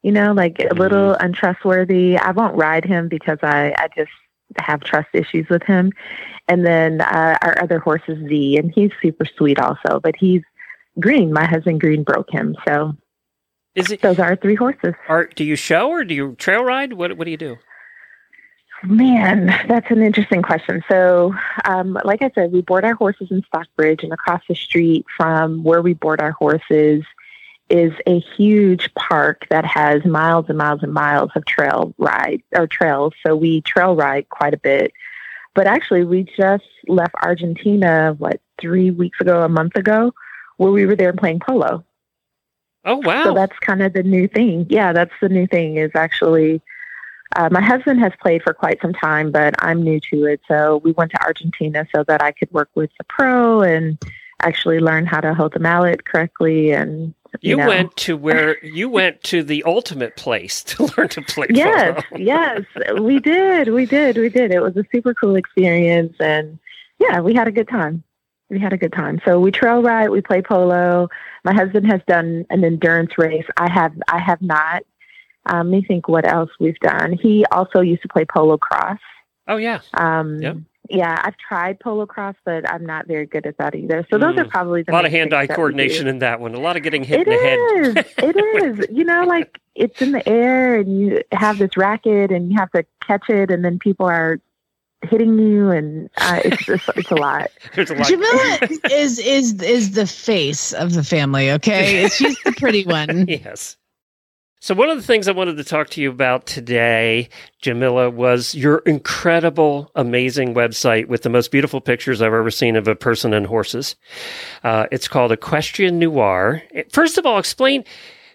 you 0.02 0.12
know, 0.12 0.32
like 0.32 0.60
a 0.60 0.74
little 0.74 1.14
untrustworthy. 1.14 2.18
I 2.18 2.32
won't 2.32 2.54
ride 2.56 2.84
him 2.84 3.08
because 3.08 3.38
I 3.42 3.74
I 3.78 3.88
just 3.96 4.10
have 4.58 4.80
trust 4.84 5.08
issues 5.14 5.48
with 5.48 5.62
him. 5.62 5.90
And 6.48 6.66
then 6.66 7.00
uh, 7.00 7.38
our 7.40 7.62
other 7.62 7.78
horse 7.78 8.02
is 8.08 8.18
Z, 8.28 8.58
and 8.58 8.70
he's 8.70 8.90
super 9.00 9.24
sweet 9.24 9.58
also, 9.58 10.00
but 10.00 10.14
he's 10.16 10.42
green. 11.00 11.32
My 11.32 11.46
husband 11.46 11.80
Green 11.80 12.02
broke 12.02 12.30
him, 12.30 12.54
so 12.68 12.94
Is 13.74 13.90
it? 13.90 14.02
those 14.02 14.18
are 14.18 14.26
our 14.26 14.36
three 14.36 14.54
horses. 14.54 14.92
Are, 15.08 15.24
do 15.34 15.44
you 15.44 15.56
show 15.56 15.88
or 15.88 16.04
do 16.04 16.14
you 16.14 16.34
trail 16.36 16.62
ride? 16.62 16.92
What 16.92 17.16
What 17.16 17.24
do 17.24 17.30
you 17.30 17.38
do? 17.38 17.56
Man, 18.84 19.46
that's 19.66 19.90
an 19.90 20.02
interesting 20.02 20.42
question. 20.42 20.82
So, 20.88 21.34
um, 21.64 21.98
like 22.04 22.22
I 22.22 22.30
said, 22.34 22.52
we 22.52 22.60
board 22.60 22.84
our 22.84 22.94
horses 22.94 23.30
in 23.30 23.42
Stockbridge, 23.46 24.02
and 24.02 24.12
across 24.12 24.42
the 24.48 24.54
street 24.54 25.06
from 25.16 25.62
where 25.62 25.80
we 25.80 25.94
board 25.94 26.20
our 26.20 26.32
horses 26.32 27.02
is 27.70 27.92
a 28.06 28.20
huge 28.36 28.92
park 28.94 29.46
that 29.48 29.64
has 29.64 30.04
miles 30.04 30.46
and 30.48 30.58
miles 30.58 30.82
and 30.82 30.92
miles 30.92 31.30
of 31.34 31.46
trail 31.46 31.94
ride 31.96 32.42
or 32.54 32.66
trails. 32.66 33.14
So 33.26 33.34
we 33.34 33.62
trail 33.62 33.96
ride 33.96 34.28
quite 34.28 34.52
a 34.52 34.58
bit. 34.58 34.92
But 35.54 35.66
actually, 35.66 36.04
we 36.04 36.24
just 36.36 36.64
left 36.86 37.14
Argentina, 37.22 38.14
what, 38.18 38.40
three 38.60 38.90
weeks 38.90 39.20
ago, 39.20 39.42
a 39.42 39.48
month 39.48 39.76
ago, 39.76 40.12
where 40.58 40.72
we 40.72 40.84
were 40.84 40.96
there 40.96 41.12
playing 41.12 41.40
polo. 41.40 41.84
Oh 42.84 42.96
wow! 42.96 43.24
So 43.24 43.34
that's 43.34 43.58
kind 43.60 43.82
of 43.82 43.94
the 43.94 44.02
new 44.02 44.28
thing. 44.28 44.66
Yeah, 44.68 44.92
that's 44.92 45.14
the 45.22 45.30
new 45.30 45.46
thing 45.46 45.76
is 45.76 45.92
actually 45.94 46.60
uh, 47.36 47.48
my 47.50 47.60
husband 47.60 48.00
has 48.00 48.12
played 48.20 48.42
for 48.42 48.54
quite 48.54 48.80
some 48.80 48.92
time, 48.92 49.32
but 49.32 49.54
I'm 49.58 49.82
new 49.82 50.00
to 50.12 50.24
it. 50.24 50.40
So 50.48 50.80
we 50.84 50.92
went 50.92 51.10
to 51.12 51.22
Argentina 51.22 51.86
so 51.94 52.04
that 52.04 52.22
I 52.22 52.32
could 52.32 52.50
work 52.52 52.70
with 52.74 52.90
the 52.98 53.04
pro 53.04 53.62
and 53.62 53.98
actually 54.40 54.78
learn 54.78 55.06
how 55.06 55.20
to 55.20 55.34
hold 55.34 55.52
the 55.52 55.58
mallet 55.58 56.04
correctly. 56.04 56.72
And 56.72 57.14
you 57.40 57.56
know. 57.56 57.66
went 57.66 57.96
to 57.96 58.16
where 58.16 58.64
you 58.64 58.88
went 58.88 59.22
to 59.24 59.42
the 59.42 59.64
ultimate 59.64 60.16
place 60.16 60.62
to 60.64 60.90
learn 60.96 61.08
to 61.10 61.22
play 61.22 61.48
yes, 61.50 62.02
polo. 62.08 62.22
yes, 62.22 62.62
we 63.00 63.18
did, 63.18 63.68
we 63.68 63.86
did, 63.86 64.16
we 64.16 64.28
did. 64.28 64.52
It 64.52 64.60
was 64.60 64.76
a 64.76 64.84
super 64.92 65.14
cool 65.14 65.36
experience, 65.36 66.14
and 66.20 66.58
yeah, 66.98 67.20
we 67.20 67.34
had 67.34 67.48
a 67.48 67.52
good 67.52 67.68
time. 67.68 68.04
We 68.50 68.60
had 68.60 68.72
a 68.72 68.76
good 68.76 68.92
time. 68.92 69.20
So 69.24 69.40
we 69.40 69.50
trail 69.50 69.82
ride, 69.82 70.10
we 70.10 70.20
play 70.20 70.42
polo. 70.42 71.08
My 71.44 71.52
husband 71.54 71.90
has 71.90 72.00
done 72.06 72.46
an 72.50 72.62
endurance 72.62 73.18
race. 73.18 73.46
I 73.56 73.70
have, 73.70 73.92
I 74.08 74.20
have 74.20 74.40
not. 74.42 74.84
Um, 75.46 75.70
let 75.70 75.80
me 75.80 75.84
think 75.86 76.08
what 76.08 76.26
else 76.30 76.50
we've 76.60 76.78
done. 76.80 77.12
He 77.12 77.44
also 77.52 77.80
used 77.80 78.02
to 78.02 78.08
play 78.08 78.24
polocrosse. 78.24 78.98
Oh 79.48 79.56
yeah. 79.56 79.80
Um, 79.94 80.40
Yep. 80.40 80.56
Yeah, 80.90 81.18
I've 81.24 81.36
tried 81.38 81.78
polocrosse, 81.80 82.34
but 82.44 82.70
I'm 82.70 82.84
not 82.84 83.06
very 83.06 83.24
good 83.24 83.46
at 83.46 83.56
that 83.56 83.74
either. 83.74 84.06
So 84.10 84.18
those 84.18 84.36
are 84.36 84.44
Mm. 84.44 84.50
probably 84.50 84.84
A 84.86 84.92
lot 84.92 85.06
of 85.06 85.12
hand-eye 85.12 85.46
things 85.46 85.48
that 85.48 85.52
we 85.52 85.54
do. 85.54 85.56
coordination 85.56 86.06
in 86.08 86.18
that 86.18 86.40
one. 86.40 86.54
A 86.54 86.60
lot 86.60 86.76
of 86.76 86.82
getting 86.82 87.02
hit 87.02 87.20
It 87.20 87.28
in 87.28 87.32
the 87.32 87.40
head. 87.40 87.58
is. 88.06 88.14
It 88.18 88.36
is. 88.80 88.86
You 88.94 89.04
know, 89.04 89.24
like 89.24 89.58
it's 89.74 90.02
in 90.02 90.12
the 90.12 90.26
air 90.28 90.76
and 90.76 91.00
you 91.00 91.22
have 91.32 91.56
this 91.56 91.74
racket 91.78 92.30
and 92.30 92.50
you 92.52 92.58
have 92.58 92.70
to 92.72 92.84
catch 93.02 93.30
it 93.30 93.50
and 93.50 93.64
then 93.64 93.78
people 93.78 94.04
are 94.04 94.40
hitting 95.08 95.38
you 95.38 95.70
and 95.70 96.10
uh, 96.18 96.40
it's 96.44 96.64
just, 96.66 96.86
it's 96.96 97.10
a 97.10 97.14
lot. 97.14 97.50
There's 97.74 97.90
a 97.90 97.94
lot. 97.94 98.06
Jamillah 98.06 98.90
is 98.92 99.18
is 99.18 99.62
is 99.62 99.92
the 99.92 100.06
face 100.06 100.74
of 100.74 100.92
the 100.92 101.02
family. 101.02 101.50
Okay, 101.52 102.08
she's 102.08 102.36
the 102.44 102.52
pretty 102.52 102.84
one. 102.84 103.24
yes. 103.26 103.78
So 104.64 104.74
one 104.74 104.88
of 104.88 104.96
the 104.96 105.02
things 105.02 105.28
I 105.28 105.32
wanted 105.32 105.58
to 105.58 105.64
talk 105.64 105.90
to 105.90 106.00
you 106.00 106.08
about 106.08 106.46
today, 106.46 107.28
Jamillah, 107.62 108.14
was 108.14 108.54
your 108.54 108.78
incredible, 108.86 109.90
amazing 109.94 110.54
website 110.54 111.06
with 111.06 111.20
the 111.20 111.28
most 111.28 111.50
beautiful 111.50 111.82
pictures 111.82 112.22
I've 112.22 112.32
ever 112.32 112.50
seen 112.50 112.74
of 112.74 112.88
a 112.88 112.96
person 112.96 113.34
and 113.34 113.46
horses. 113.46 113.94
Uh, 114.62 114.86
it's 114.90 115.06
called 115.06 115.32
Equestrian 115.32 115.98
Noire. 115.98 116.62
First 116.90 117.18
of 117.18 117.26
all, 117.26 117.36
explain 117.36 117.82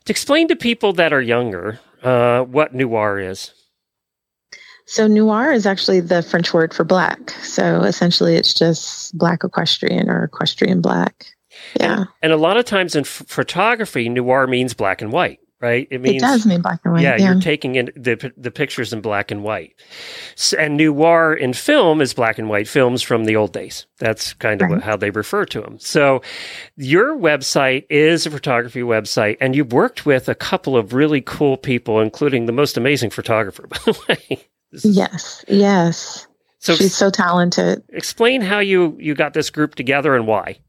to 0.05 0.13
explain 0.13 0.47
to 0.49 0.55
people 0.55 0.93
that 0.93 1.13
are 1.13 1.21
younger 1.21 1.79
uh, 2.03 2.41
what 2.43 2.75
noir 2.75 3.17
is. 3.17 3.51
So 4.85 5.07
noir 5.07 5.51
is 5.51 5.65
actually 5.65 6.01
the 6.01 6.21
French 6.21 6.53
word 6.53 6.75
for 6.75 6.83
black. 6.83 7.31
So 7.41 7.81
essentially, 7.81 8.35
it's 8.35 8.53
just 8.53 9.17
black 9.17 9.43
equestrian 9.43 10.11
or 10.11 10.25
equestrian 10.25 10.79
black. 10.79 11.25
Yeah, 11.79 12.03
And 12.21 12.31
a 12.31 12.37
lot 12.37 12.57
of 12.57 12.65
times 12.65 12.95
in 12.95 13.01
f- 13.01 13.23
photography, 13.25 14.09
noir 14.09 14.45
means 14.45 14.75
black 14.75 15.01
and 15.01 15.11
white, 15.11 15.39
right? 15.61 15.87
It 15.91 16.01
means 16.01 16.17
it 16.23 16.25
does 16.25 16.45
mean 16.45 16.61
black 16.61 16.79
and 16.83 16.93
white. 16.93 17.01
yeah, 17.03 17.15
Yeah, 17.17 17.31
you're 17.31 17.41
taking 17.41 17.75
in 17.75 17.91
the 17.95 18.31
the 18.37 18.51
pictures 18.51 18.93
in 18.93 19.01
black 19.01 19.31
and 19.31 19.43
white, 19.43 19.75
and 20.57 20.77
noir 20.77 21.33
in 21.33 21.53
film 21.53 22.01
is 22.01 22.13
black 22.13 22.37
and 22.37 22.49
white 22.49 22.67
films 22.67 23.01
from 23.01 23.25
the 23.25 23.35
old 23.35 23.53
days. 23.53 23.85
That's 23.99 24.33
kind 24.33 24.61
of 24.61 24.69
Right. 24.69 24.81
how 24.83 24.95
they 24.97 25.09
refer 25.09 25.45
to 25.45 25.61
them. 25.61 25.79
So, 25.79 26.21
your 26.77 27.17
website 27.17 27.85
is 27.89 28.25
a 28.25 28.31
photography 28.31 28.81
website, 28.81 29.37
and 29.41 29.55
you've 29.55 29.73
worked 29.73 30.05
with 30.05 30.29
a 30.29 30.35
couple 30.35 30.77
of 30.77 30.93
really 30.93 31.21
cool 31.21 31.57
people, 31.57 31.99
including 31.99 32.45
the 32.45 32.51
most 32.53 32.77
amazing 32.77 33.09
photographer, 33.09 33.67
by 33.69 33.77
the 33.85 33.99
way. 34.07 34.47
Yes, 34.83 35.43
yes. 35.47 36.27
So, 36.59 36.75
She's 36.75 36.93
so 36.95 37.09
talented. 37.09 37.83
explain 37.89 38.41
how 38.41 38.59
you 38.59 38.95
you 38.99 39.15
got 39.15 39.33
this 39.33 39.49
group 39.49 39.75
together 39.75 40.15
and 40.15 40.27
why. 40.27 40.59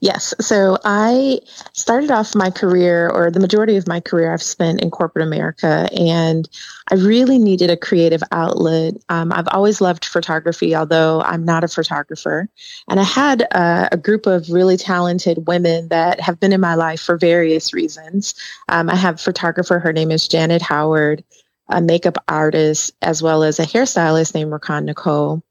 Yes. 0.00 0.34
So 0.40 0.78
I 0.84 1.40
started 1.72 2.10
off 2.10 2.34
my 2.34 2.50
career, 2.50 3.08
or 3.08 3.30
the 3.30 3.40
majority 3.40 3.76
of 3.76 3.88
my 3.88 4.00
career, 4.00 4.32
I've 4.32 4.42
spent 4.42 4.80
in 4.80 4.90
corporate 4.90 5.26
America, 5.26 5.88
and 5.92 6.48
I 6.90 6.94
really 6.94 7.38
needed 7.38 7.70
a 7.70 7.76
creative 7.76 8.22
outlet. 8.30 8.94
Um, 9.08 9.32
I've 9.32 9.48
always 9.48 9.80
loved 9.80 10.04
photography, 10.04 10.74
although 10.74 11.20
I'm 11.22 11.44
not 11.44 11.64
a 11.64 11.68
photographer. 11.68 12.48
And 12.88 13.00
I 13.00 13.04
had 13.04 13.46
uh, 13.50 13.88
a 13.90 13.96
group 13.96 14.26
of 14.26 14.50
really 14.50 14.76
talented 14.76 15.46
women 15.46 15.88
that 15.88 16.20
have 16.20 16.38
been 16.38 16.52
in 16.52 16.60
my 16.60 16.74
life 16.74 17.00
for 17.00 17.16
various 17.16 17.74
reasons. 17.74 18.34
Um, 18.68 18.88
I 18.88 18.96
have 18.96 19.16
a 19.16 19.18
photographer, 19.18 19.78
her 19.78 19.92
name 19.92 20.10
is 20.10 20.28
Janet 20.28 20.62
Howard, 20.62 21.24
a 21.68 21.80
makeup 21.80 22.22
artist, 22.28 22.94
as 23.02 23.22
well 23.22 23.42
as 23.42 23.58
a 23.58 23.66
hairstylist 23.66 24.34
named 24.34 24.52
Rakan 24.52 24.84
Nicole. 24.84 25.42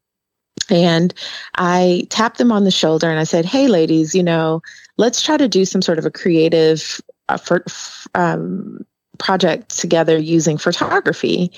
And 0.70 1.14
I 1.56 2.06
tapped 2.10 2.38
them 2.38 2.52
on 2.52 2.64
the 2.64 2.70
shoulder 2.70 3.10
and 3.10 3.18
I 3.18 3.24
said, 3.24 3.44
Hey, 3.44 3.68
ladies, 3.68 4.14
you 4.14 4.22
know, 4.22 4.62
let's 4.96 5.22
try 5.22 5.36
to 5.36 5.48
do 5.48 5.64
some 5.64 5.82
sort 5.82 5.98
of 5.98 6.06
a 6.06 6.10
creative 6.10 7.00
uh, 7.28 7.36
for, 7.36 7.64
um, 8.14 8.84
project 9.18 9.78
together 9.78 10.16
using 10.16 10.58
photography. 10.58 11.52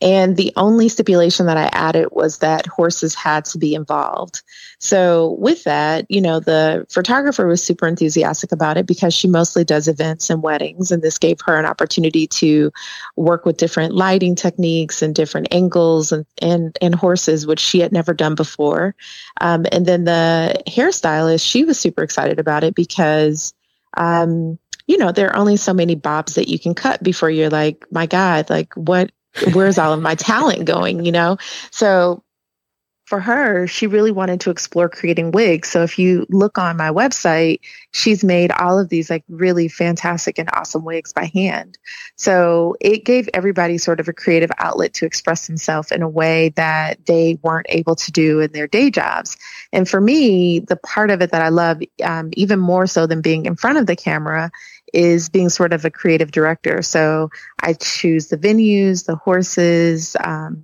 And 0.00 0.36
the 0.36 0.52
only 0.56 0.88
stipulation 0.88 1.46
that 1.46 1.56
I 1.56 1.70
added 1.72 2.08
was 2.10 2.38
that 2.38 2.66
horses 2.66 3.14
had 3.14 3.44
to 3.46 3.58
be 3.58 3.74
involved. 3.74 4.42
So 4.78 5.36
with 5.38 5.64
that, 5.64 6.04
you 6.10 6.20
know, 6.20 6.40
the 6.40 6.84
photographer 6.90 7.46
was 7.46 7.64
super 7.64 7.86
enthusiastic 7.86 8.52
about 8.52 8.76
it 8.76 8.86
because 8.86 9.14
she 9.14 9.28
mostly 9.28 9.64
does 9.64 9.88
events 9.88 10.28
and 10.28 10.42
weddings. 10.42 10.90
And 10.90 11.02
this 11.02 11.16
gave 11.16 11.40
her 11.42 11.56
an 11.56 11.64
opportunity 11.64 12.26
to 12.26 12.72
work 13.16 13.46
with 13.46 13.56
different 13.56 13.94
lighting 13.94 14.34
techniques 14.34 15.00
and 15.00 15.14
different 15.14 15.48
angles 15.52 16.12
and, 16.12 16.26
and, 16.42 16.76
and 16.82 16.94
horses, 16.94 17.46
which 17.46 17.60
she 17.60 17.80
had 17.80 17.92
never 17.92 18.12
done 18.12 18.34
before. 18.34 18.94
Um, 19.40 19.64
and 19.72 19.86
then 19.86 20.04
the 20.04 20.62
hairstylist, 20.66 21.48
she 21.48 21.64
was 21.64 21.78
super 21.78 22.02
excited 22.02 22.38
about 22.38 22.64
it 22.64 22.74
because 22.74 23.54
um, 23.96 24.58
you 24.86 24.98
know, 24.98 25.12
there 25.12 25.30
are 25.30 25.36
only 25.36 25.56
so 25.56 25.72
many 25.72 25.94
bobs 25.94 26.34
that 26.34 26.48
you 26.48 26.58
can 26.58 26.74
cut 26.74 27.02
before 27.02 27.30
you're 27.30 27.50
like, 27.50 27.86
my 27.90 28.06
God, 28.06 28.50
like 28.50 28.74
what, 28.74 29.10
where's 29.52 29.78
all 29.78 29.92
of 29.92 30.02
my 30.02 30.14
talent 30.14 30.64
going, 30.66 31.04
you 31.04 31.12
know? 31.12 31.38
So 31.70 32.22
for 33.06 33.20
her, 33.20 33.66
she 33.66 33.86
really 33.86 34.10
wanted 34.10 34.40
to 34.40 34.50
explore 34.50 34.88
creating 34.88 35.30
wigs. 35.30 35.68
So 35.68 35.82
if 35.82 35.98
you 35.98 36.26
look 36.30 36.56
on 36.56 36.78
my 36.78 36.90
website, 36.90 37.60
she's 37.90 38.24
made 38.24 38.50
all 38.50 38.78
of 38.78 38.88
these 38.88 39.10
like 39.10 39.24
really 39.28 39.68
fantastic 39.68 40.38
and 40.38 40.48
awesome 40.54 40.84
wigs 40.84 41.12
by 41.12 41.26
hand. 41.26 41.76
So 42.16 42.76
it 42.80 43.04
gave 43.04 43.28
everybody 43.34 43.76
sort 43.76 44.00
of 44.00 44.08
a 44.08 44.14
creative 44.14 44.50
outlet 44.56 44.94
to 44.94 45.06
express 45.06 45.46
themselves 45.46 45.92
in 45.92 46.00
a 46.00 46.08
way 46.08 46.50
that 46.56 47.04
they 47.04 47.38
weren't 47.42 47.66
able 47.68 47.94
to 47.96 48.10
do 48.10 48.40
in 48.40 48.52
their 48.52 48.66
day 48.66 48.90
jobs. 48.90 49.36
And 49.70 49.86
for 49.86 50.00
me, 50.00 50.60
the 50.60 50.76
part 50.76 51.10
of 51.10 51.20
it 51.20 51.30
that 51.30 51.42
I 51.42 51.50
love 51.50 51.82
um, 52.02 52.30
even 52.32 52.58
more 52.58 52.86
so 52.86 53.06
than 53.06 53.20
being 53.20 53.44
in 53.44 53.54
front 53.54 53.76
of 53.76 53.86
the 53.86 53.96
camera 53.96 54.50
is 54.94 55.28
being 55.28 55.48
sort 55.48 55.72
of 55.72 55.84
a 55.84 55.90
creative 55.90 56.30
director. 56.30 56.82
So 56.82 57.30
I 57.62 57.74
choose 57.74 58.28
the 58.28 58.38
venues, 58.38 59.06
the 59.06 59.16
horses, 59.16 60.16
um, 60.20 60.62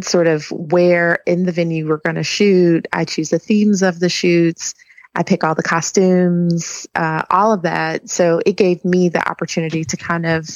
sort 0.00 0.26
of 0.26 0.50
where 0.50 1.18
in 1.26 1.44
the 1.44 1.52
venue 1.52 1.88
we're 1.88 1.98
going 1.98 2.16
to 2.16 2.22
shoot. 2.22 2.86
I 2.92 3.04
choose 3.04 3.30
the 3.30 3.38
themes 3.38 3.82
of 3.82 4.00
the 4.00 4.08
shoots. 4.08 4.74
I 5.14 5.22
pick 5.22 5.42
all 5.42 5.54
the 5.54 5.62
costumes, 5.62 6.86
uh, 6.94 7.24
all 7.30 7.52
of 7.52 7.62
that. 7.62 8.08
So 8.08 8.40
it 8.46 8.56
gave 8.56 8.84
me 8.84 9.08
the 9.08 9.28
opportunity 9.28 9.84
to 9.84 9.96
kind 9.96 10.26
of 10.26 10.48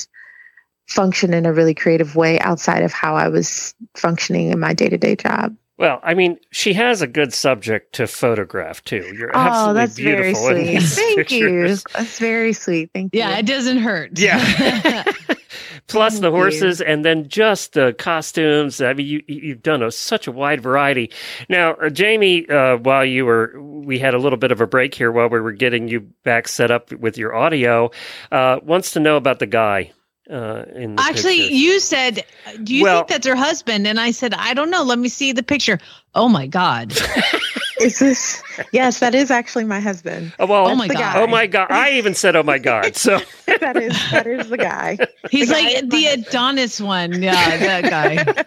function 0.86 1.32
in 1.34 1.46
a 1.46 1.52
really 1.52 1.74
creative 1.74 2.14
way 2.14 2.38
outside 2.40 2.82
of 2.82 2.92
how 2.92 3.16
I 3.16 3.28
was 3.28 3.74
functioning 3.96 4.52
in 4.52 4.60
my 4.60 4.74
day 4.74 4.88
to 4.88 4.98
day 4.98 5.16
job. 5.16 5.56
Well, 5.82 5.98
I 6.04 6.14
mean, 6.14 6.38
she 6.52 6.74
has 6.74 7.02
a 7.02 7.08
good 7.08 7.34
subject 7.34 7.94
to 7.96 8.06
photograph 8.06 8.84
too. 8.84 9.12
You're 9.18 9.32
oh, 9.34 9.40
absolutely 9.40 9.80
that's 9.80 9.96
beautiful. 9.96 10.48
very 10.48 10.54
sweet. 10.54 10.78
these 10.78 10.94
Thank 10.94 11.30
you. 11.32 11.66
That's 11.66 12.18
very 12.20 12.52
sweet. 12.52 12.90
Thank 12.94 13.12
you. 13.12 13.18
Yeah, 13.18 13.36
it 13.38 13.46
doesn't 13.46 13.78
hurt. 13.78 14.16
Yeah. 14.16 14.38
Plus 15.88 16.14
the 16.14 16.20
Thank 16.20 16.22
you. 16.22 16.30
horses, 16.30 16.80
and 16.80 17.04
then 17.04 17.26
just 17.26 17.72
the 17.72 17.96
costumes. 17.98 18.80
I 18.80 18.92
mean, 18.92 19.08
you 19.08 19.22
you've 19.26 19.64
done 19.64 19.82
a, 19.82 19.90
such 19.90 20.28
a 20.28 20.32
wide 20.32 20.60
variety. 20.60 21.10
Now, 21.48 21.72
uh, 21.72 21.90
Jamie, 21.90 22.48
uh, 22.48 22.76
while 22.76 23.04
you 23.04 23.26
were, 23.26 23.60
we 23.60 23.98
had 23.98 24.14
a 24.14 24.18
little 24.18 24.38
bit 24.38 24.52
of 24.52 24.60
a 24.60 24.68
break 24.68 24.94
here 24.94 25.10
while 25.10 25.30
we 25.30 25.40
were 25.40 25.50
getting 25.50 25.88
you 25.88 26.02
back 26.22 26.46
set 26.46 26.70
up 26.70 26.92
with 26.92 27.18
your 27.18 27.34
audio. 27.34 27.90
Uh, 28.30 28.60
wants 28.62 28.92
to 28.92 29.00
know 29.00 29.16
about 29.16 29.40
the 29.40 29.46
guy. 29.46 29.90
Uh, 30.30 30.64
in 30.76 30.94
the 30.96 31.02
Actually, 31.02 31.38
pictures. 31.40 31.58
you 31.58 31.80
said, 31.80 32.24
"Do 32.62 32.74
you 32.74 32.84
Well- 32.84 32.98
think 32.98 33.08
that's 33.08 33.26
her 33.26 33.34
husband?" 33.36 33.86
And 33.88 33.98
I 33.98 34.12
said, 34.12 34.34
"I 34.34 34.54
don't 34.54 34.70
know. 34.70 34.82
Let 34.84 34.98
me 34.98 35.08
see 35.08 35.32
the 35.32 35.42
picture." 35.42 35.78
Oh 36.14 36.28
my 36.28 36.46
god! 36.46 36.92
Is 37.80 37.98
this? 37.98 38.40
Yes, 38.70 39.00
that 39.00 39.12
is 39.14 39.32
actually 39.32 39.64
my 39.64 39.80
husband. 39.80 40.32
Oh, 40.38 40.46
well, 40.46 40.68
Oh 40.68 40.76
my 40.76 40.86
god! 40.86 40.98
guy. 40.98 41.20
Oh 41.20 41.26
my 41.26 41.46
god! 41.48 41.66
I 41.72 41.92
even 41.92 42.14
said, 42.14 42.36
"Oh 42.36 42.44
my 42.44 42.58
god!" 42.58 42.94
So 42.96 43.18
that 43.46 43.76
is 43.76 43.98
that 44.12 44.26
is 44.28 44.48
the 44.48 44.58
guy. 44.58 44.98
He's 45.30 45.48
The 45.48 45.54
guy 45.54 45.60
like 45.62 45.74
is 45.74 45.88
the 45.88 46.04
my- 46.04 46.10
Adonis 46.28 46.80
one. 46.80 47.20
Yeah, 47.22 47.56
that 47.56 47.82
guy. 47.90 48.44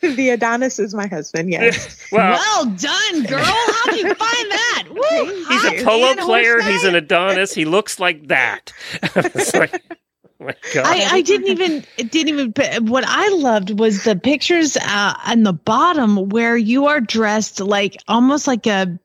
the 0.02 0.30
Adonis 0.30 0.80
is 0.80 0.92
my 0.94 1.06
husband. 1.06 1.50
Yes. 1.52 2.04
well, 2.10 2.32
well 2.32 2.64
done, 2.64 3.22
girl. 3.26 3.44
How'd 3.44 3.96
you 3.96 4.12
find 4.14 4.50
that? 4.50 4.84
Woo, 4.90 5.26
he's 5.48 5.62
hot 5.62 5.74
a 5.78 5.84
polo 5.84 6.14
player. 6.16 6.60
He's 6.62 6.82
an 6.82 6.96
Adonis. 6.96 7.54
He 7.54 7.64
looks 7.64 8.00
like 8.00 8.26
that. 8.28 8.72
my 10.46 10.54
god! 10.72 10.86
I, 10.86 11.16
I 11.16 11.22
didn't 11.22 11.48
even 11.48 11.84
didn't 11.96 12.28
even 12.28 12.50
but 12.52 12.82
what 12.82 13.04
I 13.06 13.28
loved 13.30 13.78
was 13.78 14.04
the 14.04 14.16
pictures 14.16 14.76
uh, 14.76 15.14
on 15.26 15.42
the 15.42 15.52
bottom 15.52 16.28
where 16.28 16.56
you 16.56 16.86
are 16.86 17.00
dressed 17.00 17.60
like 17.60 17.96
almost 18.06 18.46
like 18.46 18.66
a 18.66 18.98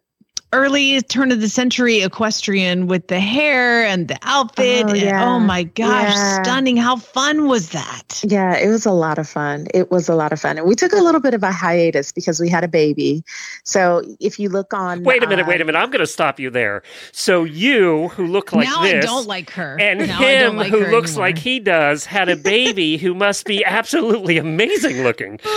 early 0.53 1.01
turn 1.01 1.31
of 1.31 1.41
the 1.41 1.49
century 1.49 2.01
equestrian 2.01 2.87
with 2.87 3.07
the 3.07 3.19
hair 3.19 3.83
and 3.85 4.07
the 4.07 4.17
outfit. 4.23 4.85
Oh, 4.87 4.93
and- 4.93 5.17
oh 5.17 5.39
my 5.39 5.63
gosh, 5.63 6.13
Yeah. 6.13 6.43
stunning. 6.43 6.77
How 6.77 6.95
fun 6.95 7.47
was 7.47 7.69
that? 7.69 8.21
Yeah, 8.23 8.55
it 8.57 8.69
was 8.69 8.85
a 8.85 8.91
lot 8.91 9.17
of 9.17 9.27
fun. 9.27 9.67
It 9.73 9.91
was 9.91 10.07
a 10.07 10.15
lot 10.15 10.31
of 10.31 10.39
fun. 10.39 10.57
And 10.57 10.67
we 10.67 10.75
took 10.75 10.93
a 10.93 10.97
little 11.01 11.19
bit 11.21 11.33
of 11.33 11.43
a 11.43 11.51
hiatus 11.51 12.11
because 12.11 12.39
we 12.39 12.47
had 12.49 12.63
a 12.63 12.67
baby. 12.67 13.23
So 13.65 14.03
if 14.19 14.39
you 14.39 14.49
look 14.49 14.73
on 14.73 15.03
Wait 15.03 15.23
a 15.23 15.27
minute, 15.27 15.45
uh, 15.45 15.49
wait 15.49 15.59
a 15.61 15.65
minute. 15.65 15.77
I'm 15.79 15.89
going 15.89 15.99
to 15.99 16.07
stop 16.07 16.39
you 16.39 16.49
there. 16.49 16.83
So 17.11 17.43
you, 17.43 18.09
who 18.09 18.27
look 18.27 18.53
like 18.53 18.67
now 18.67 18.83
this, 18.83 19.03
I 19.03 19.07
don't 19.07 19.27
like 19.27 19.49
her. 19.51 19.77
and 19.79 19.99
now 20.07 20.19
him, 20.19 20.55
like 20.57 20.69
who 20.71 20.85
looks 20.87 21.11
anymore. 21.11 21.27
like 21.27 21.37
he 21.39 21.59
does, 21.59 22.05
had 22.05 22.29
a 22.29 22.35
baby 22.35 22.97
who 22.97 23.13
must 23.13 23.45
be 23.45 23.65
absolutely 23.65 24.37
amazing 24.37 25.03
looking. 25.03 25.39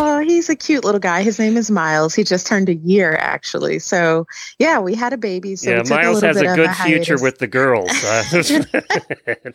Oh, 0.00 0.20
he's 0.20 0.48
a 0.48 0.56
cute 0.56 0.84
little 0.84 0.98
guy. 1.00 1.22
His 1.22 1.38
name 1.38 1.56
is 1.56 1.70
Miles. 1.70 2.14
He 2.14 2.24
just 2.24 2.46
turned 2.46 2.68
a 2.68 2.74
year 2.74 3.14
actually. 3.16 3.78
So 3.78 4.26
yeah, 4.58 4.78
we 4.80 4.94
had 4.94 5.12
a 5.12 5.16
baby. 5.16 5.56
So 5.56 5.70
yeah, 5.70 5.78
took 5.82 5.90
Miles 5.90 6.22
a 6.22 6.26
little 6.26 6.28
has 6.28 6.36
bit 6.36 6.46
a 6.46 6.50
of 6.50 6.56
good 6.56 6.70
a 6.70 6.74
future 6.74 7.12
hiatus. 7.18 7.22
with 7.22 7.38
the 7.38 7.46
girls. 7.46 7.90
Uh, 8.08 9.50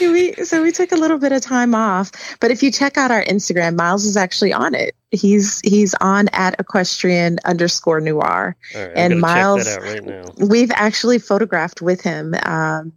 we, 0.00 0.32
so 0.44 0.62
we 0.62 0.70
took 0.72 0.92
a 0.92 0.96
little 0.96 1.18
bit 1.18 1.32
of 1.32 1.40
time 1.42 1.74
off. 1.74 2.10
But 2.40 2.50
if 2.50 2.62
you 2.62 2.70
check 2.70 2.96
out 2.96 3.10
our 3.10 3.24
Instagram, 3.24 3.76
Miles 3.76 4.04
is 4.04 4.16
actually 4.16 4.52
on 4.52 4.74
it. 4.74 4.94
He's 5.10 5.60
he's 5.60 5.94
on 6.00 6.28
at 6.32 6.58
equestrian 6.60 7.38
underscore 7.44 8.00
noir. 8.00 8.56
All 8.74 8.80
right, 8.82 8.92
And 8.96 9.20
Miles- 9.20 9.64
check 9.64 9.80
that 9.82 9.88
out 9.88 9.94
right 9.94 10.04
now. 10.38 10.46
We've 10.46 10.70
actually 10.72 11.18
photographed 11.18 11.82
with 11.82 12.00
him. 12.00 12.34
Um, 12.44 12.92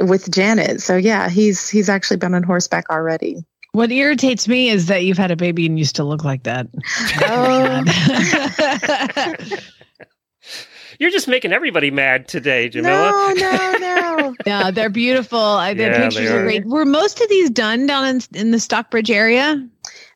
with 0.00 0.28
Janet. 0.30 0.80
So 0.82 0.96
yeah, 0.96 1.28
he's 1.28 1.68
he's 1.68 1.88
actually 1.88 2.16
been 2.16 2.34
on 2.34 2.42
horseback 2.42 2.90
already. 2.90 3.44
What 3.72 3.90
irritates 3.92 4.48
me 4.48 4.68
is 4.68 4.86
that 4.86 5.04
you've 5.04 5.16
had 5.16 5.30
a 5.30 5.36
baby 5.36 5.64
and 5.66 5.78
you 5.78 5.84
still 5.84 6.06
look 6.06 6.24
like 6.24 6.42
that. 6.42 6.66
Oh. 7.22 7.84
You're 11.02 11.10
just 11.10 11.26
making 11.26 11.52
everybody 11.52 11.90
mad 11.90 12.28
today, 12.28 12.70
Jamillah. 12.70 12.84
No, 12.84 13.32
no, 13.36 13.76
no. 13.78 14.36
yeah, 14.46 14.70
they're 14.70 14.88
beautiful. 14.88 15.36
I, 15.36 15.74
the 15.74 15.82
Yeah, 15.82 15.98
they 15.98 16.04
pictures 16.04 16.30
are. 16.30 16.38
are. 16.38 16.42
great. 16.44 16.64
Were 16.64 16.84
most 16.84 17.20
of 17.20 17.28
these 17.28 17.50
done 17.50 17.88
down 17.88 18.06
in, 18.06 18.20
in 18.34 18.50
the 18.52 18.60
Stockbridge 18.60 19.10
area? 19.10 19.68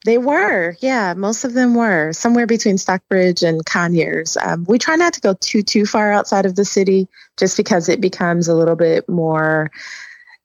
They 0.05 0.19
were, 0.19 0.77
yeah, 0.79 1.13
most 1.15 1.43
of 1.43 1.55
them 1.55 1.75
were 1.75 2.13
somewhere 2.13 2.47
between 2.47 2.79
Stockbridge 2.79 3.43
and 3.43 3.67
Conyers. 3.67 4.37
Um, 4.41 4.65
we 4.69 4.79
try 4.79 4.95
not 4.95 5.13
to 5.15 5.21
go 5.21 5.35
too 5.41 5.65
too 5.65 5.87
far 5.87 6.13
outside 6.13 6.47
of 6.47 6.55
the 6.55 6.65
city, 6.65 7.09
just 7.37 7.57
because 7.57 7.89
it 7.89 8.01
becomes 8.01 8.47
a 8.47 8.55
little 8.55 8.77
bit 8.77 9.09
more 9.09 9.73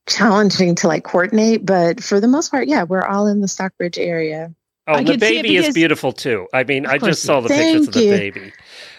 challenging 0.08 0.74
to 0.74 0.88
like 0.88 1.04
coordinate. 1.04 1.68
But 1.68 2.02
for 2.02 2.20
the 2.20 2.28
most 2.28 2.50
part, 2.50 2.68
yeah, 2.68 2.82
we're 2.82 3.06
all 3.06 3.28
in 3.28 3.42
the 3.42 3.48
Stockbridge 3.48 4.00
area. 4.00 4.56
Oh, 4.88 4.94
I 4.94 5.04
the 5.04 5.12
can 5.12 5.20
see 5.20 5.38
it 5.38 5.44
baby 5.44 5.56
is 5.58 5.76
beautiful 5.76 6.12
too. 6.14 6.48
I 6.52 6.64
mean, 6.64 6.88
Of 6.88 6.94
I 6.94 6.98
just 6.98 7.22
saw 7.22 7.42
the 7.42 7.50
Thank 7.50 7.86
pictures 7.86 7.88
of 7.90 7.94
the 7.94 8.10
baby. 8.10 8.54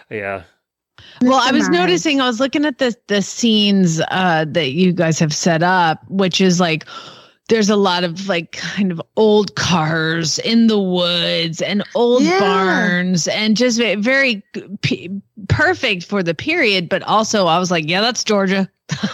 Yeah. 0.09 0.45
Well, 1.23 1.41
I 1.41 1.53
was 1.53 1.69
noticing, 1.69 2.21
I 2.21 2.27
was 2.27 2.41
looking 2.41 2.65
at 2.65 2.79
the 2.79 2.97
the 3.07 3.23
scenes 3.23 4.01
uh, 4.11 4.45
that 4.49 4.73
you 4.73 4.93
guys 4.93 5.19
have 5.19 5.33
set 5.35 5.63
up, 5.63 6.03
which 6.09 6.41
is 6.41 6.59
like 6.61 6.85
there's 7.49 7.69
a 7.69 7.77
lot 7.77 8.03
of 8.05 8.29
like 8.29 8.53
kind 8.53 8.91
of 8.91 9.01
old 9.17 9.55
cars 9.57 10.39
in 10.39 10.69
the 10.69 10.79
woods 10.81 11.61
and 11.61 11.85
old 11.95 12.23
Yeah. 12.23 12.39
barns 12.39 13.29
and 13.29 13.57
just 13.57 13.79
very 13.79 14.43
p- 14.83 15.11
perfect 15.49 16.05
for 16.05 16.23
the 16.23 16.35
period. 16.35 16.89
But 16.89 17.03
also, 17.03 17.47
I 17.47 17.59
was 17.59 17.71
like, 17.71 17.89
yeah, 17.89 18.01
that's 18.01 18.25
Georgia. 18.25 18.69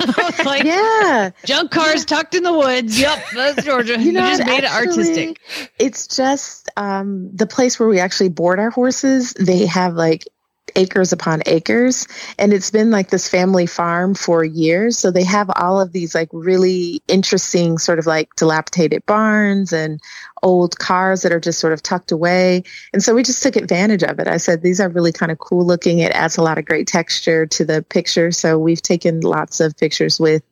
Like, 0.45 0.64
Yeah, 0.64 1.30
junk 1.45 1.70
cars 1.72 2.05
tucked 2.05 2.34
in 2.34 2.43
the 2.43 2.53
woods. 2.53 2.99
Yep, 2.99 3.18
that's 3.34 3.64
Georgia. 3.64 4.01
You, 4.01 4.12
know, 4.12 4.20
just 4.20 4.41
what, 4.43 4.47
made 4.49 4.64
it 4.64 4.70
artistic. 4.70 5.41
It's 5.78 6.07
just 6.07 6.70
um, 6.76 7.28
the 7.34 7.47
place 7.47 7.78
where 7.78 7.89
we 7.89 7.99
actually 7.99 8.28
board 8.28 8.59
our 8.61 8.70
horses. 8.70 9.32
They 9.34 9.66
have 9.66 9.95
like 9.95 10.24
acres 10.77 11.12
upon 11.12 11.43
acres 11.47 12.07
and 12.39 12.53
it's 12.53 12.71
been 12.71 12.91
like 12.91 13.11
this 13.11 13.29
family 13.29 13.66
farm 13.66 14.14
for 14.14 14.45
years. 14.45 14.99
So 14.99 15.11
they 15.11 15.25
have 15.25 15.51
all 15.57 15.81
of 15.81 15.93
these 15.93 16.14
like 16.14 16.29
really 16.33 17.03
interesting 17.09 17.79
sort 17.79 17.99
of 17.99 18.07
like 18.07 18.35
dilapidated 18.37 19.05
barns 19.07 19.73
and 19.73 20.01
old 20.43 20.79
cars 20.79 21.23
that 21.23 21.33
are 21.33 21.41
just 21.41 21.59
sort 21.59 21.73
of 21.73 21.83
tucked 21.83 22.12
away. 22.12 22.62
And 22.93 23.03
so 23.03 23.14
we 23.14 23.23
just 23.23 23.43
took 23.43 23.57
advantage 23.57 24.03
of 24.03 24.19
it. 24.19 24.29
I 24.29 24.37
said 24.37 24.62
these 24.62 24.81
are 24.81 24.89
really 24.89 25.12
kind 25.12 25.33
of 25.33 25.39
cool 25.39 25.64
looking. 25.66 25.99
It 25.99 26.12
adds 26.12 26.37
a 26.37 26.43
lot 26.43 26.59
of 26.59 26.64
great 26.64 26.87
texture 26.87 27.47
to 27.47 27.64
the 27.64 27.83
picture. 27.83 28.31
So 28.31 28.59
we've 28.59 28.83
taken 28.83 29.21
lots 29.21 29.61
of 29.61 29.77
pictures 29.77 30.21
with 30.21 30.43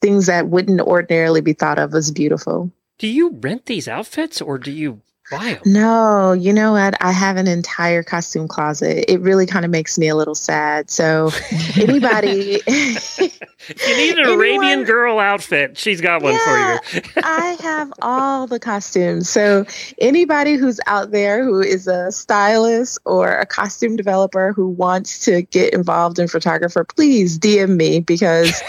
things 0.00 0.26
that 0.26 0.48
wouldn't 0.48 0.80
ordinarily 0.80 1.40
be 1.40 1.52
thought 1.52 1.78
of 1.78 1.94
as 1.94 2.10
beautiful. 2.10 2.70
Do 2.98 3.08
you 3.08 3.30
rent 3.30 3.66
these 3.66 3.88
outfits 3.88 4.40
or 4.40 4.58
do 4.58 4.70
you 4.70 5.00
them? 5.38 5.58
no, 5.66 6.32
you 6.32 6.52
know 6.52 6.72
what? 6.72 6.94
I 7.02 7.12
have 7.12 7.36
an 7.36 7.48
entire 7.48 8.02
costume 8.02 8.48
closet. 8.48 9.10
It 9.10 9.20
really 9.20 9.46
kind 9.46 9.64
of 9.64 9.70
makes 9.70 9.98
me 9.98 10.08
a 10.08 10.14
little 10.14 10.34
sad. 10.34 10.90
So, 10.90 11.30
anybody, 11.76 12.60
you 12.66 13.96
need 13.96 14.18
an 14.18 14.26
Arabian 14.26 14.84
girl 14.84 15.18
outfit, 15.18 15.78
she's 15.78 16.00
got 16.00 16.22
one 16.22 16.34
Yeah, 16.34 16.78
for 16.78 16.96
you. 16.96 17.00
I 17.22 17.56
have 17.60 17.92
all 18.02 18.46
the 18.46 18.60
costumes. 18.60 19.28
So, 19.28 19.64
anybody 19.98 20.54
who's 20.54 20.80
out 20.86 21.10
there 21.10 21.44
who 21.44 21.60
is 21.60 21.86
a 21.86 22.10
stylist 22.12 22.98
or 23.04 23.36
a 23.36 23.46
costume 23.46 23.96
developer 23.96 24.52
who 24.52 24.68
wants 24.68 25.24
to 25.24 25.42
get 25.42 25.74
involved 25.74 26.18
in 26.18 26.28
photographer, 26.28 26.84
please 26.84 27.38
DM 27.38 27.76
me 27.76 28.00
because 28.00 28.62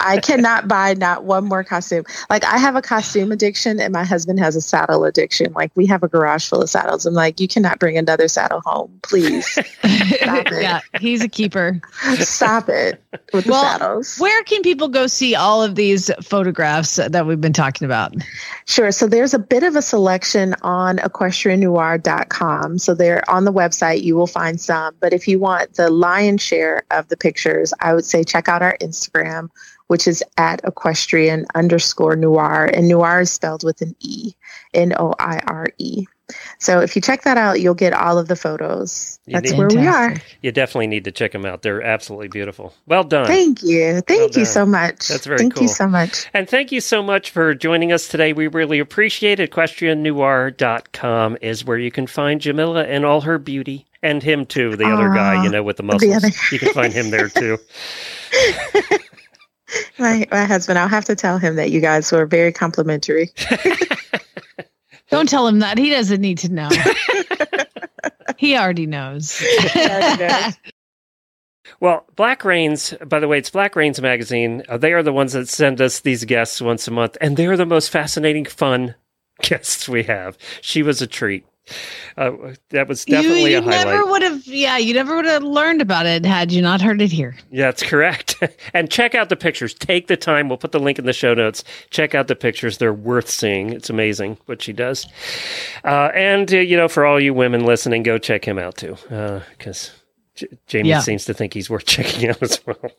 I 0.00 0.18
cannot 0.18 0.68
buy 0.68 0.94
not 0.94 1.24
one 1.24 1.44
more 1.44 1.64
costume. 1.64 2.04
Like, 2.30 2.44
I 2.44 2.58
have 2.58 2.76
a 2.76 2.82
costume 2.82 3.32
addiction 3.32 3.80
and 3.80 3.92
my 3.92 4.04
husband 4.04 4.38
has 4.38 4.56
a 4.56 4.60
saddle 4.60 5.04
addiction. 5.04 5.52
Like, 5.52 5.70
we 5.74 5.86
have 5.94 6.02
a 6.02 6.08
garage 6.08 6.48
full 6.48 6.60
of 6.60 6.68
saddles. 6.68 7.06
I'm 7.06 7.14
like, 7.14 7.38
you 7.38 7.46
cannot 7.46 7.78
bring 7.78 7.96
another 7.96 8.26
saddle 8.26 8.60
home, 8.64 8.98
please. 9.02 9.58
Yeah, 10.24 10.80
he's 10.98 11.22
a 11.22 11.28
keeper. 11.28 11.80
Stop 12.18 12.68
it 12.68 13.02
with 13.32 13.44
the 13.44 13.52
saddles. 13.52 14.16
Where 14.18 14.42
can 14.44 14.62
people 14.62 14.88
go 14.88 15.06
see 15.06 15.34
all 15.34 15.62
of 15.62 15.74
these 15.74 16.10
photographs 16.22 16.96
that 16.96 17.26
we've 17.26 17.40
been 17.40 17.52
talking 17.52 17.84
about? 17.84 18.14
Sure. 18.66 18.90
So 18.90 19.06
there's 19.06 19.34
a 19.34 19.38
bit 19.38 19.62
of 19.62 19.76
a 19.76 19.82
selection 19.82 20.54
on 20.62 20.98
equestriannoire.com. 20.98 22.78
So 22.78 22.94
they're 22.94 23.28
on 23.30 23.44
the 23.44 23.52
website. 23.52 24.02
You 24.02 24.16
will 24.16 24.26
find 24.26 24.60
some. 24.60 24.94
But 25.00 25.12
if 25.12 25.28
you 25.28 25.38
want 25.38 25.74
the 25.74 25.90
lion's 25.90 26.42
share 26.42 26.82
of 26.90 27.08
the 27.08 27.16
pictures, 27.16 27.72
I 27.80 27.94
would 27.94 28.04
say 28.04 28.24
check 28.24 28.48
out 28.48 28.62
our 28.62 28.76
Instagram, 28.80 29.50
which 29.88 30.08
is 30.08 30.22
at 30.38 30.64
equestrian 30.64 31.46
underscore 31.54 32.16
noir. 32.16 32.70
And 32.72 32.88
noir 32.88 33.20
is 33.20 33.30
spelled 33.30 33.64
with 33.64 33.80
an 33.82 33.94
E, 34.00 34.32
N 34.74 34.92
O 34.98 35.14
I 35.18 35.40
R 35.46 35.68
E. 35.78 36.06
So 36.58 36.80
if 36.80 36.96
you 36.96 37.02
check 37.02 37.22
that 37.24 37.36
out, 37.36 37.60
you'll 37.60 37.74
get 37.74 37.92
all 37.92 38.16
of 38.16 38.28
the 38.28 38.36
photos. 38.36 39.18
You 39.26 39.34
That's 39.34 39.50
need- 39.50 39.58
where 39.58 39.68
we 39.68 39.86
are. 39.86 40.14
You 40.40 40.52
definitely 40.52 40.86
need 40.86 41.04
to 41.04 41.12
check 41.12 41.32
them 41.32 41.44
out. 41.44 41.60
They're 41.60 41.82
absolutely 41.82 42.28
beautiful. 42.28 42.72
Well 42.86 43.04
done. 43.04 43.26
Thank 43.26 43.62
you. 43.62 44.00
Thank 44.00 44.20
Well 44.20 44.28
you 44.28 44.32
done. 44.32 44.44
so 44.46 44.64
much. 44.64 45.08
That's 45.08 45.26
very 45.26 45.36
Thank 45.38 45.54
cool. 45.54 45.64
you 45.64 45.68
so 45.68 45.86
much. 45.86 46.26
And 46.32 46.48
thank 46.48 46.72
you 46.72 46.80
so 46.80 47.02
much 47.02 47.30
for 47.30 47.54
joining 47.54 47.92
us 47.92 48.08
today. 48.08 48.32
We 48.32 48.46
really 48.46 48.78
appreciate 48.78 49.38
it. 49.38 49.50
EquestrianNoire.com 49.50 51.36
is 51.42 51.62
where 51.64 51.78
you 51.78 51.90
can 51.90 52.06
find 52.06 52.40
Jamillah 52.40 52.86
and 52.88 53.04
all 53.04 53.20
her 53.20 53.38
beauty. 53.38 53.86
And 54.02 54.22
him 54.22 54.44
too, 54.46 54.76
the 54.76 54.84
other 54.86 55.08
guy, 55.10 55.42
you 55.44 55.50
know, 55.50 55.62
with 55.62 55.76
the 55.78 55.82
the 55.82 55.86
muscles. 55.86 56.14
other- 56.16 56.28
You 56.52 56.58
can 56.58 56.72
find 56.74 56.92
him 56.92 57.10
there 57.10 57.28
too. 57.28 57.58
My, 59.98 60.26
my 60.30 60.44
husband, 60.44 60.78
I'll 60.78 60.88
have 60.88 61.04
to 61.06 61.16
tell 61.16 61.38
him 61.38 61.56
that 61.56 61.70
you 61.70 61.80
guys 61.80 62.12
were 62.12 62.26
very 62.26 62.52
complimentary. 62.52 63.30
Don't 65.14 65.28
tell 65.28 65.46
him 65.46 65.60
that. 65.60 65.78
He 65.78 65.90
doesn't 65.90 66.20
need 66.20 66.38
to 66.38 66.48
know. 66.48 66.68
he 68.36 68.56
already 68.56 68.86
knows. 68.86 69.42
Well, 71.80 72.04
Black 72.16 72.44
Reins, 72.44 72.94
by 73.06 73.20
the 73.20 73.28
way, 73.28 73.38
it's 73.38 73.50
Black 73.50 73.76
Reins 73.76 74.00
magazine. 74.00 74.62
Uh, 74.68 74.76
they 74.76 74.92
are 74.92 75.02
the 75.02 75.12
ones 75.12 75.32
that 75.32 75.48
send 75.48 75.80
us 75.80 76.00
these 76.00 76.24
guests 76.24 76.60
once 76.60 76.86
a 76.88 76.90
month, 76.90 77.16
and 77.20 77.36
they're 77.36 77.56
the 77.56 77.66
most 77.66 77.90
fascinating, 77.90 78.44
fun 78.44 78.94
guests 79.42 79.88
we 79.88 80.02
have. 80.04 80.38
She 80.60 80.82
was 80.82 81.00
a 81.02 81.06
treat. 81.06 81.44
Uh, 82.16 82.32
that 82.70 82.86
was 82.88 83.04
definitely 83.04 83.42
you, 83.42 83.48
you 83.48 83.58
a 83.58 83.62
highlight. 83.62 83.86
never 83.86 84.04
would 84.06 84.22
have, 84.22 84.46
yeah, 84.46 84.76
you 84.76 84.92
never 84.94 85.16
would 85.16 85.24
have 85.24 85.42
learned 85.42 85.80
about 85.80 86.04
it 86.06 86.24
had 86.24 86.52
you 86.52 86.60
not 86.60 86.80
heard 86.82 87.00
it 87.00 87.10
here. 87.10 87.34
Yeah, 87.50 87.66
that's 87.66 87.82
correct. 87.82 88.36
and 88.74 88.90
check 88.90 89.14
out 89.14 89.28
the 89.30 89.36
pictures. 89.36 89.72
Take 89.74 90.06
the 90.06 90.16
time. 90.16 90.48
We'll 90.48 90.58
put 90.58 90.72
the 90.72 90.78
link 90.78 90.98
in 90.98 91.06
the 91.06 91.12
show 91.12 91.32
notes. 91.34 91.64
Check 91.90 92.14
out 92.14 92.28
the 92.28 92.36
pictures. 92.36 92.78
They're 92.78 92.92
worth 92.92 93.28
seeing. 93.30 93.70
It's 93.70 93.88
amazing 93.90 94.36
what 94.46 94.60
she 94.62 94.72
does. 94.72 95.06
Uh, 95.84 96.10
and, 96.14 96.52
uh, 96.52 96.58
you 96.58 96.76
know, 96.76 96.88
for 96.88 97.04
all 97.06 97.18
you 97.18 97.32
women 97.32 97.64
listening, 97.64 98.02
go 98.02 98.18
check 98.18 98.44
him 98.44 98.58
out 98.58 98.76
too. 98.76 98.96
Because 99.58 99.90
J- 100.34 100.48
Jamie 100.66 100.90
Yeah. 100.90 101.00
seems 101.00 101.24
to 101.24 101.34
think 101.34 101.54
he's 101.54 101.70
worth 101.70 101.86
checking 101.86 102.28
out 102.28 102.42
as 102.42 102.60
well. 102.66 102.90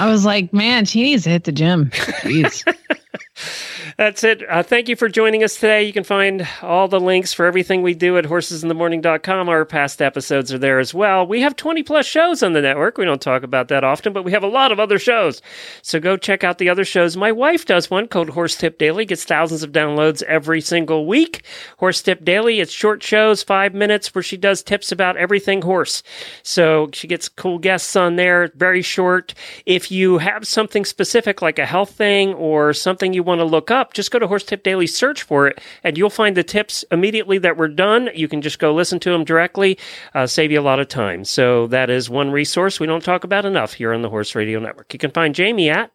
I 0.00 0.08
was 0.08 0.24
like, 0.24 0.52
man, 0.52 0.84
she 0.84 1.02
needs 1.02 1.22
to 1.24 1.30
hit 1.30 1.44
the 1.44 1.52
gym. 1.52 1.90
Jeez. 1.90 2.64
That's 3.96 4.24
it. 4.24 4.42
Uh, 4.48 4.64
thank 4.64 4.88
you 4.88 4.96
for 4.96 5.08
joining 5.08 5.44
us 5.44 5.54
today. 5.54 5.84
You 5.84 5.92
can 5.92 6.02
find 6.02 6.48
all 6.62 6.88
the 6.88 6.98
links 6.98 7.32
for 7.32 7.46
everything 7.46 7.82
we 7.82 7.94
do 7.94 8.18
at 8.18 8.24
horsesinthemorning.com. 8.24 9.48
Our 9.48 9.64
past 9.64 10.02
episodes 10.02 10.52
are 10.52 10.58
there 10.58 10.80
as 10.80 10.92
well. 10.92 11.24
We 11.24 11.42
have 11.42 11.54
20 11.54 11.84
plus 11.84 12.04
shows 12.04 12.42
on 12.42 12.54
the 12.54 12.60
network. 12.60 12.98
We 12.98 13.04
don't 13.04 13.22
talk 13.22 13.44
about 13.44 13.68
that 13.68 13.84
often, 13.84 14.12
but 14.12 14.24
we 14.24 14.32
have 14.32 14.42
a 14.42 14.48
lot 14.48 14.72
of 14.72 14.80
other 14.80 14.98
shows. 14.98 15.40
So 15.82 16.00
go 16.00 16.16
check 16.16 16.42
out 16.42 16.58
the 16.58 16.68
other 16.68 16.84
shows. 16.84 17.16
My 17.16 17.30
wife 17.30 17.66
does 17.66 17.88
one 17.88 18.08
called 18.08 18.30
Horse 18.30 18.56
Tip 18.56 18.78
Daily, 18.78 19.04
gets 19.04 19.22
thousands 19.22 19.62
of 19.62 19.70
downloads 19.70 20.24
every 20.24 20.60
single 20.60 21.06
week. 21.06 21.44
Horse 21.78 22.02
Tip 22.02 22.24
Daily, 22.24 22.58
it's 22.58 22.72
short 22.72 23.00
shows, 23.00 23.44
five 23.44 23.74
minutes, 23.74 24.12
where 24.12 24.22
she 24.22 24.36
does 24.36 24.64
tips 24.64 24.90
about 24.90 25.16
everything 25.16 25.62
horse. 25.62 26.02
So 26.42 26.90
she 26.92 27.06
gets 27.06 27.28
cool 27.28 27.60
guests 27.60 27.94
on 27.94 28.16
there, 28.16 28.50
very 28.56 28.82
short. 28.82 29.34
If 29.66 29.92
you 29.92 30.18
have 30.18 30.48
something 30.48 30.84
specific 30.84 31.42
like 31.42 31.60
a 31.60 31.66
health 31.66 31.90
thing 31.92 32.34
or 32.34 32.72
something 32.72 33.12
you 33.12 33.22
want 33.22 33.38
to 33.38 33.44
look 33.44 33.70
up, 33.70 33.83
just 33.92 34.10
go 34.10 34.18
to 34.18 34.26
Horse 34.26 34.44
Tip 34.44 34.62
Daily, 34.62 34.86
search 34.86 35.22
for 35.22 35.46
it, 35.46 35.60
and 35.82 35.98
you'll 35.98 36.10
find 36.10 36.36
the 36.36 36.42
tips 36.44 36.84
immediately 36.90 37.38
that 37.38 37.56
were 37.56 37.68
done. 37.68 38.08
You 38.14 38.28
can 38.28 38.40
just 38.40 38.58
go 38.58 38.72
listen 38.72 39.00
to 39.00 39.10
them 39.10 39.24
directly, 39.24 39.78
uh, 40.14 40.26
save 40.26 40.52
you 40.52 40.60
a 40.60 40.62
lot 40.62 40.80
of 40.80 40.88
time. 40.88 41.24
So 41.24 41.66
that 41.68 41.90
is 41.90 42.08
one 42.08 42.30
resource 42.30 42.80
we 42.80 42.86
don't 42.86 43.04
talk 43.04 43.24
about 43.24 43.44
enough 43.44 43.74
here 43.74 43.92
on 43.92 44.02
the 44.02 44.10
Horse 44.10 44.34
Radio 44.34 44.60
Network. 44.60 44.92
You 44.92 44.98
can 44.98 45.10
find 45.10 45.34
Jamie 45.34 45.70
at 45.70 45.90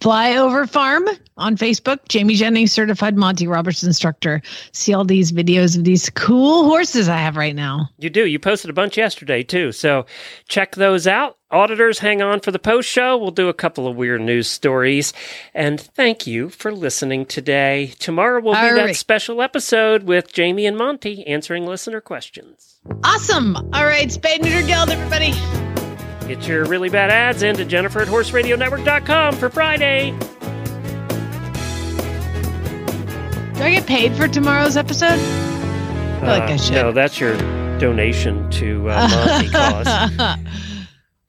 Flyover 0.00 0.68
Farm 0.68 1.06
on 1.38 1.56
Facebook. 1.56 1.98
Jamie 2.08 2.34
Jennings, 2.34 2.70
certified 2.72 3.16
Monty 3.16 3.46
Roberts 3.46 3.82
instructor. 3.82 4.42
See 4.72 4.92
all 4.92 5.04
these 5.04 5.32
videos 5.32 5.76
of 5.76 5.84
these 5.84 6.10
cool 6.10 6.64
horses 6.64 7.08
I 7.08 7.16
have 7.16 7.36
right 7.36 7.54
now. 7.54 7.88
You 7.98 8.10
do. 8.10 8.26
You 8.26 8.38
posted 8.38 8.70
a 8.70 8.74
bunch 8.74 8.96
yesterday 8.98 9.42
too. 9.42 9.72
So 9.72 10.06
check 10.48 10.74
those 10.74 11.06
out. 11.06 11.38
Auditors, 11.50 11.98
hang 12.00 12.22
on 12.22 12.40
for 12.40 12.50
the 12.50 12.58
post 12.58 12.88
show. 12.88 13.16
We'll 13.16 13.30
do 13.30 13.48
a 13.48 13.54
couple 13.54 13.86
of 13.86 13.96
weird 13.96 14.20
news 14.20 14.50
stories. 14.50 15.12
And 15.54 15.80
thank 15.80 16.26
you 16.26 16.50
for 16.50 16.72
listening 16.72 17.24
today. 17.24 17.94
Tomorrow 17.98 18.42
will 18.42 18.52
be 18.52 18.58
All 18.58 18.74
that 18.74 18.84
right. 18.84 18.96
special 18.96 19.40
episode 19.40 20.02
with 20.02 20.32
Jamie 20.32 20.66
and 20.66 20.76
Monty 20.76 21.26
answering 21.26 21.64
listener 21.64 22.00
questions. 22.00 22.80
Awesome. 23.04 23.56
All 23.72 23.84
right, 23.86 24.10
Spade 24.10 24.42
Neuter 24.42 24.66
Guild, 24.66 24.90
everybody. 24.90 25.32
Get 26.26 26.46
your 26.48 26.64
really 26.64 26.88
bad 26.88 27.10
ads 27.10 27.42
into 27.42 27.64
Jennifer 27.64 28.00
at 28.00 28.08
horseradionetwork.com 28.08 29.36
for 29.36 29.48
Friday. 29.48 30.10
Do 33.56 33.62
I 33.62 33.70
get 33.70 33.86
paid 33.86 34.14
for 34.16 34.26
tomorrow's 34.28 34.76
episode? 34.76 35.12
I 35.12 36.18
feel 36.20 36.28
like 36.28 36.42
I 36.42 36.54
Uh, 36.54 36.56
should. 36.58 36.74
No, 36.74 36.92
that's 36.92 37.20
your 37.20 37.36
donation 37.78 38.50
to 38.50 38.90
uh, 38.90 39.08
Monty 39.08 39.48
cause. 39.52 40.75